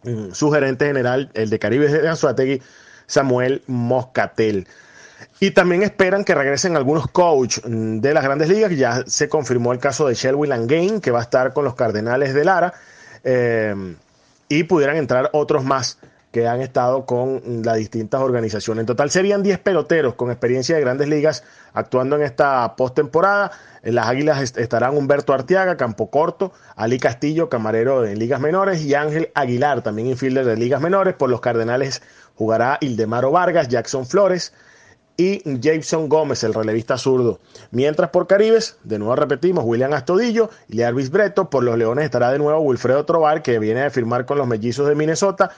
mm, 0.03 0.33
su 0.33 0.51
gerente 0.51 0.87
general, 0.87 1.31
el 1.35 1.49
de 1.49 1.59
Caribe 1.59 1.89
de 1.89 2.09
Anzuategui, 2.09 2.61
Samuel 3.07 3.63
Moscatel. 3.67 4.67
Y 5.41 5.53
también 5.53 5.83
esperan 5.83 6.25
que 6.25 6.35
regresen 6.35 6.77
algunos 6.77 7.09
coach 7.09 7.59
mm, 7.65 8.01
de 8.01 8.15
las 8.15 8.25
grandes 8.25 8.49
ligas. 8.49 8.71
Ya 8.73 9.05
se 9.07 9.29
confirmó 9.29 9.73
el 9.73 9.79
caso 9.79 10.07
de 10.07 10.15
Shelby 10.15 10.47
Langain, 10.47 11.01
que 11.01 11.11
va 11.11 11.21
a 11.21 11.23
estar 11.23 11.53
con 11.53 11.65
los 11.65 11.75
Cardenales 11.75 12.35
de 12.35 12.45
Lara. 12.45 12.75
Em, 13.23 13.97
y 14.49 14.65
pudieran 14.65 14.97
entrar 14.97 15.31
otros 15.33 15.65
más 15.65 15.99
que 16.35 16.49
han 16.49 16.61
estado 16.61 17.07
con 17.07 17.41
las 17.63 17.77
distintas 17.77 18.21
organizaciones. 18.21 18.81
En 18.81 18.87
total 18.87 19.09
serían 19.09 19.45
10 19.45 19.61
peloteros 19.61 20.17
con 20.17 20.33
experiencia 20.33 20.75
de 20.75 20.81
grandes 20.81 21.07
ligas 21.07 21.45
actuando 21.75 22.17
en 22.17 22.23
esta 22.23 22.75
postemporada. 22.75 23.53
En 23.85 23.95
las 23.95 24.09
Águilas 24.09 24.57
estarán 24.57 24.97
Humberto 24.97 25.33
Arteaga, 25.33 25.77
Campo 25.77 26.11
Corto, 26.11 26.51
Ali 26.75 26.99
Castillo, 26.99 27.49
camarero 27.49 28.05
en 28.05 28.19
ligas 28.19 28.41
menores, 28.41 28.83
y 28.83 28.95
Ángel 28.95 29.31
Aguilar, 29.37 29.83
también 29.83 30.09
infielder 30.09 30.45
de 30.45 30.57
ligas 30.57 30.81
menores. 30.81 31.15
Por 31.15 31.31
los 31.31 31.41
Cardenales 31.41 32.03
jugará 32.35 32.79
Ildemaro 32.81 33.31
Vargas, 33.31 33.69
Jackson 33.69 34.05
Flores, 34.05 34.53
y 35.17 35.43
Jason 35.63 36.09
Gómez, 36.09 36.43
el 36.43 36.55
relevista 36.55 36.99
zurdo. 36.99 37.39
Mientras 37.71 38.11
por 38.11 38.27
Caribes, 38.27 38.79
de 38.83 38.99
nuevo 38.99 39.15
repetimos, 39.15 39.65
William 39.65 39.93
Astodillo 39.93 40.51
y 40.69 40.75
Learvis 40.75 41.11
Breto. 41.11 41.51
Por 41.51 41.63
los 41.63 41.79
Leones 41.79 42.07
estará 42.07 42.33
de 42.33 42.39
nuevo 42.39 42.61
Wilfredo 42.61 43.05
Trovar, 43.05 43.43
que 43.43 43.59
viene 43.59 43.85
a 43.85 43.91
firmar 43.91 44.27
con 44.27 44.39
los 44.39 44.49
mellizos 44.49 44.89
de 44.89 44.97
Minnesota. 44.97 45.53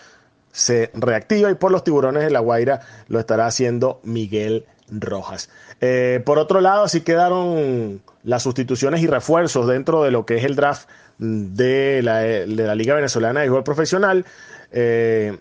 Se 0.56 0.90
reactiva 0.94 1.50
y 1.50 1.54
por 1.54 1.70
los 1.70 1.84
Tiburones 1.84 2.22
de 2.22 2.30
La 2.30 2.40
Guaira 2.40 2.80
lo 3.08 3.20
estará 3.20 3.46
haciendo 3.46 4.00
Miguel 4.04 4.64
Rojas. 4.88 5.50
Eh, 5.82 6.22
por 6.24 6.38
otro 6.38 6.62
lado, 6.62 6.84
así 6.84 7.02
quedaron 7.02 8.00
las 8.22 8.42
sustituciones 8.42 9.02
y 9.02 9.06
refuerzos 9.06 9.66
dentro 9.68 10.02
de 10.02 10.10
lo 10.10 10.24
que 10.24 10.36
es 10.36 10.44
el 10.44 10.56
draft 10.56 10.88
de 11.18 12.00
la, 12.02 12.20
de 12.20 12.46
la 12.46 12.74
Liga 12.74 12.94
Venezolana 12.94 13.40
de 13.40 13.48
Béisbol 13.48 13.64
Profesional. 13.64 14.24
Eh, 14.72 15.36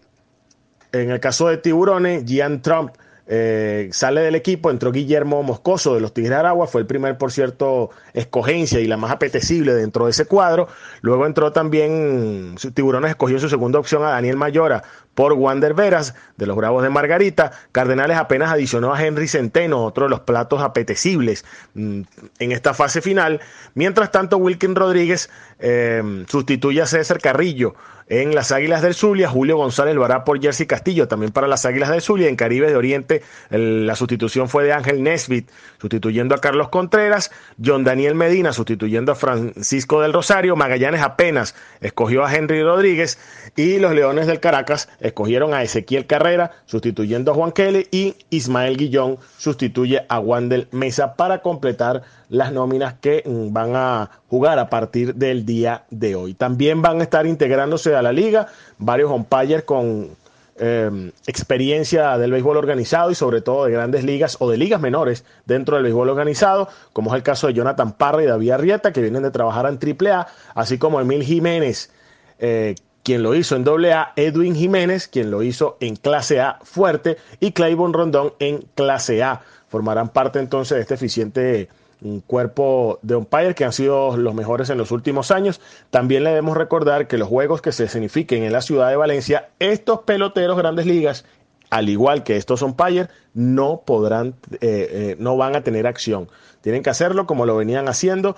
en 0.91 1.11
el 1.11 1.21
caso 1.21 1.47
de 1.47 1.59
Tiburones, 1.59 2.25
Gian 2.25 2.61
Trump 2.61 2.91
eh, 3.27 3.89
sale 3.91 4.21
del 4.21 4.35
equipo, 4.35 4.69
entró 4.69 4.91
Guillermo 4.91 5.41
Moscoso 5.41 5.95
de 5.95 6.01
los 6.01 6.13
Tigres 6.13 6.31
de 6.31 6.35
Aragua, 6.35 6.67
fue 6.67 6.81
el 6.81 6.87
primer, 6.87 7.17
por 7.17 7.31
cierto, 7.31 7.89
escogencia 8.13 8.79
y 8.79 8.87
la 8.87 8.97
más 8.97 9.11
apetecible 9.11 9.73
dentro 9.73 10.05
de 10.05 10.11
ese 10.11 10.25
cuadro. 10.25 10.67
Luego 11.01 11.25
entró 11.25 11.51
también, 11.51 12.55
Tiburones 12.73 13.09
escogió 13.09 13.39
su 13.39 13.49
segunda 13.49 13.79
opción 13.79 14.03
a 14.03 14.09
Daniel 14.09 14.37
Mayora 14.37 14.83
por 15.15 15.33
Wander 15.33 15.73
Veras 15.73 16.13
de 16.37 16.45
los 16.45 16.55
Bravos 16.55 16.83
de 16.83 16.89
Margarita. 16.89 17.51
Cardenales 17.71 18.17
apenas 18.17 18.51
adicionó 18.51 18.93
a 18.93 19.03
Henry 19.03 19.27
Centeno, 19.27 19.83
otro 19.83 20.03
de 20.03 20.11
los 20.11 20.19
platos 20.19 20.61
apetecibles 20.61 21.45
mm, 21.73 22.01
en 22.39 22.51
esta 22.51 22.73
fase 22.73 23.01
final. 23.01 23.41
Mientras 23.73 24.11
tanto, 24.11 24.37
Wilkin 24.37 24.75
Rodríguez 24.75 25.29
eh, 25.59 26.25
sustituye 26.27 26.81
a 26.81 26.85
César 26.85 27.19
Carrillo 27.19 27.75
en 28.07 28.35
las 28.35 28.51
Águilas 28.51 28.83
del 28.83 28.93
Zulia, 28.93 29.27
Julio 29.27 29.57
González 29.57 29.95
lo 29.95 30.05
hará 30.05 30.23
por 30.23 30.39
Jersey 30.39 30.67
Castillo, 30.67 31.07
también 31.07 31.31
para 31.31 31.47
las 31.47 31.65
Águilas 31.65 31.89
del 31.89 32.01
Zulia. 32.01 32.29
En 32.29 32.35
Caribe 32.35 32.67
de 32.67 32.75
Oriente, 32.75 33.23
la 33.49 33.95
sustitución 33.95 34.47
fue 34.47 34.63
de 34.63 34.73
Ángel 34.73 35.01
Nesbit, 35.01 35.49
sustituyendo 35.81 36.35
a 36.35 36.37
Carlos 36.39 36.69
Contreras. 36.69 37.31
John 37.63 37.83
Daniel 37.83 38.13
Medina, 38.13 38.53
sustituyendo 38.53 39.11
a 39.11 39.15
Francisco 39.15 40.01
del 40.01 40.13
Rosario. 40.13 40.55
Magallanes 40.55 41.01
apenas 41.01 41.55
escogió 41.81 42.23
a 42.23 42.33
Henry 42.33 42.61
Rodríguez. 42.61 43.17
Y 43.55 43.79
los 43.79 43.95
Leones 43.95 44.27
del 44.27 44.39
Caracas 44.39 44.87
escogieron 45.05 45.53
a 45.53 45.63
Ezequiel 45.63 46.07
Carrera, 46.07 46.51
sustituyendo 46.65 47.31
a 47.31 47.35
Juan 47.35 47.51
Kelly. 47.51 47.87
Y 47.91 48.15
Ismael 48.29 48.77
Guillón 48.77 49.17
sustituye 49.37 50.05
a 50.09 50.19
Wandel 50.19 50.67
Mesa 50.71 51.15
para 51.15 51.41
completar 51.41 52.01
las 52.29 52.51
nóminas 52.51 52.95
que 52.95 53.23
mm, 53.25 53.53
van 53.53 53.75
a 53.75 54.09
jugar 54.29 54.59
a 54.59 54.69
partir 54.69 55.15
del 55.15 55.45
día 55.45 55.83
de 55.91 56.15
hoy. 56.15 56.33
También 56.33 56.81
van 56.81 56.99
a 56.99 57.03
estar 57.03 57.25
integrándose 57.27 57.95
a 57.95 58.01
la 58.01 58.11
liga 58.11 58.47
varios 58.77 59.11
umpires 59.11 59.63
con 59.63 60.09
eh, 60.57 61.11
experiencia 61.27 62.17
del 62.17 62.31
béisbol 62.31 62.55
organizado 62.55 63.11
y 63.11 63.15
sobre 63.15 63.41
todo 63.41 63.65
de 63.65 63.73
grandes 63.73 64.05
ligas 64.05 64.37
o 64.39 64.49
de 64.49 64.57
ligas 64.57 64.79
menores 64.79 65.25
dentro 65.45 65.75
del 65.75 65.83
béisbol 65.83 66.09
organizado, 66.09 66.69
como 66.93 67.11
es 67.11 67.17
el 67.17 67.23
caso 67.23 67.47
de 67.47 67.53
Jonathan 67.53 67.91
Parra 67.91 68.23
y 68.23 68.25
David 68.25 68.51
Arrieta, 68.51 68.93
que 68.93 69.01
vienen 69.01 69.23
de 69.23 69.31
trabajar 69.31 69.65
en 69.67 69.77
AAA, 69.77 70.27
así 70.55 70.77
como 70.77 71.01
Emil 71.01 71.23
Jiménez, 71.23 71.91
eh, 72.39 72.75
quien 73.05 73.21
lo 73.21 73.35
hizo 73.35 73.55
en 73.55 73.65
AA, 73.69 74.13
Edwin 74.15 74.55
Jiménez, 74.55 75.07
quien 75.07 75.29
lo 75.29 75.43
hizo 75.43 75.77
en 75.79 75.95
clase 75.95 76.41
A 76.41 76.57
fuerte, 76.63 77.17
y 77.39 77.51
Claiborne 77.51 77.95
Rondón 77.95 78.33
en 78.39 78.65
clase 78.73 79.21
A. 79.21 79.41
Formarán 79.67 80.09
parte 80.09 80.39
entonces 80.39 80.75
de 80.75 80.81
este 80.81 80.95
eficiente 80.95 81.69
un 82.01 82.21
cuerpo 82.21 82.97
de 83.03 83.15
umpire 83.15 83.53
que 83.53 83.63
han 83.63 83.73
sido 83.73 84.17
los 84.17 84.33
mejores 84.33 84.71
en 84.71 84.79
los 84.79 84.89
últimos 84.89 85.29
años. 85.29 85.61
También 85.91 86.23
le 86.23 86.31
debemos 86.31 86.57
recordar 86.57 87.07
que 87.07 87.19
los 87.19 87.29
juegos 87.29 87.61
que 87.61 87.71
se 87.71 87.87
signifiquen 87.87 88.43
en 88.43 88.51
la 88.51 88.61
ciudad 88.61 88.89
de 88.89 88.95
Valencia, 88.95 89.49
estos 89.59 89.99
peloteros 90.01 90.57
grandes 90.57 90.87
ligas, 90.87 91.25
al 91.69 91.89
igual 91.89 92.23
que 92.23 92.37
estos 92.37 92.63
umpires, 92.63 93.09
no 93.35 93.83
podrán, 93.85 94.33
eh, 94.53 94.57
eh, 94.61 95.15
no 95.19 95.37
van 95.37 95.55
a 95.55 95.61
tener 95.61 95.85
acción. 95.85 96.27
Tienen 96.61 96.81
que 96.81 96.89
hacerlo 96.89 97.27
como 97.27 97.45
lo 97.45 97.55
venían 97.55 97.87
haciendo 97.87 98.35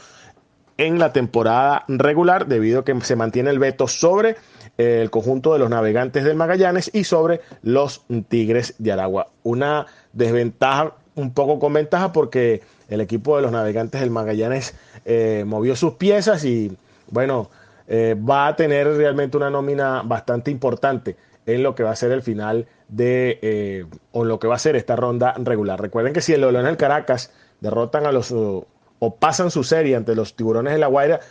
en 0.78 0.99
la 0.99 1.13
temporada 1.13 1.86
regular, 1.88 2.47
debido 2.47 2.82
a 2.82 2.86
que 2.86 2.99
se 3.01 3.15
mantiene 3.15 3.49
el 3.49 3.59
veto 3.59 3.88
sobre 3.88 4.36
el 4.78 5.09
conjunto 5.09 5.53
de 5.53 5.59
los 5.59 5.69
navegantes 5.69 6.23
del 6.23 6.36
Magallanes 6.36 6.91
y 6.93 7.03
sobre 7.03 7.41
los 7.63 8.03
Tigres 8.30 8.75
de 8.78 8.91
Aragua. 8.91 9.30
Una 9.43 9.88
desventaja 10.13 10.93
un 11.15 11.34
poco 11.34 11.59
con 11.59 11.73
ventaja 11.73 12.11
porque 12.13 12.61
el 12.89 13.01
equipo 13.01 13.36
de 13.36 13.41
los 13.41 13.51
navegantes 13.51 13.99
del 14.01 14.11
Magallanes 14.11 14.75
eh, 15.05 15.43
movió 15.45 15.75
sus 15.75 15.93
piezas 15.93 16.45
y 16.45 16.78
bueno, 17.09 17.49
eh, 17.88 18.15
va 18.17 18.47
a 18.47 18.55
tener 18.55 18.88
realmente 18.88 19.36
una 19.36 19.49
nómina 19.49 20.03
bastante 20.03 20.51
importante 20.51 21.17
en 21.45 21.63
lo 21.63 21.73
que 21.73 21.84
va 21.84 21.91
a 21.91 21.95
ser 21.95 22.11
el 22.11 22.21
final 22.21 22.67
de, 22.88 23.39
eh, 23.41 23.86
o 24.11 24.25
lo 24.25 24.39
que 24.39 24.47
va 24.47 24.55
a 24.55 24.59
ser 24.59 24.75
esta 24.75 24.95
ronda 24.95 25.34
regular. 25.38 25.82
Recuerden 25.82 26.13
que 26.13 26.21
si 26.21 26.34
el 26.34 26.41
León 26.41 26.65
del 26.65 26.78
Caracas 26.78 27.32
derrotan 27.61 28.05
a 28.05 28.11
los, 28.11 28.32
o 28.32 29.15
pasan 29.19 29.49
su 29.49 29.63
serie 29.63 29.95
ante 29.95 30.13
los 30.15 30.36
Tiburones 30.36 30.73
de 30.73 30.80
la 30.80 30.88
Guaira 30.88 31.21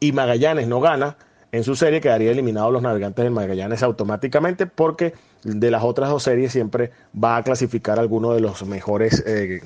y 0.00 0.12
Magallanes 0.12 0.68
no 0.68 0.80
gana, 0.80 1.16
en 1.52 1.64
su 1.64 1.76
serie 1.76 2.00
quedaría 2.00 2.30
eliminados 2.30 2.72
los 2.72 2.82
navegantes 2.82 3.24
del 3.24 3.32
Magallanes 3.32 3.82
automáticamente 3.82 4.66
porque 4.66 5.14
de 5.42 5.70
las 5.70 5.84
otras 5.84 6.10
dos 6.10 6.22
series 6.22 6.52
siempre 6.52 6.90
va 7.22 7.36
a 7.36 7.42
clasificar 7.42 7.98
alguno 7.98 8.32
de 8.32 8.40
los 8.40 8.66
mejores 8.66 9.22
eh, 9.26 9.60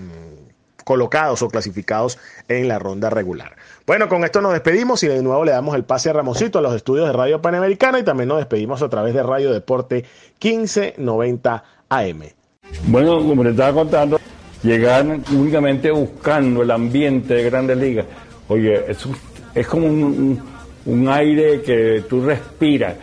colocados 0.85 1.43
o 1.43 1.49
clasificados 1.49 2.19
en 2.49 2.69
la 2.69 2.79
ronda 2.79 3.11
regular. 3.11 3.57
Bueno, 3.87 4.09
con 4.09 4.25
esto 4.25 4.41
nos 4.41 4.53
despedimos 4.53 5.03
y 5.03 5.09
de 5.09 5.23
nuevo 5.23 5.45
le 5.45 5.53
damos 5.53 5.75
el 5.75 5.85
pase 5.85 6.11
a 6.11 6.13
Ramosito 6.13 6.59
a 6.59 6.63
los 6.63 6.75
estudios 6.75 7.07
de 7.07 7.13
Radio 7.13 7.41
Panamericana 7.41 7.99
y 7.99 8.03
también 8.03 8.29
nos 8.29 8.39
despedimos 8.39 8.83
a 8.83 8.89
través 8.89 9.15
de 9.15 9.23
Radio 9.23 9.53
Deporte 9.53 10.05
1590 10.43 11.65
AM. 11.89 12.23
Bueno, 12.87 13.19
como 13.19 13.45
le 13.45 13.51
estaba 13.51 13.73
contando, 13.73 14.21
llegar 14.63 15.05
únicamente 15.33 15.91
buscando 15.91 16.63
el 16.63 16.71
ambiente 16.71 17.35
de 17.35 17.45
Grandes 17.45 17.77
Ligas. 17.77 18.07
Oye, 18.49 18.85
es, 19.55 19.67
como 19.67 19.87
un, 19.87 20.43
un 20.87 21.09
aire 21.09 21.63
que 21.63 22.05
tú 22.09 22.25
respiras. 22.25 22.95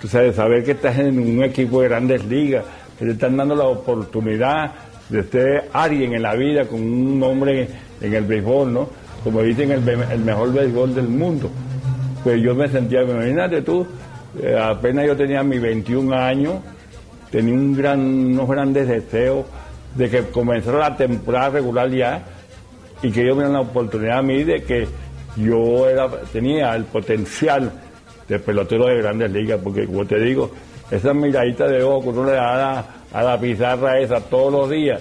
Tú 0.00 0.08
sabes, 0.08 0.36
saber 0.36 0.64
que 0.64 0.72
estás 0.72 0.98
en 0.98 1.18
un 1.18 1.42
equipo 1.44 1.80
de 1.80 1.88
Grandes 1.88 2.24
Ligas, 2.24 2.64
que 2.98 3.04
te 3.04 3.10
están 3.12 3.36
dando 3.36 3.54
la 3.54 3.64
oportunidad 3.64 4.72
de 5.08 5.22
ser 5.24 5.68
alguien 5.72 6.14
en 6.14 6.22
la 6.22 6.34
vida 6.34 6.64
con 6.66 6.80
un 6.80 7.18
nombre 7.18 7.68
en 8.00 8.14
el 8.14 8.24
béisbol, 8.24 8.72
¿no? 8.72 8.88
Como 9.22 9.42
dicen, 9.42 9.70
el, 9.70 9.88
el 9.88 10.20
mejor 10.20 10.52
béisbol 10.52 10.94
del 10.94 11.08
mundo. 11.08 11.50
Pues 12.24 12.40
yo 12.42 12.54
me 12.54 12.68
sentía, 12.68 13.02
imagínate 13.02 13.62
tú, 13.62 13.86
eh, 14.40 14.58
apenas 14.58 15.06
yo 15.06 15.16
tenía 15.16 15.42
mis 15.42 15.60
21 15.60 16.14
años, 16.14 16.54
tenía 17.30 17.54
un 17.54 17.74
gran, 17.76 18.00
unos 18.00 18.48
grandes 18.48 18.88
deseos 18.88 19.44
de 19.94 20.08
que 20.08 20.22
comenzara 20.28 20.78
la 20.78 20.96
temporada 20.96 21.50
regular 21.50 21.90
ya 21.90 22.22
y 23.02 23.10
que 23.10 23.26
yo 23.26 23.34
me 23.34 23.42
dieran 23.42 23.52
la 23.52 23.60
oportunidad 23.60 24.18
a 24.18 24.22
mí 24.22 24.42
de 24.44 24.62
que 24.62 24.86
yo 25.36 25.88
era, 25.88 26.08
tenía 26.32 26.74
el 26.74 26.84
potencial 26.84 27.72
de 28.28 28.38
pelotero 28.38 28.86
de 28.86 28.98
grandes 28.98 29.30
ligas, 29.30 29.60
porque 29.62 29.86
como 29.86 30.06
te 30.06 30.18
digo, 30.20 30.50
esa 30.90 31.14
miradita 31.14 31.66
de 31.66 31.82
ojo 31.82 32.02
que 32.02 32.08
uno 32.08 32.24
le 32.26 32.32
da 32.32 32.84
a 33.12 33.22
la, 33.22 33.40
pizarra 33.40 33.98
esa 33.98 34.20
todos 34.20 34.52
los 34.52 34.70
días. 34.70 35.00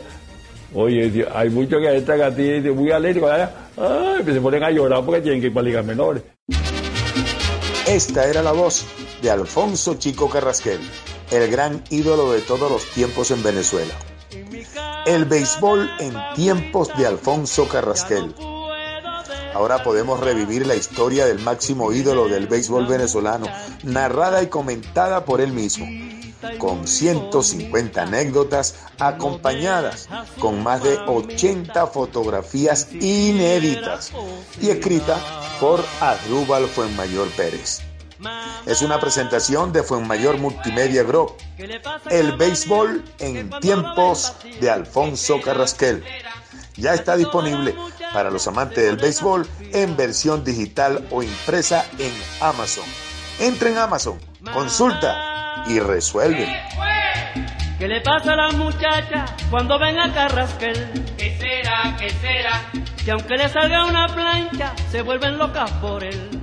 Oye, 0.73 1.25
hay 1.33 1.49
muchos 1.49 1.81
que 1.81 1.97
están 1.97 2.21
a 2.21 2.33
ti 2.33 2.61
muy 2.73 2.91
alérgicos, 2.91 3.29
ay, 3.31 4.23
que 4.23 4.33
se 4.33 4.39
ponen 4.39 4.63
a 4.63 4.71
llorar 4.71 5.03
porque 5.05 5.21
tienen 5.21 5.41
que 5.41 5.47
ir 5.47 5.53
para 5.53 5.65
ligas 5.65 5.85
menores. 5.85 6.23
Esta 7.87 8.25
era 8.25 8.41
la 8.41 8.53
voz 8.53 8.85
de 9.21 9.31
Alfonso 9.31 9.95
Chico 9.95 10.29
Carrasquel, 10.29 10.79
el 11.29 11.51
gran 11.51 11.83
ídolo 11.89 12.31
de 12.31 12.39
todos 12.39 12.71
los 12.71 12.85
tiempos 12.91 13.31
en 13.31 13.43
Venezuela. 13.43 13.93
El 15.05 15.25
béisbol 15.25 15.89
en 15.99 16.13
tiempos 16.35 16.95
de 16.97 17.07
Alfonso 17.07 17.67
Carrasquel. 17.67 18.33
Ahora 19.53 19.83
podemos 19.83 20.19
revivir 20.19 20.65
la 20.65 20.75
historia 20.75 21.25
del 21.25 21.39
máximo 21.39 21.91
ídolo 21.91 22.27
del 22.27 22.47
béisbol 22.47 22.87
venezolano, 22.87 23.47
narrada 23.83 24.41
y 24.41 24.47
comentada 24.47 25.25
por 25.25 25.41
él 25.41 25.51
mismo, 25.51 25.85
con 26.57 26.87
150 26.87 28.01
anécdotas 28.01 28.75
acompañadas 28.99 30.07
con 30.39 30.63
más 30.63 30.83
de 30.83 30.97
80 30.97 31.87
fotografías 31.87 32.89
inéditas 32.93 34.11
y 34.61 34.69
escrita 34.69 35.19
por 35.59 35.83
Arrúbal 35.99 36.67
Fuenmayor 36.67 37.29
Pérez. 37.31 37.81
Es 38.65 38.81
una 38.81 38.99
presentación 38.99 39.73
de 39.73 39.81
Fuenmayor 39.83 40.37
Multimedia 40.37 41.03
Group, 41.03 41.33
el 42.09 42.33
béisbol 42.33 43.03
en 43.19 43.49
tiempos 43.59 44.33
de 44.59 44.69
Alfonso 44.69 45.41
Carrasquel. 45.41 46.03
Ya 46.81 46.95
está 46.95 47.15
disponible 47.15 47.75
para 48.11 48.31
los 48.31 48.47
amantes 48.47 48.83
del 48.83 48.97
béisbol 48.97 49.47
en 49.71 49.95
versión 49.95 50.43
digital 50.43 51.05
o 51.11 51.21
impresa 51.21 51.85
en 51.99 52.11
Amazon. 52.41 52.85
Entra 53.39 53.69
en 53.69 53.77
Amazon, 53.77 54.19
consulta 54.51 55.63
y 55.67 55.79
resuelve. 55.79 56.47
¿Qué 57.77 57.87
le 57.87 58.01
pasa 58.01 58.33
a 58.33 58.35
la 58.35 58.51
muchacha 58.51 59.25
cuando 59.49 59.79
ven 59.79 59.97
a 59.99 60.13
Carrasquel? 60.13 61.05
¿Qué 61.17 61.37
será, 61.39 61.95
qué 61.97 62.09
será? 62.09 62.71
Que 63.03 63.11
aunque 63.11 63.37
le 63.37 63.49
salga 63.49 63.85
una 63.85 64.07
plancha, 64.07 64.73
se 64.91 65.01
vuelven 65.03 65.37
locas 65.37 65.71
por 65.73 66.03
él. 66.03 66.41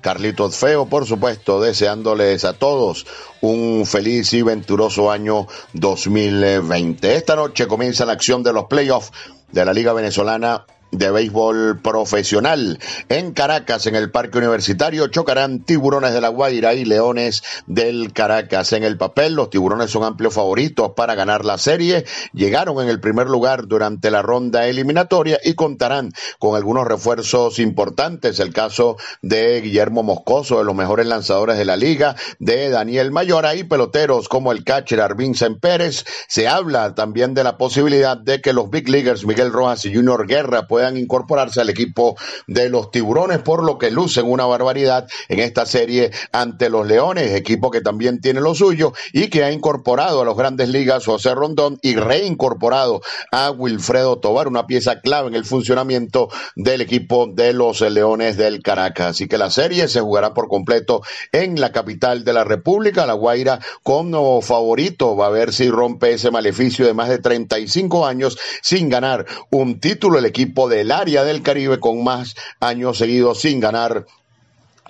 Carlitos 0.01 0.57
Feo, 0.57 0.87
por 0.87 1.05
supuesto, 1.05 1.61
deseándoles 1.61 2.43
a 2.43 2.53
todos 2.53 3.05
un 3.41 3.85
feliz 3.85 4.33
y 4.33 4.41
venturoso 4.41 5.11
año 5.11 5.47
2020. 5.73 7.15
Esta 7.15 7.35
noche 7.35 7.67
comienza 7.67 8.05
la 8.05 8.13
acción 8.13 8.43
de 8.43 8.53
los 8.53 8.65
playoffs 8.65 9.11
de 9.51 9.63
la 9.63 9.73
Liga 9.73 9.93
Venezolana 9.93 10.65
de 10.91 11.11
béisbol 11.11 11.79
profesional. 11.81 12.79
En 13.09 13.33
Caracas, 13.33 13.87
en 13.87 13.95
el 13.95 14.11
Parque 14.11 14.37
Universitario, 14.37 15.07
chocarán 15.07 15.63
tiburones 15.63 16.13
de 16.13 16.21
la 16.21 16.29
Guaira 16.29 16.73
y 16.73 16.85
leones 16.85 17.43
del 17.65 18.13
Caracas. 18.13 18.73
En 18.73 18.83
el 18.83 18.97
papel, 18.97 19.33
los 19.33 19.49
tiburones 19.49 19.91
son 19.91 20.03
amplios 20.03 20.33
favoritos 20.33 20.91
para 20.95 21.15
ganar 21.15 21.45
la 21.45 21.57
serie. 21.57 22.05
Llegaron 22.33 22.81
en 22.81 22.89
el 22.89 22.99
primer 22.99 23.27
lugar 23.27 23.67
durante 23.67 24.11
la 24.11 24.21
ronda 24.21 24.67
eliminatoria 24.67 25.39
y 25.43 25.53
contarán 25.53 26.11
con 26.39 26.55
algunos 26.55 26.87
refuerzos 26.87 27.59
importantes. 27.59 28.39
El 28.39 28.53
caso 28.53 28.97
de 29.21 29.61
Guillermo 29.61 30.03
Moscoso, 30.03 30.59
de 30.59 30.65
los 30.65 30.75
mejores 30.75 31.05
lanzadores 31.05 31.57
de 31.57 31.65
la 31.65 31.77
liga, 31.77 32.15
de 32.39 32.69
Daniel 32.69 33.11
Mayora 33.11 33.55
y 33.55 33.63
peloteros 33.63 34.27
como 34.27 34.51
el 34.51 34.63
catcher 34.63 35.01
Arvincen 35.01 35.59
Pérez. 35.59 36.05
Se 36.27 36.47
habla 36.47 36.95
también 36.95 37.33
de 37.33 37.43
la 37.43 37.57
posibilidad 37.57 38.17
de 38.17 38.41
que 38.41 38.53
los 38.53 38.69
Big 38.69 38.89
Leaguers 38.89 39.25
Miguel 39.25 39.51
Rojas 39.51 39.85
y 39.85 39.93
Junior 39.93 40.27
Guerra 40.27 40.67
incorporarse 40.89 41.61
al 41.61 41.69
equipo 41.69 42.15
de 42.47 42.69
los 42.69 42.91
tiburones, 42.91 43.39
por 43.39 43.63
lo 43.63 43.77
que 43.77 43.91
lucen 43.91 44.25
una 44.29 44.45
barbaridad 44.45 45.07
en 45.29 45.39
esta 45.39 45.65
serie 45.65 46.11
ante 46.31 46.69
los 46.69 46.87
Leones, 46.87 47.33
equipo 47.33 47.71
que 47.71 47.81
también 47.81 48.21
tiene 48.21 48.41
lo 48.41 48.55
suyo 48.55 48.93
y 49.13 49.29
que 49.29 49.43
ha 49.43 49.51
incorporado 49.51 50.21
a 50.21 50.25
los 50.25 50.37
grandes 50.37 50.69
ligas 50.69 51.05
José 51.05 51.33
Rondón 51.35 51.77
y 51.81 51.95
reincorporado 51.95 53.01
a 53.31 53.51
Wilfredo 53.51 54.19
Tobar, 54.19 54.47
una 54.47 54.67
pieza 54.67 54.99
clave 55.01 55.27
en 55.27 55.35
el 55.35 55.45
funcionamiento 55.45 56.29
del 56.55 56.81
equipo 56.81 57.27
de 57.27 57.53
los 57.53 57.81
Leones 57.81 58.37
del 58.37 58.61
Caracas. 58.61 59.07
Así 59.11 59.27
que 59.27 59.37
la 59.37 59.49
serie 59.49 59.87
se 59.87 60.01
jugará 60.01 60.33
por 60.33 60.47
completo 60.47 61.01
en 61.31 61.59
la 61.59 61.71
capital 61.71 62.23
de 62.23 62.33
la 62.33 62.43
República, 62.43 63.05
La 63.05 63.13
Guaira, 63.13 63.59
como 63.83 64.41
favorito. 64.41 65.15
Va 65.15 65.27
a 65.27 65.29
ver 65.29 65.53
si 65.53 65.69
rompe 65.69 66.13
ese 66.13 66.31
maleficio 66.31 66.85
de 66.85 66.93
más 66.93 67.09
de 67.09 67.19
35 67.19 68.05
años 68.05 68.37
sin 68.61 68.89
ganar 68.89 69.25
un 69.49 69.79
título 69.79 70.19
el 70.19 70.25
equipo 70.25 70.69
del 70.71 70.91
área 70.91 71.23
del 71.23 71.43
Caribe 71.43 71.79
con 71.79 72.03
más 72.03 72.35
años 72.59 72.97
seguidos 72.97 73.41
sin 73.41 73.59
ganar 73.59 74.07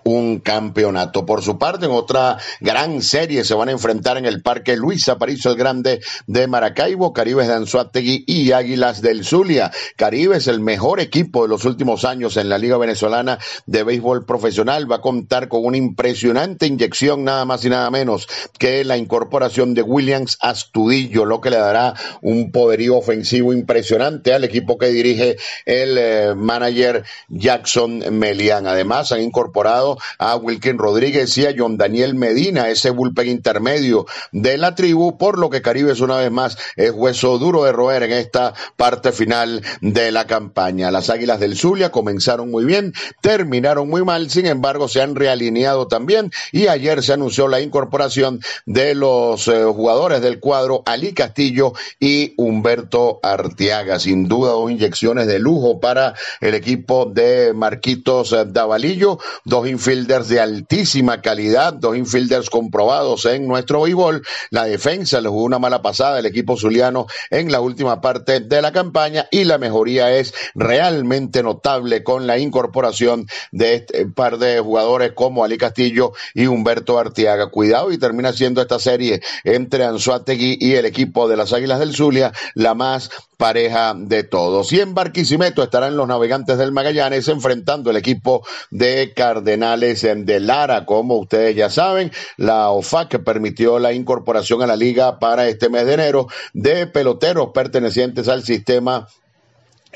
un 0.04 0.40
campeonato. 0.40 1.26
Por 1.26 1.42
su 1.42 1.58
parte, 1.58 1.86
en 1.86 1.92
otra 1.92 2.38
gran 2.60 3.02
serie 3.02 3.44
se 3.44 3.54
van 3.54 3.70
a 3.70 3.74
enfrentar 3.74 4.18
en 4.18 4.26
el 4.26 4.42
Parque 4.42 4.76
Luis 4.76 5.08
Aparicio 5.10 5.52
el 5.52 5.58
Grande 5.58 6.02
de 6.28 6.48
Maracaibo, 6.48 7.14
Caribes 7.14 7.48
de 7.48 7.54
Anzuategui 7.54 8.24
y 8.28 8.52
Águilas 8.52 9.02
del 9.02 9.26
Zulia. 9.26 9.72
Caribe 9.96 10.38
es 10.38 10.48
el 10.48 10.60
mejor 10.60 11.00
equipo 11.00 11.44
de 11.44 11.50
los 11.50 11.66
últimos 11.66 12.06
años 12.06 12.38
en 12.38 12.50
la 12.50 12.58
Liga 12.58 12.78
Venezolana 12.78 13.40
de 13.66 13.84
Béisbol 13.84 14.26
Profesional. 14.26 14.92
Va 14.92 14.98
a 14.98 15.02
contar 15.02 15.48
con 15.48 15.66
una 15.66 15.78
impresionante 15.78 16.66
inyección, 16.66 17.24
nada 17.24 17.46
más 17.46 17.64
y 17.66 17.70
nada 17.70 17.90
menos 17.92 18.28
que 18.58 18.84
la 18.84 18.98
incorporación 18.98 19.74
de 19.74 19.82
Williams 19.82 20.38
Astudillo, 20.42 21.26
lo 21.26 21.42
que 21.42 21.50
le 21.50 21.58
dará 21.58 21.94
un 22.22 22.52
poderío 22.52 22.98
ofensivo 22.98 23.54
impresionante 23.54 24.34
al 24.34 24.44
equipo 24.44 24.78
que 24.78 24.88
dirige 24.88 25.38
el 25.66 25.98
eh, 25.98 26.34
manager 26.36 27.04
Jackson 27.30 28.04
Melian. 28.12 28.68
Además, 28.68 29.12
han 29.12 29.22
incorporado 29.22 29.91
a 30.18 30.36
Wilkin 30.36 30.78
Rodríguez 30.78 31.38
y 31.38 31.46
a 31.46 31.54
John 31.58 31.78
Daniel 31.78 32.16
Medina, 32.16 32.70
ese 32.70 32.90
bullpen 32.90 33.28
intermedio 33.28 34.06
de 34.32 34.58
la 34.58 34.76
tribu, 34.76 35.18
por 35.18 35.38
lo 35.38 35.50
que 35.50 35.62
Caribe 35.62 35.92
es 35.92 36.02
una 36.02 36.18
vez 36.18 36.32
más 36.32 36.58
es 36.76 36.92
hueso 36.92 37.38
duro 37.38 37.64
de 37.64 37.72
roer 37.72 38.04
en 38.04 38.14
esta 38.14 38.54
parte 38.76 39.12
final 39.12 39.62
de 39.82 40.12
la 40.12 40.28
campaña. 40.28 40.92
Las 40.92 41.10
Águilas 41.10 41.40
del 41.40 41.58
Zulia 41.58 41.92
comenzaron 41.92 42.50
muy 42.52 42.66
bien, 42.66 42.94
terminaron 43.22 43.90
muy 43.90 44.04
mal, 44.04 44.30
sin 44.30 44.46
embargo 44.46 44.88
se 44.88 45.02
han 45.02 45.16
realineado 45.16 45.88
también 45.88 46.32
y 46.52 46.68
ayer 46.68 47.04
se 47.04 47.14
anunció 47.14 47.48
la 47.48 47.62
incorporación 47.62 48.42
de 48.66 48.96
los 48.96 49.48
eh, 49.48 49.64
jugadores 49.66 50.22
del 50.22 50.40
cuadro 50.40 50.84
Ali 50.86 51.14
Castillo 51.14 51.74
y 52.00 52.34
Humberto 52.38 53.20
Arteaga. 53.24 54.00
Sin 54.00 54.28
duda 54.28 54.52
dos 54.52 54.72
inyecciones 54.72 55.28
de 55.28 55.40
lujo 55.40 55.80
para 55.80 56.16
el 56.40 56.54
equipo 56.54 57.06
de 57.06 57.54
Marquitos 57.54 58.36
Davalillo, 58.48 59.20
dos 59.46 59.68
infielders 59.82 60.30
de 60.30 60.40
altísima 60.40 61.24
calidad, 61.24 61.74
dos 61.74 61.98
infielders 61.98 62.52
comprobados 62.52 63.26
en 63.26 63.48
nuestro 63.48 63.82
béisbol. 63.82 64.22
La 64.52 64.66
defensa 64.66 65.20
le 65.22 65.30
jugó 65.30 65.44
una 65.44 65.58
mala 65.58 65.82
pasada 65.82 66.20
el 66.20 66.28
equipo 66.28 66.56
zuliano 66.56 67.08
en 67.32 67.52
la 67.52 67.62
última 67.62 68.00
parte 68.00 68.42
de 68.42 68.62
la 68.62 68.72
campaña 68.72 69.28
y 69.32 69.44
la 69.44 69.58
mejoría 69.58 70.16
es 70.16 70.36
realmente 70.54 71.42
notable 71.42 72.04
con 72.04 72.28
la 72.28 72.38
incorporación 72.38 73.26
de 73.52 73.74
este 73.74 74.06
par 74.06 74.38
de 74.38 74.60
jugadores 74.60 75.14
como 75.14 75.44
Ali 75.44 75.58
Castillo 75.58 76.14
y 76.36 76.46
Humberto 76.46 77.00
Artiaga. 77.00 77.50
Cuidado 77.50 77.92
y 77.92 77.98
termina 77.98 78.34
siendo 78.34 78.62
esta 78.62 78.78
serie 78.78 79.24
entre 79.44 79.84
Anzuategui 79.84 80.60
y 80.62 80.76
el 80.76 80.86
equipo 80.86 81.28
de 81.28 81.38
las 81.38 81.54
Águilas 81.54 81.80
del 81.80 81.96
Zulia 81.96 82.32
la 82.54 82.76
más 82.76 83.10
pareja 83.42 83.96
de 83.98 84.24
todos. 84.24 84.72
Y 84.72 84.82
en 84.82 84.94
Barquisimeto 84.94 85.64
estarán 85.64 85.98
los 85.98 86.08
navegantes 86.08 86.60
del 86.60 86.72
Magallanes 86.72 87.28
enfrentando 87.28 87.90
el 87.90 87.98
equipo 87.98 88.46
de 88.70 89.14
Cardenales 89.16 90.04
de 90.04 90.40
Lara. 90.40 90.86
Como 90.86 91.18
ustedes 91.18 91.56
ya 91.56 91.72
saben, 91.72 92.12
la 92.38 92.70
OFAC 92.70 93.24
permitió 93.24 93.80
la 93.80 93.94
incorporación 93.94 94.62
a 94.62 94.68
la 94.68 94.76
liga 94.76 95.18
para 95.18 95.48
este 95.48 95.70
mes 95.70 95.88
de 95.88 95.94
enero 95.96 96.28
de 96.54 96.86
peloteros 96.86 97.50
pertenecientes 97.52 98.28
al 98.28 98.44
sistema 98.44 99.08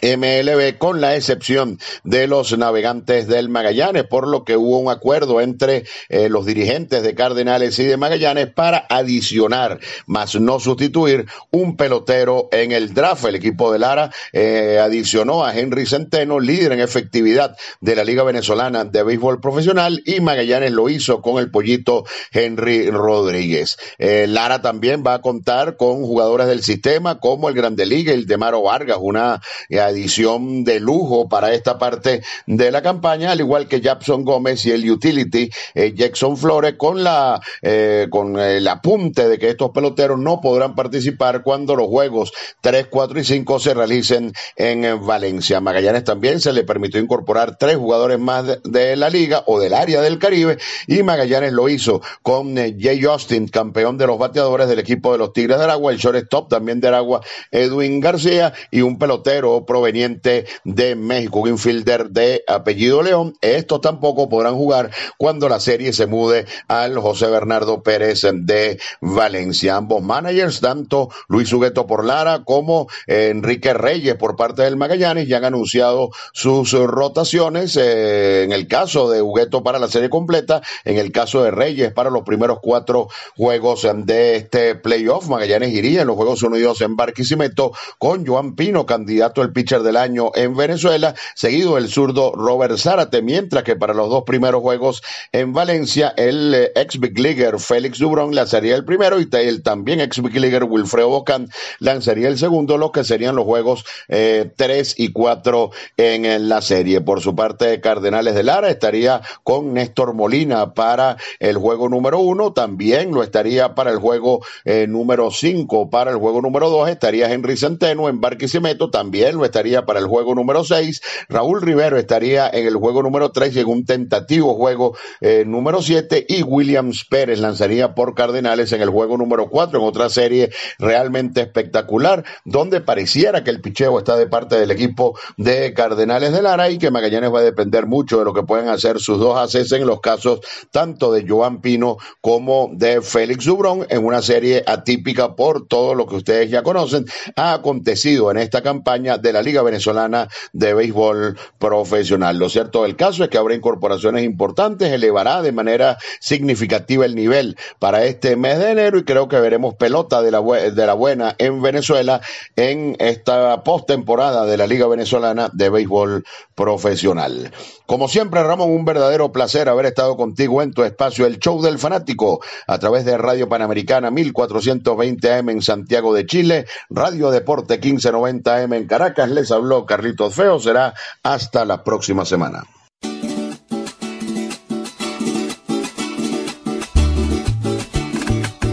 MLB 0.02 0.78
con 0.78 1.02
la 1.02 1.16
excepción 1.16 1.80
de 2.04 2.28
los 2.28 2.58
navegantes 2.58 3.28
del 3.28 3.50
Magallanes, 3.50 4.04
por 4.06 4.28
lo 4.28 4.44
que 4.44 4.58
hubo 4.58 4.80
un 4.80 4.92
acuerdo 4.92 5.42
entre 5.42 5.86
eh, 6.10 6.30
los 6.30 6.46
dirigentes 6.46 7.04
de 7.04 7.16
Cardenales 7.16 7.78
y 7.80 7.86
de 7.86 7.98
Magallanes 7.98 8.48
para 8.48 8.86
adicionar, 8.90 9.80
más 10.06 10.36
no 10.36 10.60
sustituir, 10.60 11.26
un 11.52 11.78
pelotero 11.78 12.50
en 12.52 12.72
el 12.72 12.94
draft. 12.94 13.26
El 13.26 13.36
equipo 13.36 13.72
de 13.72 13.80
Lara 13.80 14.12
eh, 14.34 14.80
adicionó 14.82 15.46
a 15.46 15.58
Henry 15.58 15.86
Centeno, 15.86 16.40
líder 16.40 16.74
en 16.74 16.80
efectividad 16.80 17.56
de 17.82 17.96
la 17.96 18.04
Liga 18.04 18.24
Venezolana 18.24 18.86
de 18.86 19.04
Béisbol 19.04 19.40
Profesional, 19.40 20.02
y 20.06 20.20
Magallanes 20.20 20.72
lo 20.72 20.90
hizo 20.90 21.22
con 21.22 21.42
el 21.42 21.52
pollito 21.52 22.06
Henry 22.32 22.90
Rodríguez. 22.90 23.78
Eh, 23.98 24.26
Lara 24.28 24.62
también 24.62 25.04
va 25.06 25.16
a 25.16 25.22
contar 25.22 25.78
con 25.78 26.04
jugadores 26.04 26.48
del 26.48 26.64
sistema 26.64 27.20
como 27.20 27.50
el 27.50 27.56
Grande 27.56 27.86
Liga, 27.86 28.14
el 28.14 28.26
Demaro 28.26 28.62
Vargas, 28.62 28.98
una 29.02 29.42
adición 29.86 30.64
de 30.64 30.80
lujo 30.80 31.30
para 31.30 31.54
esta 31.54 31.78
parte 31.78 32.22
de 32.46 32.72
la 32.72 32.82
campaña, 32.82 33.32
al 33.32 33.40
igual 33.40 33.68
que 33.68 33.82
Jackson 33.82 34.24
Gómez 34.24 34.66
y 34.66 34.72
el 34.72 34.90
utility 34.90 35.50
eh, 35.74 35.94
Jackson 35.96 36.38
Flores, 36.38 36.76
con 36.78 37.04
la 37.04 37.42
eh, 37.62 38.08
con 38.10 38.40
el 38.40 38.68
apunte 38.68 39.28
de 39.28 39.38
que 39.38 39.50
estos 39.50 39.72
peloteros 39.72 40.20
no 40.20 40.42
podrán 40.42 40.76
participar 40.76 41.44
cuando 41.44 41.76
los 41.76 41.88
juegos 41.88 42.34
3, 42.62 42.88
4 42.90 43.20
y 43.20 43.24
5 43.24 43.60
se 43.60 43.74
realicen 43.74 44.34
en 44.56 45.06
Valencia. 45.06 45.60
Magallanes 45.62 46.04
también 46.04 46.40
se 46.40 46.54
le 46.54 46.64
permitió 46.64 47.00
incorporar 47.00 47.58
tres 47.58 47.78
jugadores 47.78 48.20
más 48.20 48.46
de, 48.46 48.60
de 48.64 48.96
la 48.96 49.10
liga 49.10 49.44
o 49.48 49.60
del 49.60 49.74
área 49.74 50.02
del 50.02 50.20
Caribe 50.20 50.58
y 50.88 51.04
Magallanes 51.04 51.54
lo 51.54 51.70
hizo 51.70 52.02
con 52.22 52.58
eh, 52.58 52.76
Jay 52.80 53.04
Austin, 53.06 53.48
campeón 53.48 53.98
de 53.98 54.08
los 54.08 54.18
bateadores 54.18 54.68
del 54.68 54.80
equipo 54.80 55.12
de 55.12 55.18
los 55.18 55.34
Tigres 55.34 55.58
de 55.58 55.64
Aragua, 55.64 55.92
el 55.92 55.98
shortstop 55.98 56.50
también 56.50 56.80
de 56.80 56.88
Aragua, 56.88 57.22
Edwin 57.52 58.00
García 58.00 58.54
y 58.72 58.82
un 58.82 58.98
pelotero 58.98 59.66
proveniente 59.76 60.46
de 60.64 60.96
México, 60.96 61.42
un 61.42 61.50
infielder 61.50 62.10
de 62.10 62.46
apellido 62.48 63.04
León. 63.04 63.34
Estos 63.42 63.82
tampoco 63.82 64.30
podrán 64.30 64.56
jugar 64.56 64.90
cuando 65.18 65.50
la 65.50 65.60
serie 65.60 65.92
se 65.92 66.06
mude 66.06 66.46
al 66.70 66.98
José 66.98 67.28
Bernardo 67.28 67.84
Pérez 67.84 68.22
de 68.22 68.80
Valencia. 69.02 69.76
Ambos 69.76 70.02
managers, 70.02 70.62
tanto 70.62 71.10
Luis 71.28 71.52
Hugueto 71.52 71.88
por 71.88 72.06
Lara 72.06 72.46
como 72.46 72.88
Enrique 73.06 73.74
Reyes 73.74 74.16
por 74.16 74.38
parte 74.38 74.62
del 74.62 74.78
Magallanes, 74.78 75.28
ya 75.28 75.40
han 75.40 75.46
anunciado 75.46 76.12
sus 76.32 76.72
rotaciones. 76.72 77.76
Eh, 77.76 78.44
en 78.44 78.54
el 78.54 78.70
caso 78.70 79.10
de 79.10 79.22
Hugueto 79.22 79.62
para 79.62 79.78
la 79.78 79.90
serie 79.90 80.10
completa, 80.10 80.62
en 80.86 80.98
el 80.98 81.12
caso 81.12 81.44
de 81.44 81.52
Reyes 81.52 81.92
para 81.92 82.10
los 82.10 82.24
primeros 82.24 82.60
cuatro 82.62 83.10
juegos 83.36 83.86
de 84.06 84.38
este 84.38 84.76
playoff. 84.76 85.28
Magallanes 85.28 85.74
iría 85.74 86.04
en 86.04 86.08
los 86.08 86.16
Juegos 86.16 86.44
Unidos 86.44 86.80
en 86.80 86.96
Barquisimeto 86.96 87.74
con 87.98 88.26
Joan 88.26 88.56
Pino, 88.56 88.86
candidato 88.86 89.42
al 89.42 89.52
pitcher 89.66 89.82
del 89.82 89.98
año 89.98 90.30
en 90.36 90.56
Venezuela, 90.56 91.16
seguido 91.34 91.80
el 91.80 91.90
zurdo 91.90 92.34
Robert 92.36 92.78
Zárate, 92.78 93.24
mientras 93.24 93.64
que 93.64 93.76
para 93.76 93.96
los 93.96 94.10
dos 94.12 94.24
primeros 94.24 94.62
juegos 94.62 95.02
en 95.32 95.54
Valencia, 95.54 96.14
el 96.18 96.54
eh, 96.54 96.72
ex 96.76 97.00
Big 97.00 97.18
Leaguer 97.18 97.58
Félix 97.60 97.98
Dubrón 97.98 98.36
lanzaría 98.36 98.76
el 98.76 98.86
primero 98.86 99.20
y 99.20 99.28
el 99.32 99.64
también 99.64 100.02
ex 100.02 100.22
Big 100.22 100.40
Leaguer 100.40 100.66
Wilfredo 100.66 101.10
Bocán 101.10 101.50
lanzaría 101.80 102.28
el 102.28 102.38
segundo, 102.38 102.78
lo 102.78 102.92
que 102.92 103.04
serían 103.04 103.36
los 103.36 103.46
juegos 103.46 103.86
eh, 104.08 104.52
3 104.56 105.00
y 105.00 105.12
4 105.12 105.72
en, 105.98 106.48
la 106.48 106.62
serie. 106.62 107.02
Por 107.02 107.22
su 107.22 107.36
parte, 107.36 107.82
Cardenales 107.82 108.36
de 108.36 108.44
Lara 108.44 108.70
estaría 108.70 109.22
con 109.44 109.74
Néstor 109.74 110.14
Molina 110.14 110.76
para 110.76 111.18
el 111.40 111.58
juego 111.58 111.90
número 111.90 112.20
uno, 112.20 112.54
también 112.54 113.12
lo 113.12 113.24
estaría 113.24 113.74
para 113.74 113.90
el 113.90 113.98
juego 113.98 114.46
eh, 114.64 114.86
número 114.88 115.32
5, 115.32 115.90
para 115.90 116.12
el 116.12 116.18
juego 116.18 116.42
número 116.42 116.70
2 116.70 116.90
estaría 116.90 117.32
Henry 117.32 117.58
Centeno 117.58 118.10
en 118.10 118.22
Barquisimeto, 118.22 118.92
también 118.92 119.38
lo 119.38 119.44
estaría 119.46 119.55
para 119.56 120.00
el 120.00 120.08
juego 120.08 120.36
número 120.36 120.66
6, 120.66 121.02
Raúl 121.30 121.62
Rivero 121.62 121.98
estaría 121.98 122.50
en 122.50 122.66
el 122.66 122.76
juego 122.76 123.02
número 123.02 123.32
3 123.32 123.56
y 123.56 123.60
en 123.62 123.68
un 123.68 123.86
tentativo 123.86 124.54
juego 124.56 124.98
eh, 125.22 125.46
número 125.48 125.82
7 125.82 126.26
y 126.28 126.44
Williams 126.44 127.06
Pérez 127.10 127.40
lanzaría 127.40 127.96
por 127.96 128.16
Cardenales 128.16 128.74
en 128.74 128.82
el 128.82 128.90
juego 128.90 129.18
número 129.18 129.50
4 129.50 129.80
en 129.80 129.86
otra 129.86 130.10
serie 130.10 130.52
realmente 130.78 131.40
espectacular 131.40 132.26
donde 132.44 132.82
pareciera 132.82 133.46
que 133.46 133.50
el 133.50 133.62
picheo 133.62 133.98
está 133.98 134.18
de 134.18 134.28
parte 134.28 134.58
del 134.58 134.72
equipo 134.72 135.18
de 135.38 135.74
Cardenales 135.74 136.34
de 136.34 136.42
Lara 136.42 136.70
y 136.70 136.78
que 136.78 136.92
Magallanes 136.92 137.34
va 137.34 137.40
a 137.40 137.44
depender 137.44 137.86
mucho 137.86 138.20
de 138.20 138.26
lo 138.26 138.34
que 138.34 138.44
puedan 138.44 138.68
hacer 138.68 139.00
sus 139.00 139.20
dos 139.20 139.38
ases 139.38 139.72
en 139.72 139.88
los 139.88 140.02
casos 140.02 140.42
tanto 140.72 141.14
de 141.14 141.26
Joan 141.26 141.62
Pino 141.62 141.96
como 142.20 142.72
de 142.74 143.02
Félix 143.02 143.46
Dubrón 143.46 143.88
en 143.90 144.04
una 144.04 144.22
serie 144.22 144.64
atípica 144.68 145.34
por 145.38 145.66
todo 145.66 145.96
lo 145.96 146.08
que 146.08 146.18
ustedes 146.18 146.52
ya 146.52 146.62
conocen 146.62 147.06
ha 147.38 147.54
acontecido 147.54 148.32
en 148.32 148.38
esta 148.38 148.62
campaña 148.62 149.18
de 149.18 149.32
la 149.32 149.45
Liga 149.46 149.62
Venezolana 149.62 150.28
de 150.52 150.74
Béisbol 150.74 151.38
Profesional. 151.60 152.38
Lo 152.38 152.50
cierto 152.50 152.84
del 152.84 152.96
caso 152.96 153.24
es 153.24 153.30
que 153.30 153.38
habrá 153.38 153.56
incorporaciones 153.56 154.24
importantes, 154.24 154.92
elevará 154.92 155.42
de 155.42 155.52
manera 155.52 155.98
significativa 156.20 157.06
el 157.06 157.16
nivel 157.16 157.56
para 157.80 158.04
este 158.06 158.36
mes 158.36 158.60
de 158.60 158.72
enero 158.72 158.98
y 158.98 159.04
creo 159.04 159.28
que 159.28 159.40
veremos 159.40 159.76
pelota 159.76 160.22
de 160.22 160.32
la, 160.32 160.42
de 160.42 160.86
la 160.86 160.94
buena 160.94 161.36
en 161.38 161.62
Venezuela 161.62 162.22
en 162.56 162.96
esta 163.00 163.64
postemporada 163.64 164.46
de 164.46 164.58
la 164.58 164.68
Liga 164.68 164.88
Venezolana 164.88 165.50
de 165.54 165.70
Béisbol 165.70 166.26
Profesional. 166.56 167.52
Como 167.86 168.08
siempre, 168.08 168.42
Ramón, 168.42 168.72
un 168.72 168.84
verdadero 168.84 169.32
placer 169.32 169.70
haber 169.70 169.86
estado 169.86 170.18
contigo 170.18 170.64
en 170.64 170.74
tu 170.74 170.84
espacio, 170.84 171.28
el 171.28 171.38
show 171.38 171.62
del 171.62 171.78
fanático, 171.78 172.42
a 172.66 172.80
través 172.80 173.06
de 173.06 173.16
Radio 173.18 173.48
Panamericana 173.48 174.10
1420 174.10 175.32
AM 175.32 175.50
en 175.50 175.62
Santiago 175.62 176.14
de 176.14 176.26
Chile, 176.26 176.66
Radio 176.90 177.30
Deporte 177.30 177.78
1590 177.78 178.64
AM 178.64 178.74
en 178.74 178.88
Caracas. 178.88 179.30
Les 179.36 179.52
habló 179.52 179.86
Carlitos 179.86 180.34
Feo. 180.34 180.60
Será 180.60 180.94
hasta 181.22 181.66
la 181.66 181.84
próxima 181.84 182.24
semana. 182.24 182.64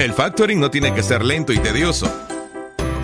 El 0.00 0.12
factoring 0.14 0.58
no 0.58 0.68
tiene 0.68 0.92
que 0.92 1.04
ser 1.04 1.24
lento 1.24 1.52
y 1.52 1.60
tedioso. 1.60 2.29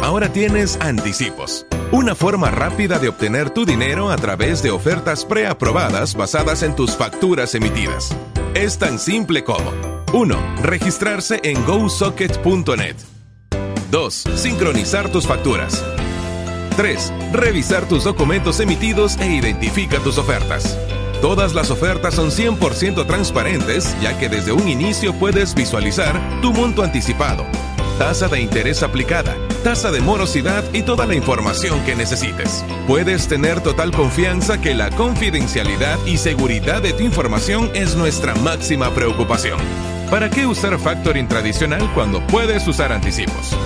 Ahora 0.07 0.32
tienes 0.32 0.78
anticipos, 0.80 1.66
una 1.90 2.14
forma 2.14 2.48
rápida 2.52 3.00
de 3.00 3.09
obtener 3.09 3.50
tu 3.50 3.66
dinero 3.66 4.12
a 4.12 4.16
través 4.16 4.62
de 4.62 4.70
ofertas 4.70 5.24
preaprobadas 5.24 6.14
basadas 6.14 6.62
en 6.62 6.76
tus 6.76 6.96
facturas 6.96 7.57
emitidas. 7.57 8.16
Es 8.54 8.78
tan 8.78 9.00
simple 9.00 9.42
como 9.42 9.72
1. 10.12 10.62
Registrarse 10.62 11.40
en 11.42 11.66
gosocket.net 11.66 12.94
2. 13.90 14.14
Sincronizar 14.36 15.09
tus 15.11 15.26
facturas 15.26 15.84
3. 16.76 17.12
Revisar 17.32 17.88
tus 17.88 18.04
documentos 18.04 18.61
emitidos 18.61 19.16
e 19.18 19.26
identifica 19.26 19.98
tus 19.98 20.18
ofertas. 20.18 20.78
Todas 21.20 21.52
las 21.52 21.72
ofertas 21.72 22.14
son 22.14 22.30
100% 22.30 23.09
transparentes, 23.09 23.96
ya 24.00 24.16
que 24.16 24.28
desde 24.28 24.52
un 24.52 24.68
inicio 24.68 25.14
puedes 25.14 25.52
visualizar 25.57 26.14
tu 26.42 26.52
monto 26.52 26.84
anticipado, 26.84 27.44
tasa 27.98 28.28
de 28.28 28.40
interés 28.40 28.84
aplicada, 28.84 29.34
tasa 29.66 29.90
de 29.90 30.00
morosidad 30.00 30.62
y 30.72 30.84
toda 30.84 31.06
la 31.06 31.16
información 31.16 31.84
que 31.84 31.96
necesites. 31.96 32.64
Puedes 32.86 33.26
tener 33.26 33.60
total 33.60 33.90
confianza 33.90 34.60
que 34.60 34.76
la 34.76 34.92
confidencialidad 34.92 35.98
y 36.06 36.18
seguridad 36.18 36.82
de 36.82 36.92
tu 36.92 37.02
información 37.02 37.72
es 37.74 37.96
nuestra 37.96 38.36
máxima 38.36 38.94
preocupación. 38.94 39.58
¿Para 40.08 40.30
qué 40.30 40.46
usar 40.46 40.78
factoring 40.78 41.26
tradicional 41.26 41.90
cuando 41.94 42.24
puedes 42.28 42.64
usar 42.68 42.92
anticipos? 42.92 43.56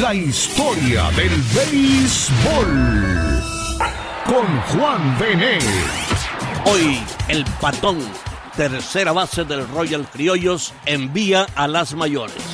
La 0.00 0.14
historia 0.14 1.10
del 1.10 1.42
béisbol 1.54 3.02
con 4.24 4.60
Juan 4.62 5.18
Benet. 5.18 5.62
Hoy 6.64 7.02
el 7.28 7.44
patón, 7.60 7.98
tercera 8.56 9.12
base 9.12 9.44
del 9.44 9.68
Royal 9.68 10.08
Criollos, 10.10 10.72
envía 10.86 11.46
a 11.54 11.68
las 11.68 11.94
mayores. 11.94 12.51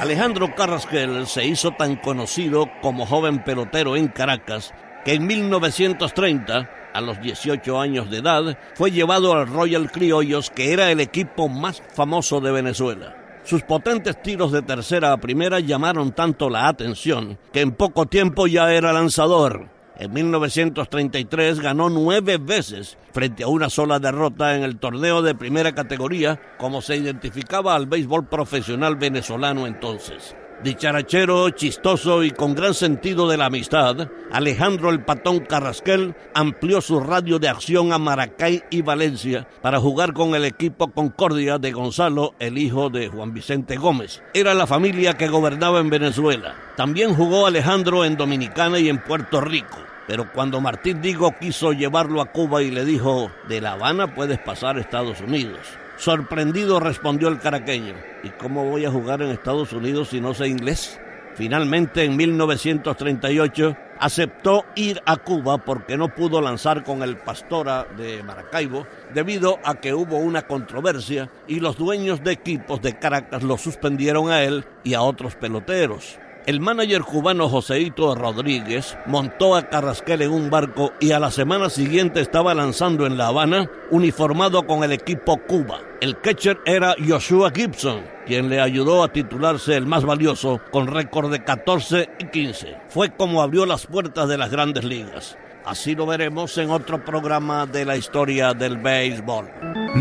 Alejandro 0.00 0.54
Carrasquel 0.54 1.26
se 1.26 1.44
hizo 1.44 1.72
tan 1.72 1.96
conocido 1.96 2.70
como 2.80 3.04
joven 3.04 3.42
pelotero 3.42 3.96
en 3.96 4.06
Caracas 4.06 4.72
que 5.04 5.14
en 5.14 5.26
1930, 5.26 6.70
a 6.94 7.00
los 7.00 7.20
18 7.20 7.80
años 7.80 8.08
de 8.08 8.18
edad, 8.18 8.58
fue 8.74 8.92
llevado 8.92 9.32
al 9.32 9.48
Royal 9.48 9.90
Criollos, 9.90 10.50
que 10.50 10.72
era 10.72 10.92
el 10.92 11.00
equipo 11.00 11.48
más 11.48 11.82
famoso 11.94 12.40
de 12.40 12.52
Venezuela. 12.52 13.16
Sus 13.42 13.62
potentes 13.62 14.22
tiros 14.22 14.52
de 14.52 14.62
tercera 14.62 15.12
a 15.12 15.16
primera 15.16 15.58
llamaron 15.58 16.12
tanto 16.12 16.48
la 16.48 16.68
atención 16.68 17.36
que 17.52 17.60
en 17.60 17.72
poco 17.72 18.06
tiempo 18.06 18.46
ya 18.46 18.72
era 18.72 18.92
lanzador. 18.92 19.77
En 19.98 20.12
1933 20.12 21.58
ganó 21.58 21.90
nueve 21.90 22.38
veces 22.38 22.96
frente 23.12 23.42
a 23.42 23.48
una 23.48 23.68
sola 23.68 23.98
derrota 23.98 24.54
en 24.54 24.62
el 24.62 24.78
torneo 24.78 25.22
de 25.22 25.34
primera 25.34 25.74
categoría, 25.74 26.40
como 26.56 26.82
se 26.82 26.96
identificaba 26.96 27.74
al 27.74 27.86
béisbol 27.86 28.28
profesional 28.28 28.94
venezolano 28.94 29.66
entonces. 29.66 30.36
Dicharachero, 30.62 31.50
chistoso 31.50 32.24
y 32.24 32.32
con 32.32 32.56
gran 32.56 32.74
sentido 32.74 33.28
de 33.28 33.36
la 33.36 33.46
amistad, 33.46 34.08
Alejandro 34.32 34.90
el 34.90 35.04
Patón 35.04 35.38
Carrasquel 35.40 36.16
amplió 36.34 36.80
su 36.80 36.98
radio 36.98 37.38
de 37.38 37.48
acción 37.48 37.92
a 37.92 37.98
Maracay 37.98 38.64
y 38.68 38.82
Valencia 38.82 39.46
para 39.62 39.78
jugar 39.78 40.12
con 40.14 40.34
el 40.34 40.44
equipo 40.44 40.88
Concordia 40.90 41.58
de 41.58 41.70
Gonzalo, 41.70 42.34
el 42.40 42.58
hijo 42.58 42.90
de 42.90 43.06
Juan 43.06 43.32
Vicente 43.32 43.76
Gómez. 43.76 44.20
Era 44.34 44.52
la 44.52 44.66
familia 44.66 45.14
que 45.14 45.28
gobernaba 45.28 45.78
en 45.78 45.90
Venezuela. 45.90 46.56
También 46.76 47.14
jugó 47.14 47.46
Alejandro 47.46 48.04
en 48.04 48.16
Dominicana 48.16 48.80
y 48.80 48.88
en 48.88 48.98
Puerto 48.98 49.40
Rico. 49.40 49.78
Pero 50.08 50.32
cuando 50.32 50.60
Martín 50.60 51.00
Digo 51.00 51.34
quiso 51.38 51.72
llevarlo 51.72 52.20
a 52.20 52.32
Cuba 52.32 52.62
y 52.62 52.72
le 52.72 52.84
dijo, 52.84 53.30
de 53.48 53.60
La 53.60 53.72
Habana 53.72 54.14
puedes 54.14 54.40
pasar 54.40 54.76
a 54.76 54.80
Estados 54.80 55.20
Unidos. 55.20 55.60
Sorprendido 55.98 56.78
respondió 56.78 57.26
el 57.26 57.40
caraqueño, 57.40 57.94
¿y 58.22 58.28
cómo 58.30 58.64
voy 58.64 58.84
a 58.84 58.90
jugar 58.90 59.20
en 59.20 59.30
Estados 59.30 59.72
Unidos 59.72 60.10
si 60.10 60.20
no 60.20 60.32
sé 60.32 60.46
inglés? 60.46 61.00
Finalmente, 61.34 62.04
en 62.04 62.16
1938, 62.16 63.76
aceptó 63.98 64.64
ir 64.76 65.02
a 65.06 65.16
Cuba 65.16 65.58
porque 65.58 65.96
no 65.96 66.14
pudo 66.14 66.40
lanzar 66.40 66.84
con 66.84 67.02
el 67.02 67.16
Pastora 67.16 67.84
de 67.96 68.22
Maracaibo 68.22 68.86
debido 69.12 69.58
a 69.64 69.74
que 69.74 69.92
hubo 69.92 70.18
una 70.18 70.42
controversia 70.42 71.30
y 71.48 71.58
los 71.58 71.76
dueños 71.76 72.22
de 72.22 72.30
equipos 72.30 72.80
de 72.80 72.96
Caracas 72.96 73.42
lo 73.42 73.58
suspendieron 73.58 74.30
a 74.30 74.44
él 74.44 74.64
y 74.84 74.94
a 74.94 75.02
otros 75.02 75.34
peloteros. 75.34 76.20
El 76.48 76.60
manager 76.60 77.02
cubano 77.02 77.46
Joseito 77.50 78.14
Rodríguez 78.14 78.96
montó 79.04 79.54
a 79.54 79.68
Carrasquel 79.68 80.22
en 80.22 80.30
un 80.30 80.48
barco 80.48 80.94
y 80.98 81.12
a 81.12 81.18
la 81.18 81.30
semana 81.30 81.68
siguiente 81.68 82.22
estaba 82.22 82.54
lanzando 82.54 83.04
en 83.04 83.18
La 83.18 83.26
Habana 83.26 83.70
uniformado 83.90 84.66
con 84.66 84.82
el 84.82 84.92
equipo 84.92 85.36
Cuba. 85.46 85.80
El 86.00 86.18
catcher 86.22 86.58
era 86.64 86.94
Joshua 87.06 87.52
Gibson, 87.54 88.00
quien 88.24 88.48
le 88.48 88.62
ayudó 88.62 89.02
a 89.02 89.12
titularse 89.12 89.76
el 89.76 89.84
más 89.84 90.06
valioso 90.06 90.62
con 90.70 90.86
récord 90.86 91.30
de 91.30 91.44
14 91.44 92.08
y 92.18 92.28
15. 92.28 92.78
Fue 92.88 93.10
como 93.10 93.42
abrió 93.42 93.66
las 93.66 93.86
puertas 93.86 94.26
de 94.26 94.38
las 94.38 94.50
grandes 94.50 94.84
ligas. 94.84 95.36
Así 95.66 95.94
lo 95.94 96.06
veremos 96.06 96.56
en 96.56 96.70
otro 96.70 97.04
programa 97.04 97.66
de 97.66 97.84
la 97.84 97.98
historia 97.98 98.54
del 98.54 98.78
béisbol. 98.78 99.50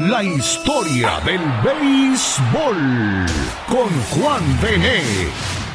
La 0.09 0.23
historia 0.23 1.19
del 1.25 1.41
béisbol 1.61 3.25
con 3.67 3.89
Juan 4.11 4.61
Bené. 4.61 5.66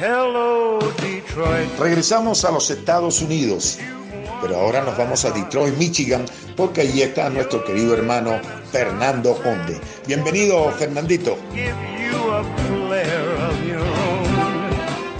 Hello, 0.00 0.78
Detroit. 1.02 1.76
Regresamos 1.76 2.44
a 2.44 2.52
los 2.52 2.70
Estados 2.70 3.20
Unidos, 3.20 3.80
pero 4.40 4.54
ahora 4.54 4.80
nos 4.82 4.96
vamos 4.96 5.24
a 5.24 5.32
Detroit, 5.32 5.74
Michigan, 5.76 6.24
porque 6.56 6.82
allí 6.82 7.02
está 7.02 7.28
nuestro 7.30 7.64
querido 7.64 7.94
hermano 7.94 8.38
Fernando 8.70 9.34
Conde. 9.42 9.80
Bienvenido, 10.06 10.70
Fernandito. 10.70 11.36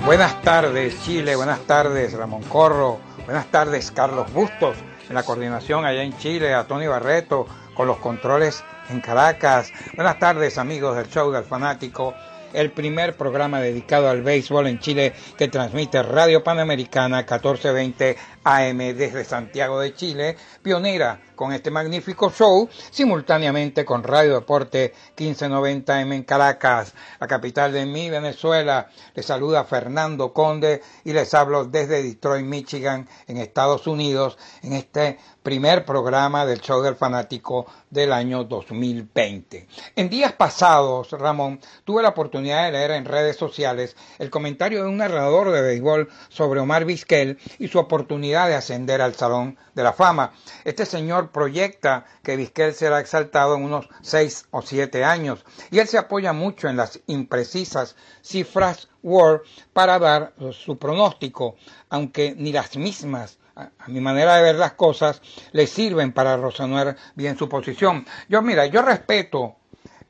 Buenas 0.07 0.41
tardes, 0.43 1.03
Chile. 1.03 1.35
Buenas 1.35 1.59
tardes, 1.63 2.13
Ramón 2.13 2.45
Corro. 2.45 3.01
Buenas 3.25 3.51
tardes, 3.51 3.91
Carlos 3.91 4.33
Bustos, 4.33 4.77
en 5.09 5.15
la 5.17 5.25
coordinación 5.25 5.87
allá 5.87 6.05
en 6.05 6.17
Chile, 6.19 6.55
a 6.55 6.69
Tony 6.69 6.87
Barreto, 6.87 7.49
con 7.75 7.89
los 7.89 7.97
controles 7.97 8.63
en 8.91 9.01
Caracas. 9.01 9.73
Buenas 9.97 10.21
tardes, 10.21 10.57
amigos 10.57 10.97
del 10.97 11.09
show 11.09 11.33
del 11.33 11.43
fanático 11.43 12.15
el 12.53 12.71
primer 12.71 13.17
programa 13.17 13.61
dedicado 13.61 14.09
al 14.09 14.23
béisbol 14.23 14.67
en 14.67 14.79
Chile 14.79 15.13
que 15.37 15.49
transmite 15.49 16.03
Radio 16.03 16.43
Panamericana 16.43 17.19
1420 17.19 18.17
AM 18.45 18.79
desde 18.79 19.25
Santiago 19.25 19.81
de 19.81 19.95
Chile, 19.95 20.37
pionera 20.63 21.21
con 21.35 21.53
este 21.53 21.71
magnífico 21.71 22.31
show, 22.31 22.69
simultáneamente 22.91 23.85
con 23.85 24.03
Radio 24.03 24.35
Deporte 24.35 24.93
1590 25.17 26.01
M 26.01 26.17
en 26.17 26.23
Caracas, 26.25 26.95
la 27.21 27.29
capital 27.29 27.73
de 27.73 27.87
mi 27.87 28.11
Venezuela. 28.11 28.89
Les 29.15 29.25
saluda 29.25 29.65
Fernando 29.65 30.33
Conde 30.33 30.83
y 31.05 31.13
les 31.13 31.33
hablo 31.35 31.65
desde 31.65 32.03
Detroit, 32.03 32.45
Michigan, 32.45 33.09
en 33.29 33.37
Estados 33.37 33.87
Unidos, 33.87 34.37
en 34.63 34.73
este 34.73 35.19
primer 35.43 35.85
programa 35.85 36.45
del 36.45 36.61
show 36.61 36.83
del 36.83 36.97
fanático 36.97 37.67
del 37.89 38.13
año 38.13 38.45
2020. 38.45 39.67
En 39.97 40.11
días 40.11 40.33
pasados, 40.33 41.11
Ramón, 41.13 41.61
tuve 41.85 42.03
la 42.03 42.11
oportunidad 42.11 42.67
de 42.67 42.73
leer 42.73 42.91
en 42.91 43.05
redes 43.05 43.37
sociales 43.37 43.97
el 44.19 44.29
comentario 44.29 44.83
de 44.83 44.89
un 44.89 44.99
narrador 44.99 45.51
de 45.51 45.63
béisbol 45.63 46.09
sobre 46.29 46.61
Omar 46.61 46.85
Vizquel 46.85 47.39
y 47.59 47.69
su 47.69 47.79
oportunidad 47.79 48.38
de 48.47 48.55
ascender 48.55 49.01
al 49.01 49.15
Salón 49.15 49.59
de 49.75 49.83
la 49.83 49.93
Fama. 49.93 50.33
Este 50.65 50.87
señor 50.87 51.31
proyecta 51.31 52.05
que 52.23 52.37
Vizquel 52.37 52.75
será 52.75 53.01
exaltado 53.01 53.57
en 53.57 53.65
unos 53.65 53.89
seis 54.03 54.47
o 54.51 54.63
siete 54.63 55.05
años 55.05 55.45
y 55.71 55.79
él 55.79 55.89
se 55.89 55.99
apoya 55.99 56.33
mucho 56.33 56.69
en 56.69 56.77
las 56.77 57.01
imprecisas 57.07 57.97
cifras 58.23 58.89
Word 59.03 59.43
para 59.73 59.99
dar 59.99 60.35
su 60.53 60.79
pronóstico, 60.79 61.57
aunque 61.89 62.35
ni 62.37 62.53
las 62.53 62.77
mismas 62.77 63.39
a 63.59 63.89
mi 63.89 64.01
manera 64.01 64.37
de 64.37 64.43
ver 64.43 64.55
las 64.55 64.75
cosas, 64.75 65.21
le 65.51 65.67
sirven 65.67 66.13
para 66.13 66.37
razonar 66.37 66.97
bien 67.17 67.37
su 67.37 67.49
posición. 67.49 68.07
Yo, 68.29 68.41
mira, 68.41 68.67
yo 68.67 68.83
respeto 68.83 69.57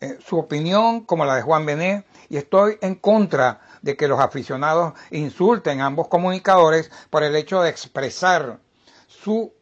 eh, 0.01 0.19
su 0.25 0.39
opinión 0.39 1.01
como 1.05 1.25
la 1.25 1.37
de 1.37 1.43
Juan 1.43 1.65
Bené 1.65 2.05
y 2.29 2.37
estoy 2.37 2.77
en 2.83 2.97
contra 2.97 3.61
de 3.83 3.97
que 3.97 4.09
los 4.09 4.21
aficionados 4.21 4.95
insulten 5.11 5.81
a 5.81 5.87
ambos 5.87 6.09
comunicadores 6.09 6.91
por 7.11 7.23
el 7.23 7.37
hecho 7.37 7.63
de 7.63 7.71
expresar 7.71 8.59
su 9.07 9.53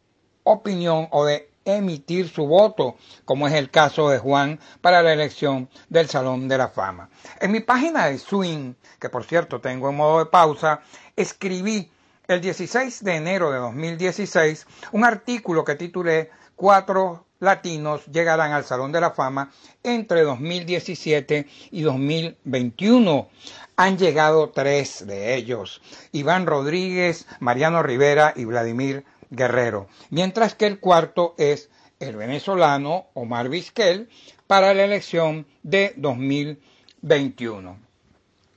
opinión 0.44 1.08
o 1.10 1.24
de 1.24 1.50
emitir 1.64 2.28
su 2.28 2.46
voto, 2.46 2.96
como 3.24 3.48
es 3.48 3.54
el 3.54 3.70
caso 3.70 4.08
de 4.08 4.18
Juan 4.18 4.60
para 4.80 5.02
la 5.02 5.12
elección 5.12 5.68
del 5.88 6.08
Salón 6.08 6.48
de 6.48 6.58
la 6.58 6.68
Fama. 6.68 7.10
En 7.40 7.50
mi 7.50 7.60
página 7.60 8.06
de 8.06 8.18
Swing, 8.18 8.74
que 9.00 9.08
por 9.08 9.24
cierto 9.24 9.60
tengo 9.60 9.90
en 9.90 9.96
modo 9.96 10.20
de 10.20 10.26
pausa, 10.26 10.80
escribí 11.16 11.90
el 12.28 12.40
16 12.40 13.04
de 13.04 13.16
enero 13.16 13.50
de 13.50 13.58
2016 13.58 14.66
un 14.92 15.04
artículo 15.04 15.64
que 15.64 15.74
titulé 15.74 16.30
Cuatro 16.54 17.25
latinos 17.38 18.06
llegarán 18.06 18.52
al 18.52 18.64
Salón 18.64 18.92
de 18.92 19.00
la 19.00 19.10
Fama 19.10 19.50
entre 19.82 20.22
2017 20.22 21.46
y 21.70 21.82
2021. 21.82 23.28
Han 23.76 23.98
llegado 23.98 24.50
tres 24.50 25.06
de 25.06 25.34
ellos, 25.34 25.82
Iván 26.12 26.46
Rodríguez, 26.46 27.26
Mariano 27.40 27.82
Rivera 27.82 28.32
y 28.34 28.44
Vladimir 28.44 29.04
Guerrero, 29.30 29.88
mientras 30.10 30.54
que 30.54 30.66
el 30.66 30.80
cuarto 30.80 31.34
es 31.36 31.68
el 32.00 32.16
venezolano 32.16 33.06
Omar 33.14 33.48
Vizquel 33.48 34.08
para 34.46 34.74
la 34.74 34.84
elección 34.84 35.46
de 35.62 35.94
2021. 35.96 37.78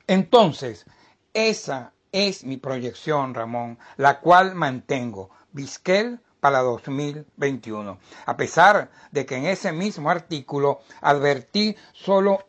Entonces, 0.07 0.85
esa 1.33 1.93
es 2.11 2.43
mi 2.43 2.57
proyección, 2.57 3.33
Ramón, 3.33 3.77
la 3.97 4.19
cual 4.19 4.55
mantengo. 4.55 5.29
Vizquel 5.51 6.19
para 6.39 6.59
2021. 6.61 7.97
A 8.25 8.37
pesar 8.37 8.89
de 9.11 9.25
que 9.25 9.35
en 9.35 9.45
ese 9.45 9.71
mismo 9.71 10.09
artículo 10.09 10.81
advertí 11.01 11.75
solo 11.93 12.45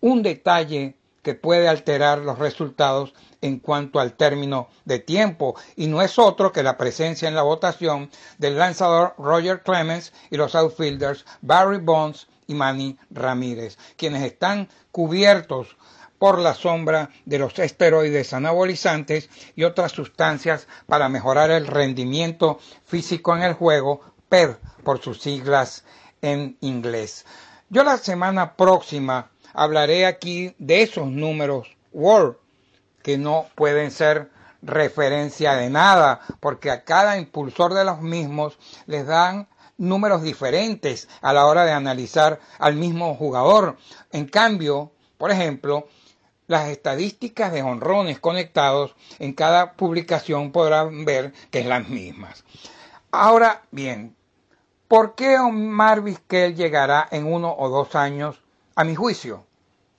un 0.00 0.22
detalle 0.22 0.96
que 1.22 1.34
puede 1.34 1.68
alterar 1.68 2.18
los 2.18 2.38
resultados 2.38 3.12
en 3.42 3.58
cuanto 3.58 4.00
al 4.00 4.14
término 4.14 4.68
de 4.84 4.98
tiempo 4.98 5.56
y 5.76 5.86
no 5.86 6.00
es 6.00 6.18
otro 6.18 6.52
que 6.52 6.62
la 6.62 6.78
presencia 6.78 7.28
en 7.28 7.34
la 7.34 7.42
votación 7.42 8.10
del 8.38 8.56
lanzador 8.56 9.14
Roger 9.18 9.62
Clemens 9.62 10.12
y 10.30 10.36
los 10.36 10.54
outfielders 10.54 11.26
Barry 11.42 11.78
Bonds 11.78 12.28
y 12.46 12.54
Manny 12.54 12.96
Ramírez, 13.10 13.76
quienes 13.96 14.22
están 14.22 14.68
cubiertos 14.90 15.76
por 16.18 16.38
la 16.38 16.54
sombra 16.54 17.10
de 17.24 17.38
los 17.38 17.58
esteroides 17.58 18.32
anabolizantes 18.32 19.28
y 19.54 19.64
otras 19.64 19.92
sustancias 19.92 20.66
para 20.86 21.08
mejorar 21.08 21.50
el 21.50 21.66
rendimiento 21.66 22.58
físico 22.84 23.36
en 23.36 23.42
el 23.42 23.54
juego, 23.54 24.00
PED 24.28 24.56
por 24.84 25.00
sus 25.00 25.20
siglas 25.20 25.84
en 26.22 26.56
inglés. 26.60 27.24
Yo 27.70 27.84
la 27.84 27.98
semana 27.98 28.54
próxima 28.54 29.30
hablaré 29.52 30.06
aquí 30.06 30.54
de 30.58 30.82
esos 30.82 31.06
números 31.06 31.76
Word 31.92 32.36
que 33.02 33.18
no 33.18 33.46
pueden 33.54 33.90
ser 33.90 34.30
referencia 34.62 35.54
de 35.54 35.70
nada, 35.70 36.20
porque 36.40 36.70
a 36.70 36.84
cada 36.84 37.16
impulsor 37.16 37.74
de 37.74 37.84
los 37.84 38.00
mismos 38.00 38.58
les 38.86 39.06
dan 39.06 39.48
números 39.76 40.22
diferentes 40.22 41.08
a 41.22 41.32
la 41.32 41.46
hora 41.46 41.64
de 41.64 41.72
analizar 41.72 42.40
al 42.58 42.74
mismo 42.74 43.14
jugador. 43.14 43.76
En 44.10 44.26
cambio, 44.26 44.92
por 45.16 45.30
ejemplo, 45.30 45.88
las 46.48 46.68
estadísticas 46.68 47.52
de 47.52 47.62
honrones 47.62 48.18
conectados 48.18 48.96
en 49.20 49.34
cada 49.34 49.74
publicación 49.74 50.50
podrán 50.50 51.04
ver 51.04 51.32
que 51.50 51.60
es 51.60 51.66
las 51.66 51.88
mismas. 51.88 52.44
Ahora 53.12 53.62
bien, 53.70 54.16
¿por 54.88 55.14
qué 55.14 55.38
Omar 55.38 56.02
Vizquel 56.02 56.56
llegará 56.56 57.06
en 57.10 57.32
uno 57.32 57.54
o 57.56 57.68
dos 57.68 57.94
años 57.94 58.42
a 58.74 58.82
mi 58.82 58.96
juicio? 58.96 59.46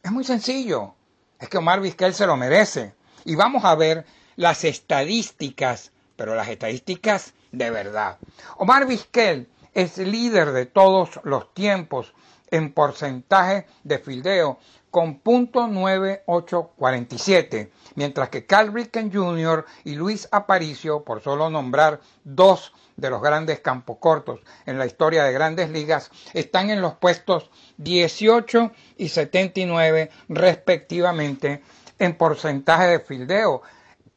Es 0.03 0.11
muy 0.11 0.23
sencillo. 0.23 0.95
Es 1.39 1.47
que 1.49 1.57
Omar 1.57 1.79
Vizquel 1.79 2.13
se 2.13 2.25
lo 2.25 2.35
merece. 2.35 2.93
Y 3.25 3.35
vamos 3.35 3.63
a 3.63 3.75
ver 3.75 4.05
las 4.35 4.63
estadísticas, 4.63 5.91
pero 6.15 6.35
las 6.35 6.49
estadísticas 6.49 7.33
de 7.51 7.69
verdad. 7.69 8.17
Omar 8.57 8.87
Vizquel 8.87 9.47
es 9.73 9.97
líder 9.97 10.51
de 10.51 10.65
todos 10.65 11.19
los 11.23 11.53
tiempos 11.53 12.13
en 12.51 12.73
porcentaje 12.73 13.67
de 13.83 13.99
fildeo 13.99 14.59
con 14.91 15.23
.9847, 15.23 17.69
mientras 17.95 18.29
que 18.29 18.45
Cal 18.45 18.71
Ripken 18.73 19.11
Jr. 19.13 19.65
y 19.83 19.95
Luis 19.95 20.27
Aparicio, 20.31 21.03
por 21.03 21.21
solo 21.21 21.49
nombrar 21.49 21.99
dos 22.23 22.73
de 22.97 23.09
los 23.09 23.21
grandes 23.21 23.59
campos 23.59 23.97
cortos 23.99 24.39
en 24.65 24.77
la 24.77 24.85
historia 24.85 25.23
de 25.23 25.33
grandes 25.33 25.69
ligas, 25.69 26.11
están 26.33 26.69
en 26.69 26.81
los 26.81 26.95
puestos 26.95 27.49
18 27.77 28.71
y 28.97 29.07
79 29.09 30.09
respectivamente 30.27 31.61
en 31.97 32.15
porcentaje 32.15 32.87
de 32.87 32.99
fildeo, 32.99 33.61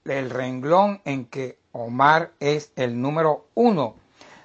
el 0.05 0.31
renglón 0.31 1.01
en 1.05 1.27
que 1.27 1.59
Omar 1.73 2.33
es 2.41 2.73
el 2.77 3.01
número 3.01 3.47
uno. 3.55 3.97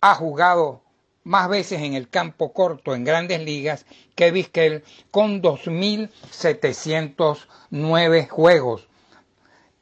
ha 0.00 0.16
jugado 0.16 0.82
más 1.24 1.48
veces 1.48 1.82
en 1.82 1.94
el 1.94 2.08
campo 2.08 2.52
corto 2.52 2.94
en 2.94 3.02
grandes 3.04 3.40
ligas 3.40 3.84
que 4.14 4.30
Vizquel 4.30 4.84
con 5.10 5.42
2.709 5.42 8.28
juegos. 8.28 8.86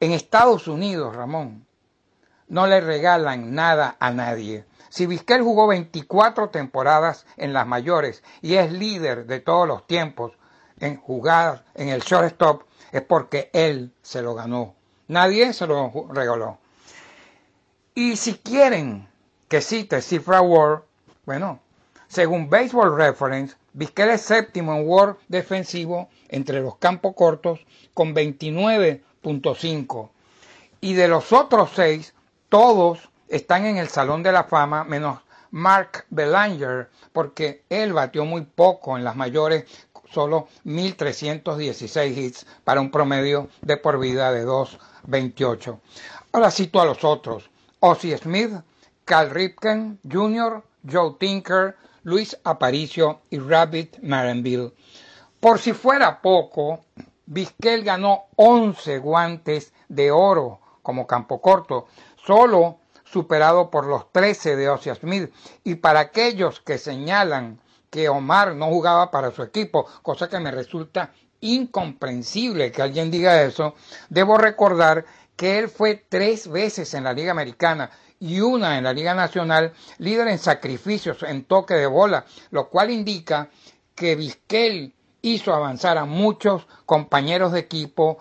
En 0.00 0.12
Estados 0.12 0.68
Unidos, 0.68 1.14
Ramón, 1.14 1.66
no 2.48 2.66
le 2.66 2.80
regalan 2.80 3.54
nada 3.54 3.98
a 4.00 4.10
nadie. 4.10 4.64
Si 4.92 5.06
Vizquel 5.06 5.40
jugó 5.40 5.68
24 5.68 6.50
temporadas 6.50 7.24
en 7.38 7.54
las 7.54 7.66
mayores 7.66 8.22
y 8.42 8.56
es 8.56 8.70
líder 8.70 9.24
de 9.24 9.40
todos 9.40 9.66
los 9.66 9.86
tiempos 9.86 10.32
en 10.80 10.98
jugar 11.00 11.64
en 11.72 11.88
el 11.88 12.02
shortstop, 12.02 12.64
es 12.92 13.00
porque 13.00 13.48
él 13.54 13.94
se 14.02 14.20
lo 14.20 14.34
ganó. 14.34 14.74
Nadie 15.08 15.54
se 15.54 15.66
lo 15.66 15.90
regaló. 16.10 16.58
Y 17.94 18.16
si 18.16 18.34
quieren 18.34 19.08
que 19.48 19.62
cite 19.62 20.02
cifra 20.02 20.42
Ward, 20.42 20.82
bueno, 21.24 21.60
según 22.06 22.50
Baseball 22.50 22.94
Reference, 22.94 23.56
Vizquel 23.72 24.10
es 24.10 24.20
séptimo 24.20 24.74
en 24.74 24.86
Ward 24.86 25.16
defensivo 25.26 26.10
entre 26.28 26.60
los 26.60 26.76
campos 26.76 27.14
cortos 27.16 27.64
con 27.94 28.14
29.5. 28.14 30.10
Y 30.82 30.92
de 30.92 31.08
los 31.08 31.32
otros 31.32 31.70
seis, 31.74 32.12
todos 32.50 33.08
están 33.32 33.64
en 33.64 33.78
el 33.78 33.88
Salón 33.88 34.22
de 34.22 34.30
la 34.30 34.44
Fama, 34.44 34.84
menos 34.84 35.20
Mark 35.50 36.04
Belanger, 36.10 36.90
porque 37.14 37.64
él 37.70 37.94
batió 37.94 38.26
muy 38.26 38.42
poco 38.42 38.98
en 38.98 39.04
las 39.04 39.16
mayores, 39.16 39.64
solo 40.10 40.48
1.316 40.66 42.14
hits 42.14 42.46
para 42.62 42.82
un 42.82 42.90
promedio 42.90 43.48
de 43.62 43.78
por 43.78 43.98
vida 43.98 44.30
de 44.32 44.46
2.28. 44.46 45.80
Ahora 46.32 46.50
cito 46.50 46.78
a 46.78 46.84
los 46.84 47.04
otros. 47.04 47.48
Ozzie 47.80 48.18
Smith, 48.18 48.52
Cal 49.06 49.30
Ripken 49.30 49.98
Jr., 50.10 50.62
Joe 50.90 51.16
Tinker, 51.18 51.76
Luis 52.02 52.36
Aparicio 52.44 53.22
y 53.30 53.38
Rabbit 53.38 53.98
Marenville. 54.02 54.74
Por 55.40 55.58
si 55.58 55.72
fuera 55.72 56.20
poco, 56.20 56.84
Vizquel 57.24 57.82
ganó 57.82 58.24
11 58.36 58.98
guantes 58.98 59.72
de 59.88 60.10
oro 60.10 60.60
como 60.82 61.06
campo 61.06 61.40
corto, 61.40 61.86
solo 62.26 62.81
superado 63.12 63.70
por 63.70 63.86
los 63.86 64.10
13 64.12 64.56
de 64.56 64.68
Ozzie 64.70 64.94
Smith. 64.94 65.30
Y 65.64 65.76
para 65.76 66.00
aquellos 66.00 66.60
que 66.60 66.78
señalan 66.78 67.60
que 67.90 68.08
Omar 68.08 68.54
no 68.54 68.66
jugaba 68.66 69.10
para 69.10 69.30
su 69.30 69.42
equipo, 69.42 69.86
cosa 70.02 70.28
que 70.28 70.40
me 70.40 70.50
resulta 70.50 71.12
incomprensible 71.40 72.72
que 72.72 72.82
alguien 72.82 73.10
diga 73.10 73.42
eso, 73.42 73.74
debo 74.08 74.38
recordar 74.38 75.04
que 75.36 75.58
él 75.58 75.68
fue 75.68 76.04
tres 76.08 76.48
veces 76.48 76.94
en 76.94 77.04
la 77.04 77.12
Liga 77.12 77.32
Americana 77.32 77.90
y 78.20 78.40
una 78.40 78.78
en 78.78 78.84
la 78.84 78.92
Liga 78.92 79.14
Nacional, 79.14 79.72
líder 79.98 80.28
en 80.28 80.38
sacrificios, 80.38 81.22
en 81.22 81.44
toque 81.44 81.74
de 81.74 81.86
bola, 81.86 82.24
lo 82.50 82.68
cual 82.68 82.90
indica 82.90 83.50
que 83.94 84.14
Vizquel 84.14 84.94
hizo 85.20 85.52
avanzar 85.52 85.98
a 85.98 86.04
muchos 86.04 86.66
compañeros 86.86 87.52
de 87.52 87.60
equipo 87.60 88.18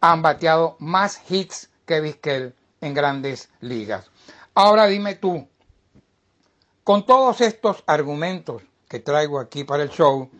han 0.00 0.22
bateado 0.22 0.76
más 0.78 1.20
hits 1.30 1.68
que 1.84 2.00
Vizquel 2.00 2.54
en 2.80 2.94
grandes 2.94 3.50
ligas. 3.60 4.10
Ahora 4.54 4.86
dime 4.86 5.16
tú, 5.16 5.46
con 6.84 7.04
todos 7.04 7.42
estos 7.42 7.84
argumentos 7.86 8.62
que 8.88 8.98
traigo 8.98 9.38
aquí 9.38 9.64
para 9.64 9.82
el 9.82 9.90
show, 9.90 10.30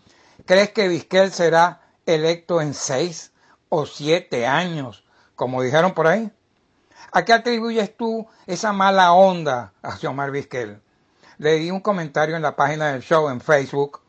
¿crees 0.46 0.70
que 0.70 0.88
Vizquel 0.88 1.30
será 1.30 1.82
electo 2.06 2.62
en 2.62 2.72
seis 2.72 3.32
o 3.68 3.84
siete 3.84 4.46
años 4.46 5.03
como 5.36 5.62
dijeron 5.62 5.94
por 5.94 6.06
ahí. 6.06 6.30
¿A 7.12 7.24
qué 7.24 7.32
atribuyes 7.32 7.96
tú 7.96 8.26
esa 8.46 8.72
mala 8.72 9.12
onda 9.12 9.72
hacia 9.82 10.10
Omar 10.10 10.30
Vizquel? 10.30 10.80
Le 11.38 11.54
di 11.54 11.70
un 11.70 11.80
comentario 11.80 12.36
en 12.36 12.42
la 12.42 12.56
página 12.56 12.92
del 12.92 13.02
show 13.02 13.28
en 13.28 13.40
Facebook 13.40 14.00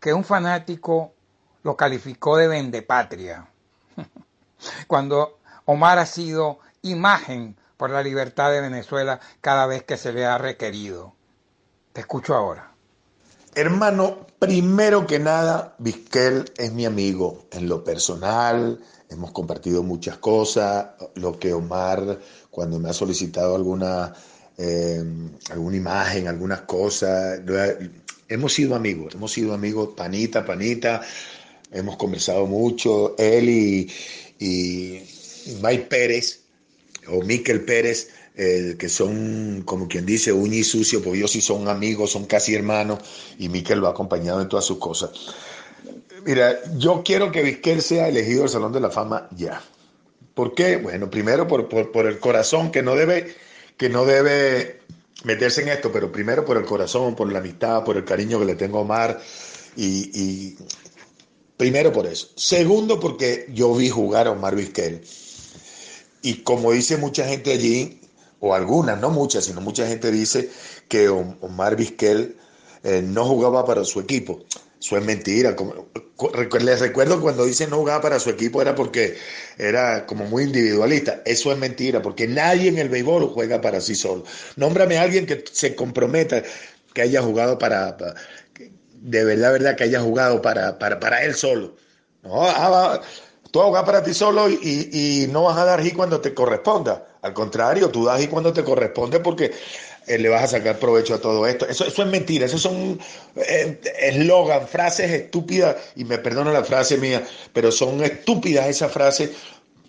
que 0.00 0.12
un 0.12 0.24
fanático 0.24 1.12
lo 1.62 1.76
calificó 1.76 2.36
de 2.36 2.48
vendepatria. 2.48 3.48
Cuando 4.86 5.38
Omar 5.64 5.98
ha 5.98 6.06
sido 6.06 6.58
imagen 6.82 7.56
por 7.76 7.90
la 7.90 8.02
libertad 8.02 8.50
de 8.50 8.60
Venezuela 8.60 9.20
cada 9.40 9.66
vez 9.66 9.84
que 9.84 9.96
se 9.96 10.12
le 10.12 10.26
ha 10.26 10.38
requerido. 10.38 11.14
Te 11.92 12.00
escucho 12.00 12.34
ahora. 12.34 12.72
Hermano, 13.54 14.26
primero 14.38 15.06
que 15.06 15.18
nada, 15.18 15.74
Vizquel 15.78 16.50
es 16.56 16.72
mi 16.72 16.86
amigo 16.86 17.44
en 17.50 17.68
lo 17.68 17.84
personal, 17.84 18.80
hemos 19.12 19.30
compartido 19.32 19.82
muchas 19.82 20.18
cosas, 20.18 20.86
lo 21.14 21.38
que 21.38 21.52
Omar, 21.52 22.18
cuando 22.50 22.78
me 22.78 22.90
ha 22.90 22.92
solicitado 22.92 23.54
alguna, 23.54 24.12
eh, 24.58 25.02
alguna 25.50 25.76
imagen, 25.76 26.28
algunas 26.28 26.62
cosas, 26.62 27.40
hemos 28.28 28.52
sido 28.52 28.74
amigos, 28.74 29.14
hemos 29.14 29.32
sido 29.32 29.54
amigos 29.54 29.90
panita, 29.96 30.44
panita, 30.44 31.02
hemos 31.70 31.96
conversado 31.96 32.46
mucho, 32.46 33.14
él 33.18 33.48
y, 33.48 33.90
y 34.38 35.02
Mike 35.62 35.86
Pérez, 35.88 36.40
o 37.08 37.22
Miquel 37.22 37.64
Pérez, 37.64 38.08
eh, 38.34 38.76
que 38.78 38.88
son, 38.88 39.62
como 39.64 39.88
quien 39.88 40.06
dice, 40.06 40.32
uña 40.32 40.56
y 40.56 40.64
sucio, 40.64 41.02
porque 41.02 41.18
ellos 41.18 41.32
sí 41.32 41.40
son 41.40 41.68
amigos, 41.68 42.12
son 42.12 42.26
casi 42.26 42.54
hermanos, 42.54 43.00
y 43.38 43.48
Miquel 43.48 43.80
lo 43.80 43.88
ha 43.88 43.90
acompañado 43.90 44.40
en 44.40 44.48
todas 44.48 44.64
sus 44.64 44.78
cosas. 44.78 45.10
Mira, 46.24 46.60
yo 46.76 47.02
quiero 47.04 47.32
que 47.32 47.42
Vizquel 47.42 47.82
sea 47.82 48.08
elegido 48.08 48.44
al 48.44 48.48
Salón 48.48 48.72
de 48.72 48.80
la 48.80 48.90
Fama 48.90 49.28
ya. 49.36 49.62
¿Por 50.34 50.54
qué? 50.54 50.76
Bueno, 50.76 51.10
primero 51.10 51.46
por, 51.46 51.68
por, 51.68 52.06
el 52.06 52.18
corazón, 52.18 52.70
que 52.70 52.82
no 52.82 52.94
debe, 52.94 53.34
que 53.76 53.88
no 53.88 54.04
debe 54.04 54.80
meterse 55.24 55.62
en 55.62 55.68
esto, 55.68 55.92
pero 55.92 56.10
primero 56.10 56.44
por 56.44 56.56
el 56.56 56.64
corazón, 56.64 57.14
por 57.14 57.30
la 57.30 57.40
amistad, 57.40 57.84
por 57.84 57.96
el 57.96 58.04
cariño 58.04 58.38
que 58.38 58.46
le 58.46 58.54
tengo 58.54 58.78
a 58.78 58.82
Omar 58.82 59.20
y, 59.76 60.56
Primero 61.56 61.92
por 61.92 62.06
eso. 62.06 62.28
Segundo 62.34 62.98
porque 62.98 63.46
yo 63.52 63.72
vi 63.74 63.88
jugar 63.88 64.26
a 64.26 64.32
Omar 64.32 64.56
Vizquel. 64.56 65.02
Y 66.20 66.42
como 66.42 66.72
dice 66.72 66.96
mucha 66.96 67.24
gente 67.24 67.52
allí, 67.52 68.00
o 68.40 68.54
algunas, 68.54 69.00
no 69.00 69.10
muchas, 69.10 69.44
sino 69.44 69.60
mucha 69.60 69.86
gente 69.86 70.10
dice 70.10 70.50
que 70.88 71.08
Omar 71.08 71.76
Vizquel 71.76 72.36
eh, 72.82 73.00
no 73.02 73.26
jugaba 73.26 73.64
para 73.64 73.84
su 73.84 74.00
equipo. 74.00 74.40
Eso 74.82 74.96
es 74.96 75.04
mentira. 75.04 75.54
Les 76.60 76.80
recuerdo 76.80 77.20
cuando 77.20 77.44
dicen 77.44 77.70
no 77.70 77.76
jugaba 77.76 78.00
para 78.00 78.18
su 78.18 78.30
equipo 78.30 78.60
era 78.60 78.74
porque 78.74 79.16
era 79.56 80.04
como 80.06 80.24
muy 80.24 80.42
individualista. 80.42 81.22
Eso 81.24 81.52
es 81.52 81.58
mentira, 81.58 82.02
porque 82.02 82.26
nadie 82.26 82.68
en 82.68 82.78
el 82.78 82.88
béisbol 82.88 83.28
juega 83.28 83.60
para 83.60 83.80
sí 83.80 83.94
solo. 83.94 84.24
Nómbrame 84.56 84.98
a 84.98 85.02
alguien 85.02 85.24
que 85.24 85.44
se 85.52 85.76
comprometa, 85.76 86.42
que 86.92 87.02
haya 87.02 87.22
jugado 87.22 87.58
para, 87.58 87.96
de 88.94 89.24
verdad, 89.24 89.52
verdad, 89.52 89.76
que 89.76 89.84
haya 89.84 90.00
jugado 90.00 90.42
para, 90.42 90.76
para, 90.80 90.98
para 90.98 91.22
él 91.22 91.36
solo. 91.36 91.76
No, 92.22 92.42
ah, 92.42 93.00
tú 93.52 93.60
vas 93.60 93.66
a 93.66 93.68
jugar 93.68 93.84
para 93.84 94.02
ti 94.02 94.14
solo 94.14 94.50
y, 94.50 94.58
y, 94.92 95.26
no 95.28 95.44
vas 95.44 95.58
a 95.58 95.64
dar 95.64 95.80
hit 95.80 95.94
cuando 95.94 96.20
te 96.20 96.34
corresponda. 96.34 97.06
Al 97.22 97.32
contrario, 97.34 97.88
tú 97.90 98.04
das 98.04 98.20
hit 98.20 98.30
cuando 98.30 98.52
te 98.52 98.64
corresponde 98.64 99.20
porque 99.20 99.52
eh, 100.06 100.18
le 100.18 100.28
vas 100.28 100.42
a 100.44 100.48
sacar 100.48 100.78
provecho 100.78 101.14
a 101.14 101.20
todo 101.20 101.46
esto. 101.46 101.66
Eso, 101.66 101.86
eso 101.86 102.02
es 102.02 102.08
mentira, 102.08 102.46
eso 102.46 102.58
son 102.58 102.98
eh, 103.36 103.80
eslogan, 104.00 104.66
frases 104.66 105.10
estúpidas, 105.10 105.76
y 105.96 106.04
me 106.04 106.18
perdona 106.18 106.52
la 106.52 106.64
frase 106.64 106.98
mía, 106.98 107.22
pero 107.52 107.70
son 107.70 108.02
estúpidas 108.02 108.66
esas 108.68 108.92
frases 108.92 109.30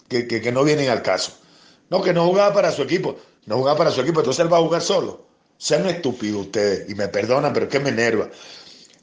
que, 0.07 0.27
que, 0.27 0.51
no 0.51 0.63
vienen 0.63 0.89
al 0.89 1.01
caso. 1.01 1.33
No, 1.89 2.01
que 2.01 2.13
no 2.13 2.25
jugaba 2.25 2.53
para 2.53 2.71
su 2.71 2.83
equipo, 2.83 3.17
no 3.45 3.57
jugaba 3.57 3.77
para 3.77 3.91
su 3.91 4.01
equipo, 4.01 4.19
entonces 4.19 4.43
él 4.43 4.51
va 4.51 4.57
a 4.57 4.61
jugar 4.61 4.81
solo. 4.81 5.25
Sean 5.57 5.85
estúpidos 5.87 6.47
ustedes, 6.47 6.89
y 6.89 6.95
me 6.95 7.07
perdonan, 7.07 7.53
pero 7.53 7.65
es 7.65 7.71
que 7.71 7.79
me 7.79 7.89
enerva. 7.89 8.29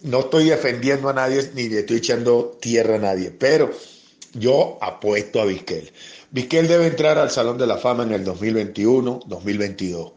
No 0.03 0.21
estoy 0.21 0.49
defendiendo 0.49 1.09
a 1.09 1.13
nadie, 1.13 1.51
ni 1.55 1.69
le 1.69 1.81
estoy 1.81 1.99
echando 1.99 2.57
tierra 2.61 2.97
a 2.97 2.99
nadie, 2.99 3.31
pero 3.31 3.71
yo 4.33 4.79
apuesto 4.81 5.41
a 5.41 5.45
Vizquel. 5.45 5.93
Vizquel 6.31 6.69
debe 6.69 6.87
entrar 6.87 7.19
al 7.19 7.31
Salón 7.31 7.59
de 7.59 7.67
la 7.67 7.77
Fama 7.77 8.05
en 8.05 8.13
el 8.13 8.25
2021, 8.25 9.21
2022. 9.27 10.13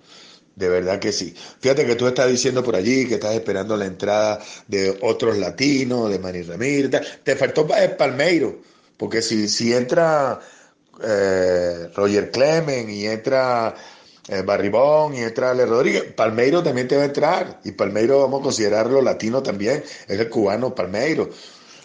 De 0.55 0.69
verdad 0.69 0.99
que 0.99 1.11
sí. 1.11 1.34
Fíjate 1.59 1.85
que 1.85 1.95
tú 1.95 2.05
estás 2.05 2.30
diciendo 2.30 2.63
por 2.63 2.75
allí 2.75 3.07
que 3.07 3.15
estás 3.15 3.34
esperando 3.34 3.75
la 3.75 3.85
entrada 3.85 4.39
de 4.67 4.99
otros 5.01 5.38
latinos, 5.38 6.11
de 6.11 6.19
Manny 6.19 6.43
Ramírez. 6.43 6.91
Te 7.23 7.35
faltó 7.35 7.67
Palmeiro, 7.97 8.59
porque 8.97 9.21
si, 9.23 9.49
si 9.49 9.73
entra 9.73 10.39
eh, 11.03 11.89
Roger 11.95 12.30
Clemen 12.30 12.88
y 12.88 13.07
entra 13.07 13.73
eh, 14.27 14.43
Barribón 14.43 15.15
y 15.15 15.21
entra 15.21 15.51
Ale 15.51 15.65
Rodríguez, 15.65 16.03
Palmeiro 16.15 16.61
también 16.61 16.88
te 16.88 16.97
va 16.97 17.01
a 17.01 17.05
entrar. 17.05 17.59
Y 17.63 17.71
Palmeiro 17.71 18.19
vamos 18.19 18.41
a 18.41 18.43
considerarlo 18.43 19.01
latino 19.01 19.41
también, 19.41 19.84
es 20.07 20.19
el 20.19 20.30
cubano 20.30 20.75
Palmeiro. 20.75 21.30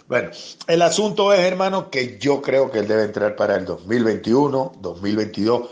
Bueno, 0.06 0.30
el 0.66 0.82
asunto 0.82 1.32
es, 1.32 1.40
hermano, 1.40 1.90
que 1.90 2.18
yo 2.18 2.42
creo 2.42 2.70
que 2.70 2.80
él 2.80 2.88
debe 2.88 3.04
entrar 3.04 3.34
para 3.34 3.56
el 3.56 3.64
2021, 3.64 4.72
2022. 4.80 5.70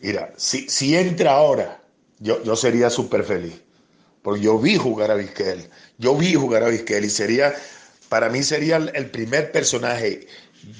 Mira, 0.00 0.32
si, 0.36 0.68
si 0.68 0.96
entra 0.96 1.32
ahora 1.32 1.81
yo, 2.22 2.56
sería 2.56 2.90
súper 2.90 3.24
feliz. 3.24 3.60
Porque 4.22 4.40
yo 4.40 4.58
vi 4.58 4.76
jugar 4.76 5.10
a 5.10 5.14
Vizquel, 5.14 5.68
yo 5.98 6.16
vi 6.16 6.34
jugar 6.34 6.62
a 6.62 6.68
Vizquel 6.68 7.04
y 7.04 7.10
sería, 7.10 7.54
para 8.08 8.28
mí 8.28 8.42
sería 8.42 8.76
el 8.76 9.10
primer 9.10 9.50
personaje 9.50 10.28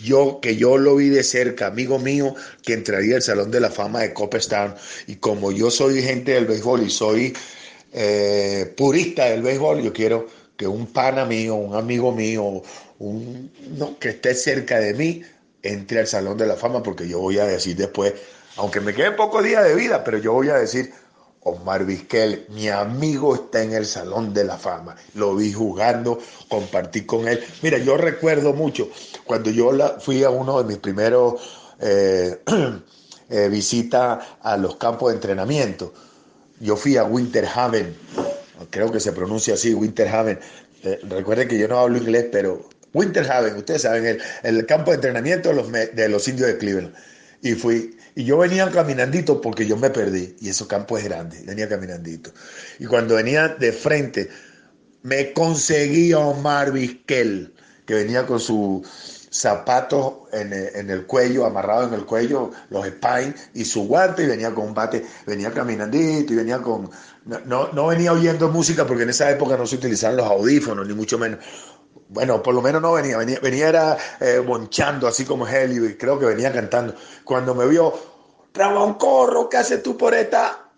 yo 0.02 0.40
que 0.40 0.56
yo 0.56 0.78
lo 0.78 0.96
vi 0.96 1.08
de 1.08 1.22
cerca, 1.22 1.66
amigo 1.66 1.98
mío, 1.98 2.34
que 2.62 2.72
entraría 2.74 3.16
al 3.16 3.22
Salón 3.22 3.50
de 3.50 3.60
la 3.60 3.70
Fama 3.70 4.00
de 4.00 4.12
Copperstown. 4.12 4.74
Y 5.06 5.16
como 5.16 5.52
yo 5.52 5.70
soy 5.70 6.02
gente 6.02 6.32
del 6.32 6.46
béisbol 6.46 6.82
y 6.82 6.90
soy 6.90 7.34
eh, 7.92 8.72
purista 8.76 9.26
del 9.26 9.42
béisbol, 9.42 9.82
yo 9.82 9.92
quiero 9.92 10.28
que 10.56 10.66
un 10.66 10.86
pana 10.86 11.24
mío, 11.24 11.56
un 11.56 11.74
amigo 11.74 12.12
mío, 12.12 12.62
un, 12.98 13.50
no, 13.76 13.98
que 13.98 14.10
esté 14.10 14.34
cerca 14.34 14.78
de 14.78 14.94
mí, 14.94 15.22
entre 15.62 16.00
al 16.00 16.06
Salón 16.06 16.36
de 16.36 16.46
la 16.46 16.56
Fama, 16.56 16.82
porque 16.82 17.08
yo 17.08 17.18
voy 17.18 17.38
a 17.38 17.44
decir 17.44 17.76
después, 17.76 18.14
aunque 18.56 18.80
me 18.80 18.94
queden 18.94 19.16
pocos 19.16 19.42
días 19.44 19.64
de 19.64 19.74
vida, 19.74 20.04
pero 20.04 20.18
yo 20.18 20.32
voy 20.32 20.48
a 20.48 20.56
decir, 20.56 20.92
Omar 21.44 21.84
Vizquel, 21.84 22.46
mi 22.50 22.68
amigo 22.68 23.34
está 23.34 23.62
en 23.62 23.72
el 23.72 23.84
Salón 23.84 24.32
de 24.32 24.44
la 24.44 24.56
Fama. 24.56 24.94
Lo 25.14 25.34
vi 25.34 25.52
jugando, 25.52 26.18
compartí 26.48 27.04
con 27.04 27.26
él. 27.26 27.42
Mira, 27.62 27.78
yo 27.78 27.96
recuerdo 27.96 28.52
mucho 28.52 28.88
cuando 29.24 29.50
yo 29.50 29.72
fui 29.98 30.22
a 30.22 30.30
uno 30.30 30.62
de 30.62 30.68
mis 30.68 30.78
primeros 30.78 31.40
eh, 31.80 32.40
eh, 33.30 33.48
visitas 33.48 34.24
a 34.40 34.56
los 34.56 34.76
campos 34.76 35.10
de 35.10 35.16
entrenamiento. 35.16 35.92
Yo 36.60 36.76
fui 36.76 36.96
a 36.96 37.02
Winterhaven, 37.04 37.96
creo 38.70 38.92
que 38.92 39.00
se 39.00 39.10
pronuncia 39.10 39.54
así, 39.54 39.74
Winterhaven. 39.74 40.38
Eh, 40.84 41.00
recuerden 41.08 41.48
que 41.48 41.58
yo 41.58 41.66
no 41.66 41.80
hablo 41.80 41.98
inglés, 41.98 42.26
pero 42.30 42.68
Winterhaven, 42.94 43.56
ustedes 43.56 43.82
saben, 43.82 44.06
el, 44.06 44.22
el 44.44 44.66
campo 44.66 44.92
de 44.92 44.96
entrenamiento 44.96 45.48
de 45.48 45.54
los, 45.56 45.72
de 45.72 46.08
los 46.08 46.28
indios 46.28 46.46
de 46.46 46.58
Cleveland. 46.58 46.94
Y 47.42 47.54
fui, 47.54 47.96
y 48.14 48.24
yo 48.24 48.38
venía 48.38 48.70
caminandito 48.70 49.40
porque 49.40 49.66
yo 49.66 49.76
me 49.76 49.90
perdí, 49.90 50.36
y 50.40 50.50
ese 50.50 50.66
campo 50.66 50.98
es 50.98 51.04
grande, 51.04 51.42
venía 51.44 51.68
caminandito. 51.68 52.30
Y 52.78 52.86
cuando 52.86 53.14
venía 53.16 53.48
de 53.48 53.72
frente, 53.72 54.28
me 55.02 55.32
conseguía 55.32 56.18
Omar 56.18 56.72
Vizquel, 56.72 57.54
que 57.86 57.94
venía 57.94 58.26
con 58.26 58.38
sus 58.38 58.86
zapatos 59.30 60.14
en 60.32 60.52
el, 60.90 61.06
cuello, 61.06 61.46
amarrado 61.46 61.88
en 61.88 61.94
el 61.94 62.04
cuello, 62.04 62.50
los 62.68 62.86
spines 62.86 63.34
y 63.54 63.64
su 63.64 63.86
guante, 63.86 64.24
y 64.24 64.26
venía 64.26 64.54
con 64.54 64.66
un 64.68 64.74
bate, 64.74 65.04
venía 65.26 65.50
caminandito 65.50 66.34
y 66.34 66.36
venía 66.36 66.58
con... 66.58 66.90
No, 67.24 67.72
no 67.72 67.86
venía 67.86 68.12
oyendo 68.12 68.48
música 68.48 68.86
porque 68.86 69.04
en 69.04 69.10
esa 69.10 69.30
época 69.30 69.56
no 69.56 69.66
se 69.66 69.76
utilizaban 69.76 70.16
los 70.16 70.26
audífonos, 70.26 70.86
ni 70.86 70.92
mucho 70.92 71.18
menos 71.18 71.38
bueno, 72.12 72.42
por 72.42 72.54
lo 72.54 72.60
menos 72.60 72.82
no 72.82 72.92
venía, 72.92 73.16
venía, 73.16 73.68
era 73.68 73.96
eh, 74.20 74.38
bonchando 74.38 75.08
así 75.08 75.24
como 75.24 75.46
Helio 75.46 75.88
y 75.88 75.96
creo 75.96 76.18
que 76.18 76.26
venía 76.26 76.52
cantando. 76.52 76.94
Cuando 77.24 77.54
me 77.54 77.66
vio, 77.66 77.92
Ramón 78.52 78.94
Corro, 78.94 79.48
¿qué 79.48 79.56
haces 79.56 79.82
tú 79.82 79.96
por 79.96 80.14
esta? 80.14 80.70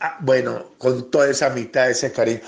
Ah, 0.00 0.18
bueno, 0.20 0.72
con 0.78 1.10
toda 1.10 1.28
esa 1.28 1.46
amistad, 1.46 1.90
ese 1.90 2.10
cariño. 2.10 2.40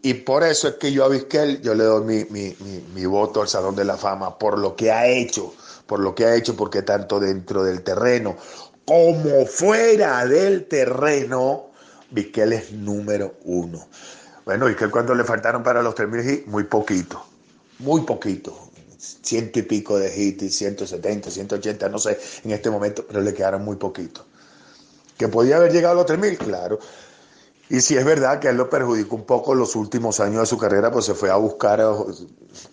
Y 0.00 0.14
por 0.14 0.44
eso 0.44 0.68
es 0.68 0.74
que 0.74 0.92
yo 0.92 1.04
a 1.04 1.08
Vizquel, 1.08 1.60
yo 1.60 1.74
le 1.74 1.84
doy 1.84 2.04
mi, 2.04 2.24
mi, 2.30 2.56
mi, 2.94 3.06
voto 3.06 3.42
al 3.42 3.48
Salón 3.48 3.76
de 3.76 3.84
la 3.84 3.96
Fama, 3.96 4.38
por 4.38 4.58
lo 4.58 4.74
que 4.74 4.90
ha 4.90 5.06
hecho, 5.06 5.54
por 5.86 6.00
lo 6.00 6.14
que 6.14 6.24
ha 6.24 6.34
hecho, 6.34 6.56
porque 6.56 6.82
tanto 6.82 7.20
dentro 7.20 7.62
del 7.62 7.82
terreno 7.82 8.36
como 8.84 9.46
fuera 9.46 10.26
del 10.26 10.66
terreno, 10.66 11.70
Vizquel 12.10 12.52
es 12.52 12.72
número 12.72 13.34
uno. 13.44 13.86
Bueno, 14.44 14.68
y 14.68 14.74
que 14.74 14.88
cuando 14.88 15.14
le 15.14 15.24
faltaron 15.24 15.62
para 15.62 15.82
los 15.82 15.94
3.000 15.94 16.32
hits, 16.32 16.46
muy 16.48 16.64
poquito, 16.64 17.24
muy 17.78 18.02
poquito. 18.02 18.56
Ciento 18.98 19.58
y 19.58 19.62
pico 19.62 19.98
de 19.98 20.14
hits, 20.16 20.54
170, 20.56 21.30
180, 21.30 21.88
no 21.88 21.98
sé 21.98 22.18
en 22.44 22.50
este 22.50 22.70
momento, 22.70 23.04
pero 23.06 23.20
le 23.20 23.34
quedaron 23.34 23.64
muy 23.64 23.76
poquito. 23.76 24.24
¿Que 25.16 25.28
podía 25.28 25.56
haber 25.56 25.72
llegado 25.72 26.00
a 26.00 26.02
los 26.02 26.06
3.000? 26.06 26.38
Claro. 26.38 26.78
Y 27.68 27.80
si 27.80 27.96
es 27.96 28.04
verdad 28.04 28.38
que 28.38 28.48
él 28.48 28.56
lo 28.56 28.68
perjudicó 28.68 29.16
un 29.16 29.24
poco 29.24 29.54
los 29.54 29.76
últimos 29.76 30.20
años 30.20 30.40
de 30.40 30.46
su 30.46 30.58
carrera, 30.58 30.90
pues 30.90 31.06
se 31.06 31.14
fue 31.14 31.30
a 31.30 31.36
buscar 31.36 31.80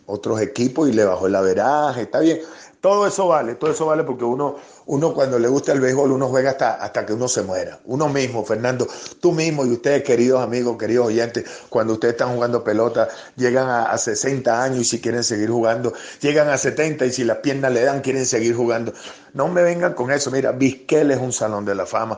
otros 0.05 0.41
equipos 0.41 0.89
y 0.89 0.93
le 0.93 1.05
bajó 1.05 1.27
el 1.27 1.35
averaje, 1.35 2.01
está 2.01 2.19
bien. 2.19 2.39
Todo 2.81 3.07
eso 3.07 3.27
vale, 3.27 3.55
todo 3.55 3.71
eso 3.71 3.85
vale 3.85 4.03
porque 4.03 4.25
uno, 4.25 4.57
uno 4.89 5.13
cuando 5.13 5.37
le 5.37 5.47
gusta 5.47 5.71
el 5.71 5.81
béisbol, 5.81 6.11
uno 6.13 6.27
juega 6.29 6.49
hasta, 6.49 6.73
hasta 6.73 7.05
que 7.05 7.13
uno 7.13 7.27
se 7.27 7.43
muera. 7.43 7.79
Uno 7.85 8.09
mismo, 8.09 8.43
Fernando, 8.43 8.87
tú 9.19 9.31
mismo 9.31 9.63
y 9.63 9.71
ustedes, 9.73 10.01
queridos 10.03 10.41
amigos, 10.41 10.77
queridos 10.79 11.07
oyentes, 11.07 11.45
cuando 11.69 11.93
ustedes 11.93 12.15
están 12.15 12.33
jugando 12.33 12.63
pelota, 12.63 13.07
llegan 13.35 13.69
a, 13.69 13.95
60 13.95 14.63
años 14.63 14.79
y 14.79 14.85
si 14.85 14.99
quieren 14.99 15.23
seguir 15.23 15.51
jugando, 15.51 15.93
llegan 16.21 16.49
a 16.49 16.57
70 16.57 17.05
y 17.05 17.11
si 17.11 17.23
las 17.23 17.37
piernas 17.37 17.71
le 17.71 17.83
dan, 17.83 18.01
quieren 18.01 18.25
seguir 18.25 18.55
jugando. 18.55 18.91
No 19.33 19.47
me 19.47 19.61
vengan 19.61 19.93
con 19.93 20.11
eso. 20.11 20.31
Mira, 20.31 20.53
Vizquel 20.53 21.11
es 21.11 21.19
un 21.19 21.33
salón 21.33 21.65
de 21.65 21.75
la 21.75 21.85
fama. 21.85 22.17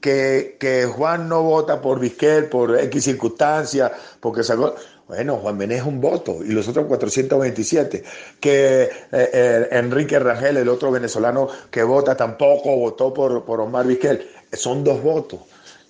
Que, 0.00 0.56
que 0.60 0.86
Juan 0.86 1.28
no 1.28 1.42
vota 1.42 1.80
por 1.80 1.98
Vizquel 1.98 2.48
por 2.48 2.78
X 2.78 3.02
circunstancias, 3.02 3.90
porque 4.20 4.44
sacó 4.44 4.76
bueno, 5.12 5.36
Juan 5.36 5.58
Bené 5.58 5.76
es 5.76 5.82
un 5.82 6.00
voto 6.00 6.38
y 6.42 6.52
los 6.52 6.66
otros 6.68 6.86
427. 6.86 8.02
Que 8.40 8.84
eh, 8.84 8.90
eh, 9.12 9.68
Enrique 9.72 10.18
Rangel, 10.18 10.56
el 10.56 10.70
otro 10.70 10.90
venezolano 10.90 11.48
que 11.70 11.82
vota, 11.82 12.16
tampoco 12.16 12.74
votó 12.76 13.12
por, 13.12 13.44
por 13.44 13.60
Omar 13.60 13.86
Vizquel. 13.86 14.26
Son 14.54 14.82
dos 14.82 15.02
votos. 15.02 15.40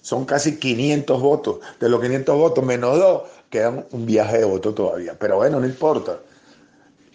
Son 0.01 0.25
casi 0.25 0.59
500 0.59 1.23
votos. 1.23 1.61
De 1.79 1.89
los 1.89 2.01
500 2.01 2.37
votos, 2.37 2.65
menos 2.65 2.99
dos, 2.99 3.23
quedan 3.49 3.87
un 3.93 4.07
viaje 4.07 4.39
de 4.39 4.45
voto 4.45 4.75
todavía. 4.75 5.15
Pero 5.17 5.37
bueno, 5.37 5.61
no 5.61 5.67
importa. 5.67 6.19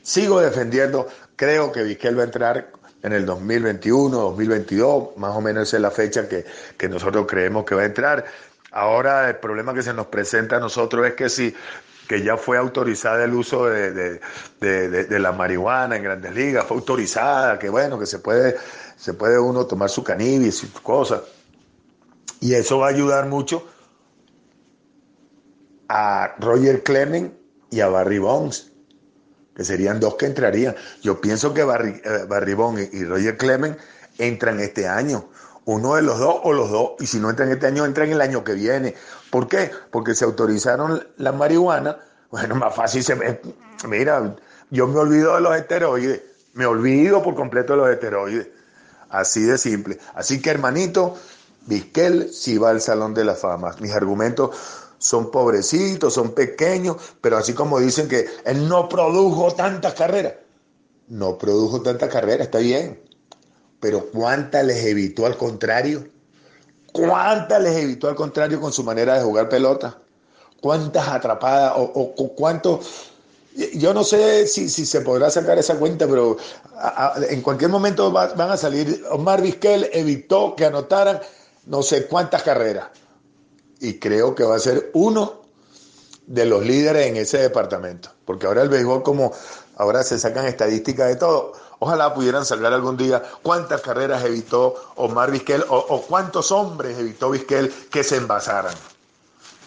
Sigo 0.01 0.39
defendiendo. 0.39 1.07
Creo 1.35 1.73
que 1.73 1.83
Vizquel 1.83 2.17
va 2.17 2.21
a 2.21 2.25
entrar 2.27 2.69
en 3.03 3.11
el 3.11 3.25
2021, 3.25 4.17
2022. 4.17 5.17
Más 5.17 5.35
o 5.35 5.41
menos 5.41 5.67
esa 5.67 5.75
es 5.75 5.81
la 5.81 5.91
fecha 5.91 6.29
que, 6.29 6.45
que 6.77 6.87
nosotros 6.87 7.25
creemos 7.27 7.65
que 7.65 7.75
va 7.75 7.81
a 7.81 7.85
entrar. 7.85 8.23
Ahora 8.71 9.29
el 9.29 9.35
problema 9.35 9.73
que 9.73 9.83
se 9.83 9.93
nos 9.93 10.07
presenta 10.07 10.55
a 10.55 10.59
nosotros 10.61 11.05
es 11.05 11.15
que 11.15 11.29
si 11.29 11.53
que 12.07 12.23
ya 12.23 12.37
fue 12.37 12.57
autorizada 12.57 13.23
el 13.25 13.33
uso 13.33 13.65
de, 13.65 14.19
la 15.19 15.31
marihuana 15.31 15.97
en 15.97 16.03
grandes 16.03 16.33
ligas, 16.33 16.65
fue 16.65 16.77
autorizada, 16.77 17.59
que 17.59 17.69
bueno, 17.69 17.99
que 17.99 18.05
se 18.05 18.19
puede, 18.19 18.55
se 18.97 19.13
puede 19.13 19.39
uno 19.39 19.65
tomar 19.65 19.89
su 19.89 20.03
cannabis 20.03 20.63
y 20.63 20.67
cosas. 20.81 21.21
Y 22.39 22.53
eso 22.53 22.79
va 22.79 22.87
a 22.87 22.89
ayudar 22.89 23.27
mucho 23.27 23.65
a 25.89 26.35
Roger 26.39 26.83
Clemens 26.83 27.31
y 27.69 27.79
a 27.81 27.87
Barry 27.87 28.19
Bonds. 28.19 28.71
que 29.55 29.63
serían 29.63 29.99
dos 29.99 30.15
que 30.15 30.27
entrarían. 30.27 30.75
Yo 31.01 31.19
pienso 31.19 31.53
que 31.53 31.65
Barri- 31.65 32.01
eh, 32.05 32.25
Barribón 32.27 32.77
y, 32.79 32.97
y 32.97 33.03
Roger 33.05 33.37
Clemen 33.37 33.77
entran 34.17 34.59
este 34.59 34.87
año. 34.87 35.29
Uno 35.65 35.95
de 35.95 36.03
los 36.03 36.19
dos 36.19 36.37
o 36.43 36.53
los 36.53 36.69
dos. 36.71 36.91
Y 36.99 37.07
si 37.07 37.19
no 37.19 37.29
entran 37.29 37.51
este 37.51 37.67
año, 37.67 37.85
entran 37.85 38.09
el 38.11 38.21
año 38.21 38.43
que 38.43 38.53
viene. 38.53 38.95
¿Por 39.29 39.47
qué? 39.47 39.71
Porque 39.91 40.15
se 40.15 40.25
autorizaron 40.25 41.05
la 41.17 41.31
marihuana. 41.31 41.97
Bueno, 42.31 42.55
más 42.55 42.75
fácil 42.75 43.03
se 43.03 43.15
me... 43.15 43.39
Mira, 43.87 44.35
yo 44.69 44.87
me 44.87 44.99
olvido 44.99 45.35
de 45.35 45.41
los 45.41 45.55
esteroides. 45.55 46.21
Me 46.53 46.65
olvido 46.65 47.21
por 47.21 47.35
completo 47.35 47.73
de 47.73 47.77
los 47.77 47.89
esteroides. 47.89 48.47
Así 49.09 49.43
de 49.43 49.57
simple. 49.57 49.99
Así 50.15 50.41
que, 50.41 50.49
hermanito, 50.49 51.15
Vizquel 51.65 52.33
sí 52.33 52.57
va 52.57 52.71
al 52.71 52.81
Salón 52.81 53.13
de 53.13 53.25
la 53.25 53.35
Fama. 53.35 53.75
Mis 53.79 53.93
argumentos 53.93 54.55
son 54.97 55.31
pobrecitos, 55.31 56.13
son 56.13 56.31
pequeños, 56.31 56.97
pero 57.21 57.37
así 57.37 57.53
como 57.53 57.79
dicen 57.79 58.07
que 58.07 58.27
él 58.45 58.67
no 58.67 58.89
produjo 58.89 59.53
tantas 59.53 59.93
carreras. 59.93 60.33
No 61.07 61.37
produjo 61.37 61.81
tantas 61.81 62.09
carreras, 62.09 62.47
está 62.47 62.59
bien. 62.59 63.01
Pero 63.79 64.07
¿cuántas 64.07 64.65
les 64.65 64.83
evitó 64.85 65.25
al 65.25 65.37
contrario? 65.37 66.07
¿Cuántas 66.91 67.61
les 67.61 67.75
evitó 67.77 68.07
al 68.09 68.15
contrario 68.15 68.59
con 68.59 68.71
su 68.73 68.83
manera 68.83 69.15
de 69.15 69.23
jugar 69.23 69.49
pelota? 69.49 69.97
¿Cuántas 70.61 71.07
atrapadas 71.07 71.73
o, 71.77 72.13
cuántos 72.35 73.11
yo 73.73 73.91
no 73.93 74.03
sé 74.03 74.45
si, 74.45 74.69
si 74.69 74.85
se 74.85 75.01
podrá 75.01 75.31
sacar 75.31 75.57
esa 75.57 75.77
cuenta, 75.77 76.07
pero 76.07 76.37
en 77.27 77.41
cualquier 77.41 77.71
momento 77.71 78.11
va- 78.13 78.33
van 78.35 78.51
a 78.51 78.57
salir. 78.57 79.03
Omar 79.09 79.41
Vizquel 79.41 79.89
evitó 79.93 80.55
que 80.55 80.65
anotaran 80.65 81.19
no 81.65 81.81
sé 81.81 82.05
cuántas 82.05 82.43
carreras. 82.43 82.89
Y 83.79 83.99
creo 83.99 84.35
que 84.35 84.43
va 84.43 84.55
a 84.55 84.59
ser 84.59 84.91
uno 84.93 85.41
de 86.27 86.45
los 86.45 86.63
líderes 86.65 87.07
en 87.07 87.17
ese 87.17 87.39
departamento. 87.39 88.09
Porque 88.25 88.45
ahora 88.47 88.61
el 88.61 88.69
béisbol, 88.69 89.03
como 89.03 89.33
ahora 89.75 90.03
se 90.03 90.19
sacan 90.19 90.45
estadísticas 90.45 91.07
de 91.07 91.15
todo, 91.15 91.53
ojalá 91.79 92.13
pudieran 92.13 92.45
salvar 92.45 92.73
algún 92.73 92.97
día 92.97 93.21
cuántas 93.43 93.81
carreras 93.81 94.23
evitó 94.23 94.75
Omar 94.95 95.31
Vizquel 95.31 95.63
o, 95.69 96.01
cuántos 96.07 96.51
hombres 96.51 96.97
evitó 96.97 97.29
Vizquel 97.29 97.73
que 97.91 98.03
se 98.03 98.17
envasaran 98.17 98.73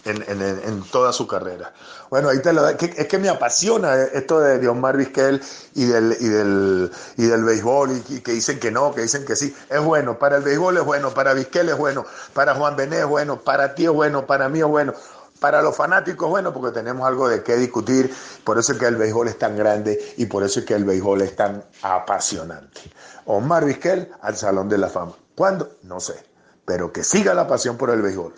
en, 0.03 0.23
en- 0.27 0.41
en- 0.41 0.83
toda 0.91 1.13
su 1.13 1.27
carrera. 1.27 1.73
Bueno, 2.09 2.29
ahí 2.29 2.41
te 2.41 2.51
lo 2.53 2.63
da- 2.63 2.75
que- 2.75 2.91
es 2.97 3.07
que 3.07 3.19
me 3.19 3.29
apasiona 3.29 3.95
esto 4.01 4.39
de, 4.39 4.57
de 4.57 4.67
Omar 4.67 4.97
Vizquel 4.97 5.41
y 5.75 5.85
del, 5.85 6.17
y 6.19 6.27
del, 6.27 6.91
y 7.17 7.23
del 7.27 7.43
béisbol, 7.43 7.91
y, 8.09 8.15
y 8.15 8.21
que 8.21 8.31
dicen 8.33 8.59
que 8.59 8.71
no, 8.71 8.93
que 8.95 9.01
dicen 9.01 9.25
que 9.25 9.35
sí. 9.35 9.55
Es 9.69 9.81
bueno, 9.83 10.17
para 10.17 10.37
el 10.37 10.43
béisbol 10.43 10.77
es 10.77 10.83
bueno, 10.83 11.11
para 11.11 11.33
Vizquel 11.33 11.69
es 11.69 11.77
bueno, 11.77 12.03
para 12.33 12.55
Juan 12.55 12.75
Bené 12.75 12.99
es 13.01 13.05
bueno, 13.05 13.39
para 13.41 13.75
ti 13.75 13.85
es 13.85 13.91
bueno, 13.91 14.25
para 14.25 14.49
mí 14.49 14.59
es 14.59 14.65
bueno. 14.65 14.93
Para 15.41 15.63
los 15.63 15.75
fanáticos, 15.75 16.29
bueno, 16.29 16.53
porque 16.53 16.69
tenemos 16.71 17.07
algo 17.07 17.27
de 17.27 17.41
qué 17.41 17.55
discutir, 17.55 18.13
por 18.43 18.59
eso 18.59 18.73
es 18.73 18.77
que 18.77 18.85
el 18.85 18.95
béisbol 18.95 19.27
es 19.27 19.39
tan 19.39 19.57
grande 19.57 19.99
y 20.17 20.27
por 20.27 20.43
eso 20.43 20.59
es 20.59 20.67
que 20.67 20.75
el 20.75 20.85
béisbol 20.85 21.23
es 21.23 21.35
tan 21.35 21.63
apasionante. 21.81 22.79
Omar 23.25 23.65
Vizquel 23.65 24.11
al 24.21 24.37
Salón 24.37 24.69
de 24.69 24.77
la 24.77 24.87
Fama. 24.87 25.13
¿Cuándo? 25.35 25.71
No 25.81 25.99
sé, 25.99 26.23
pero 26.63 26.93
que 26.93 27.03
siga 27.03 27.33
la 27.33 27.47
pasión 27.47 27.75
por 27.75 27.89
el 27.89 28.03
béisbol. 28.03 28.35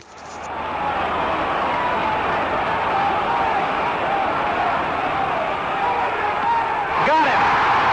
Got 7.03 7.27
him. 7.27 7.41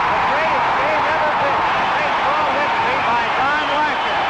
The 0.07 0.20
greatest 0.31 0.70
game 0.78 1.03
ever 1.11 1.32
pitched 1.43 1.66
in 1.66 1.82
baseball 1.99 2.47
history 2.55 2.99
by 3.11 3.27
Don 3.43 3.66
Larson. 3.74 4.23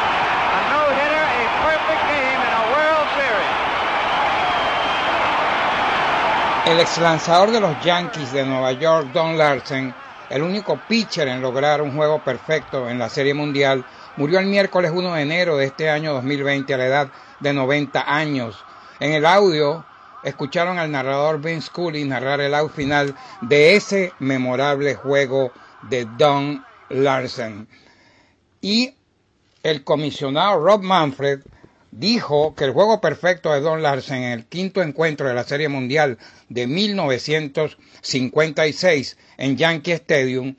A 0.57 0.59
no-hitter, 0.73 1.25
a 1.37 1.43
perfect 1.69 2.01
game 2.09 2.41
in 2.41 2.49
a 2.49 2.63
World 2.73 3.09
Series. 3.13 3.61
El 6.71 6.79
ex 6.79 6.99
lanzador 6.99 7.51
de 7.51 7.59
los 7.59 7.83
Yankees 7.83 8.31
de 8.31 8.45
Nueva 8.45 8.71
York, 8.71 9.11
Don 9.11 9.37
Larsen, 9.37 9.93
el 10.29 10.41
único 10.41 10.79
pitcher 10.87 11.27
en 11.27 11.41
lograr 11.41 11.81
un 11.81 11.93
juego 11.93 12.23
perfecto 12.23 12.89
en 12.89 12.97
la 12.97 13.09
Serie 13.09 13.33
Mundial, 13.33 13.83
murió 14.15 14.39
el 14.39 14.45
miércoles 14.45 14.89
1 14.95 15.15
de 15.15 15.21
enero 15.21 15.57
de 15.57 15.65
este 15.65 15.89
año 15.89 16.13
2020 16.13 16.73
a 16.73 16.77
la 16.77 16.85
edad 16.85 17.11
de 17.41 17.51
90 17.51 18.05
años. 18.07 18.63
En 19.01 19.11
el 19.11 19.25
audio 19.25 19.83
escucharon 20.23 20.79
al 20.79 20.89
narrador 20.89 21.41
Vince 21.41 21.69
Cooley 21.73 22.05
narrar 22.05 22.39
el 22.39 22.55
out 22.55 22.71
final 22.71 23.17
de 23.41 23.75
ese 23.75 24.13
memorable 24.19 24.95
juego 24.95 25.51
de 25.89 26.07
Don 26.17 26.65
Larsen. 26.87 27.67
Y 28.61 28.95
el 29.61 29.83
comisionado 29.83 30.63
Rob 30.63 30.83
Manfred 30.83 31.41
dijo 31.91 32.55
que 32.55 32.63
el 32.63 32.71
juego 32.71 33.01
perfecto 33.01 33.53
de 33.53 33.61
Don 33.61 33.83
Larsen 33.83 34.23
en 34.23 34.31
el 34.31 34.45
quinto 34.45 34.81
encuentro 34.81 35.27
de 35.27 35.33
la 35.33 35.43
Serie 35.43 35.67
Mundial 35.69 36.17
de 36.49 36.65
1956 36.65 39.17
en 39.37 39.57
Yankee 39.57 39.91
Stadium 39.91 40.55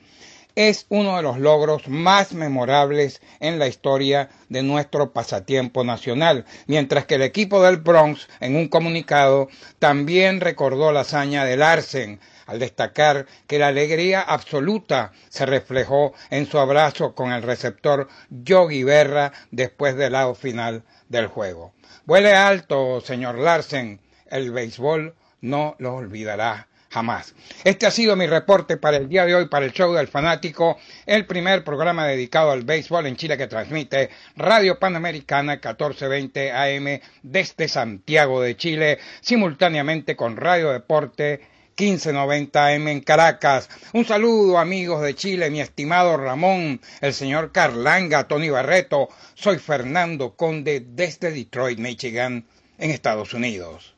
es 0.55 0.85
uno 0.89 1.17
de 1.17 1.23
los 1.23 1.39
logros 1.39 1.87
más 1.87 2.33
memorables 2.33 3.21
en 3.39 3.57
la 3.57 3.67
historia 3.67 4.29
de 4.49 4.61
nuestro 4.61 5.11
pasatiempo 5.11 5.83
nacional, 5.83 6.45
mientras 6.67 7.05
que 7.05 7.15
el 7.15 7.23
equipo 7.23 7.63
del 7.63 7.77
Bronx, 7.77 8.27
en 8.39 8.55
un 8.55 8.67
comunicado, 8.67 9.47
también 9.79 10.41
recordó 10.41 10.91
la 10.91 10.99
hazaña 10.99 11.43
de 11.43 11.57
Larsen, 11.57 12.19
al 12.45 12.59
destacar 12.59 13.25
que 13.47 13.57
la 13.57 13.69
alegría 13.69 14.21
absoluta 14.21 15.11
se 15.29 15.47
reflejó 15.47 16.13
en 16.29 16.45
su 16.45 16.59
abrazo 16.59 17.15
con 17.15 17.31
el 17.31 17.41
receptor 17.41 18.07
Yogi 18.29 18.83
Berra 18.83 19.33
después 19.49 19.95
del 19.95 20.13
lado 20.13 20.35
final 20.35 20.83
del 21.13 21.27
juego. 21.27 21.73
Vuele 22.05 22.33
alto, 22.33 22.99
señor 22.99 23.37
Larsen, 23.37 24.01
el 24.29 24.51
béisbol 24.51 25.15
no 25.39 25.75
lo 25.79 25.95
olvidará 25.95 26.67
jamás. 26.89 27.33
Este 27.63 27.85
ha 27.85 27.91
sido 27.91 28.15
mi 28.15 28.27
reporte 28.27 28.77
para 28.77 28.97
el 28.97 29.07
día 29.07 29.25
de 29.25 29.33
hoy 29.33 29.47
para 29.47 29.65
el 29.65 29.71
show 29.71 29.93
del 29.93 30.07
fanático, 30.07 30.77
el 31.05 31.25
primer 31.25 31.63
programa 31.63 32.05
dedicado 32.05 32.51
al 32.51 32.63
béisbol 32.63 33.07
en 33.07 33.15
Chile 33.15 33.37
que 33.37 33.47
transmite 33.47 34.09
Radio 34.35 34.77
Panamericana 34.77 35.53
1420 35.53 36.51
AM 36.51 36.99
desde 37.23 37.67
Santiago 37.67 38.41
de 38.41 38.57
Chile, 38.57 38.99
simultáneamente 39.21 40.15
con 40.15 40.37
Radio 40.37 40.71
Deporte 40.71 41.52
1590 41.77 42.67
AM 42.67 42.87
en 42.87 43.01
Caracas. 43.01 43.69
Un 43.93 44.05
saludo 44.05 44.59
amigos 44.59 45.01
de 45.01 45.15
Chile, 45.15 45.49
mi 45.49 45.61
estimado 45.61 46.17
Ramón, 46.17 46.81
el 47.01 47.13
señor 47.13 47.51
Carlanga, 47.51 48.27
Tony 48.27 48.49
Barreto. 48.49 49.09
Soy 49.33 49.57
Fernando 49.57 50.35
Conde 50.35 50.85
desde 50.87 51.31
Detroit, 51.31 51.79
Michigan, 51.79 52.45
en 52.77 52.91
Estados 52.91 53.33
Unidos. 53.33 53.93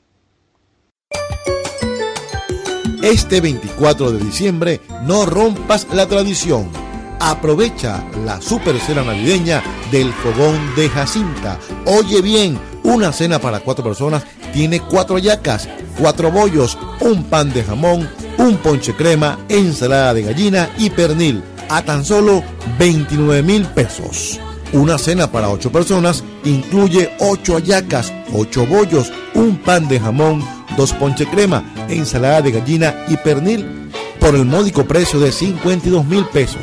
Este 3.01 3.39
24 3.39 4.11
de 4.13 4.19
diciembre 4.23 4.81
no 5.03 5.25
rompas 5.25 5.87
la 5.93 6.07
tradición. 6.07 6.71
Aprovecha 7.19 8.03
la 8.25 8.41
super 8.41 8.79
cena 8.79 9.03
navideña 9.03 9.61
del 9.91 10.11
fogón 10.11 10.75
de 10.75 10.89
Jacinta. 10.89 11.59
Oye 11.85 12.21
bien, 12.21 12.59
una 12.85 13.11
cena 13.11 13.39
para 13.39 13.59
cuatro 13.59 13.83
personas 13.83 14.23
tiene 14.53 14.79
cuatro 14.79 15.17
yacas, 15.17 15.67
cuatro 15.99 16.31
bollos, 16.31 16.77
un 17.01 17.23
pan 17.23 17.51
de 17.51 17.63
jamón, 17.63 18.07
un 18.37 18.57
ponche 18.57 18.93
crema, 18.95 19.39
ensalada 19.49 20.13
de 20.13 20.21
gallina 20.21 20.69
y 20.77 20.91
pernil 20.91 21.43
a 21.67 21.81
tan 21.81 22.05
solo 22.05 22.43
29 22.77 23.41
mil 23.41 23.65
pesos. 23.65 24.39
Una 24.71 24.97
cena 24.97 25.31
para 25.31 25.49
ocho 25.49 25.71
personas 25.71 26.23
incluye 26.43 27.11
ocho 27.19 27.55
hallacas, 27.55 28.13
ocho 28.33 28.65
bollos, 28.67 29.11
un 29.33 29.57
pan 29.57 29.87
de 29.87 29.99
jamón, 29.99 30.43
dos 30.77 30.93
ponche 30.93 31.25
crema, 31.25 31.63
ensalada 31.89 32.43
de 32.43 32.51
gallina 32.51 32.95
y 33.07 33.17
pernil 33.17 33.89
por 34.19 34.35
el 34.35 34.45
módico 34.45 34.85
precio 34.85 35.19
de 35.19 35.31
52 35.31 36.05
mil 36.05 36.25
pesos. 36.25 36.61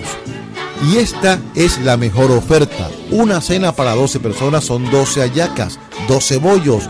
Y 0.91 0.97
esta 0.97 1.39
es 1.55 1.79
la 1.81 1.97
mejor 1.97 2.31
oferta. 2.31 2.91
Una 3.11 3.41
cena 3.41 3.73
para 3.73 3.95
12 3.95 4.21
personas 4.21 4.65
son 4.65 4.91
12 4.91 5.21
hallacas, 5.21 5.79
12 6.09 6.39
bollos, 6.39 6.89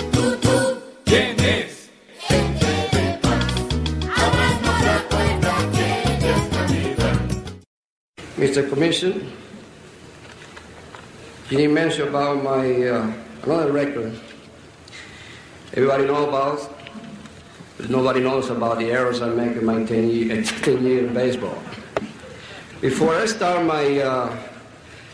¿Quién 1.05 1.39
es? 1.41 1.91
Mr. 8.37 8.69
Commission, 8.71 9.15
you 11.51 11.59
didn't 11.59 11.75
mention 11.75 12.09
about 12.09 12.43
my 12.43 12.89
uh, 12.89 13.13
another 13.43 13.73
record. 13.73 14.13
Everybody 15.73 16.05
know 16.05 16.29
about 16.29 16.78
nobody 17.89 18.21
knows 18.21 18.51
about 18.51 18.79
the 18.79 18.91
errors 18.91 19.23
I 19.23 19.29
make 19.29 19.57
in 19.57 19.65
my 19.65 19.85
10 19.85 20.11
year, 20.11 20.43
10 20.43 20.85
year 20.85 21.07
in 21.07 21.15
baseball. 21.15 21.59
Before 22.81 23.15
I 23.15 23.27
start 23.27 23.65
my 23.65 24.01
uh, 24.01 24.37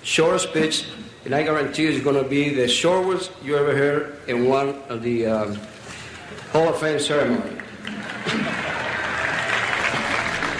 short 0.02 0.40
speech, 0.40 0.86
and 1.24 1.34
I 1.34 1.42
guarantee 1.42 1.86
it's 1.86 2.04
going 2.04 2.22
to 2.22 2.28
be 2.28 2.54
the 2.54 2.68
shortest 2.68 3.30
you 3.42 3.56
ever 3.56 3.74
heard 3.74 4.18
in 4.28 4.48
one 4.48 4.76
of 4.88 5.02
the 5.02 5.26
um, 5.26 5.58
Hall 6.52 6.68
of 6.68 6.78
Fame 6.78 6.98
ceremony. 6.98 7.56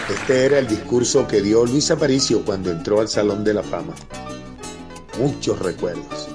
Este 0.09 0.45
era 0.45 0.59
el 0.59 0.67
discurso 0.67 1.27
que 1.27 1.41
dio 1.41 1.65
Luis 1.65 1.89
Aparicio 1.89 2.43
cuando 2.43 2.71
entró 2.71 3.01
al 3.01 3.07
Salón 3.07 3.43
de 3.43 3.53
la 3.55 3.63
Fama. 3.63 3.93
Muchos 5.17 5.59
recuerdos. 5.59 6.29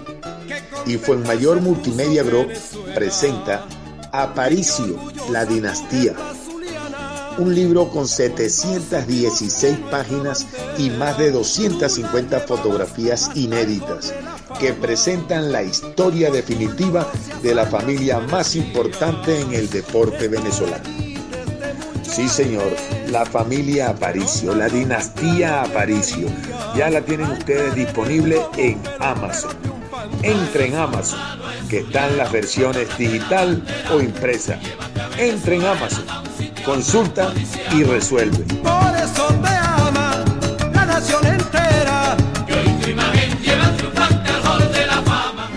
Y 0.87 0.99
Mayor 1.27 1.61
Multimedia 1.61 2.23
Group 2.23 2.51
presenta 2.95 3.65
Aparicio, 4.13 4.99
la 5.31 5.45
dinastía. 5.45 6.15
Un 7.39 7.55
libro 7.55 7.89
con 7.89 8.09
716 8.09 9.79
páginas 9.91 10.47
y 10.79 10.91
más 10.91 11.17
de 11.17 11.31
250 11.31 12.41
fotografías 12.41 13.31
inéditas 13.37 14.13
que 14.59 14.73
presentan 14.73 15.53
la 15.53 15.63
historia 15.63 16.31
definitiva 16.31 17.07
de 17.43 17.55
la 17.55 17.67
familia 17.67 18.19
más 18.19 18.57
importante 18.57 19.41
en 19.41 19.55
el 19.55 19.71
deporte 19.71 20.27
venezolano. 20.27 20.85
Sí, 22.03 22.29
señor, 22.29 22.75
la 23.09 23.25
familia 23.25 23.91
Aparicio, 23.91 24.55
la 24.55 24.69
dinastía 24.69 25.63
Aparicio, 25.63 26.27
ya 26.77 26.91
la 26.91 27.01
tienen 27.01 27.31
ustedes 27.31 27.75
disponible 27.77 28.41
en 28.57 28.81
Amazon. 28.99 29.70
Entre 30.23 30.67
en 30.67 30.77
Amazon, 30.77 31.19
que 31.69 31.81
están 31.81 32.17
las 32.17 32.31
versiones 32.33 32.97
digital 32.97 33.63
o 33.93 34.01
impresa. 34.01 34.59
Entre 35.19 35.57
en 35.57 35.65
Amazon, 35.65 36.05
consulta 36.65 37.33
y 37.73 37.85
resuelve. 37.85 38.45
Por 38.63 38.97
eso 38.97 39.27
te 39.43 39.49
ama 39.49 40.25
la 40.75 40.87
nación 40.87 41.27
entera. 41.27 42.17
Que 42.47 42.55
hoy 42.55 42.69
tu 42.83 42.91
imagen 42.91 43.39
lleva 43.41 43.77
triunfante 43.77 44.31
al 44.31 44.43
Hall 44.43 44.73
de 44.73 44.87
la 44.87 45.03
Fama. 45.03 45.49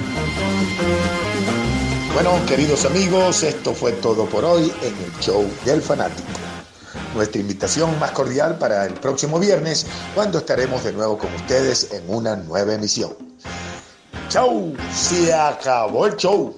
Bueno, 2.14 2.32
queridos 2.48 2.86
amigos, 2.86 3.44
esto 3.44 3.74
fue 3.74 3.94
todo 3.94 4.26
por 4.26 4.46
hoy 4.46 4.72
en 4.82 4.94
el 5.04 5.20
show 5.20 5.50
del 5.66 5.82
fanático. 5.82 6.30
Nuestra 7.16 7.40
invitación 7.40 8.00
más 8.00 8.12
cordial 8.12 8.58
para 8.58 8.86
el 8.86 8.94
próximo 8.96 9.40
viernes, 9.40 9.86
cuando 10.16 10.40
estaremos 10.40 10.84
de 10.84 10.94
nuevo 10.94 11.18
con 11.18 11.34
ustedes 11.36 11.92
en 11.92 12.04
una 12.08 12.36
nueva 12.36 12.74
emisión. 12.74 13.33
¡Chau! 14.34 14.76
Se 14.92 15.32
acabó 15.32 16.08
el 16.08 16.16
show. 16.16 16.58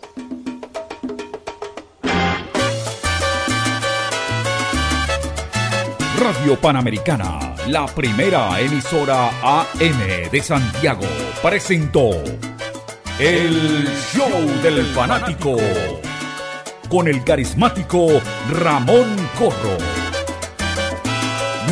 Radio 6.18 6.58
Panamericana, 6.62 7.54
la 7.68 7.86
primera 7.88 8.62
emisora 8.62 9.28
AM 9.44 10.30
de 10.32 10.42
Santiago, 10.42 11.06
presentó 11.42 12.12
El 13.20 13.90
Show 14.14 14.62
del 14.64 14.86
Fanático 14.94 15.58
con 16.88 17.10
el 17.10 17.26
carismático 17.26 18.08
Ramón 18.52 19.18
Corro. 19.38 19.78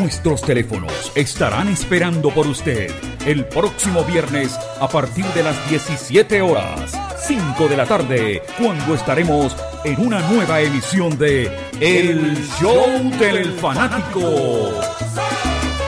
Nuestros 0.01 0.41
teléfonos 0.41 1.13
estarán 1.15 1.69
esperando 1.69 2.29
por 2.29 2.45
usted 2.47 2.91
el 3.25 3.45
próximo 3.45 4.03
viernes 4.03 4.59
a 4.79 4.87
partir 4.87 5.25
de 5.27 5.43
las 5.43 5.69
17 5.69 6.41
horas, 6.41 6.91
5 7.25 7.67
de 7.67 7.77
la 7.77 7.85
tarde, 7.85 8.43
cuando 8.57 8.95
estaremos 8.95 9.55
en 9.83 9.99
una 9.99 10.19
nueva 10.29 10.59
emisión 10.61 11.17
de 11.17 11.49
El 11.79 12.35
Show 12.59 13.09
del 13.19 13.53
Fanático. 13.53 14.81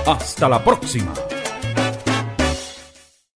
Hasta 0.06 0.48
la 0.48 0.64
próxima. 0.64 1.14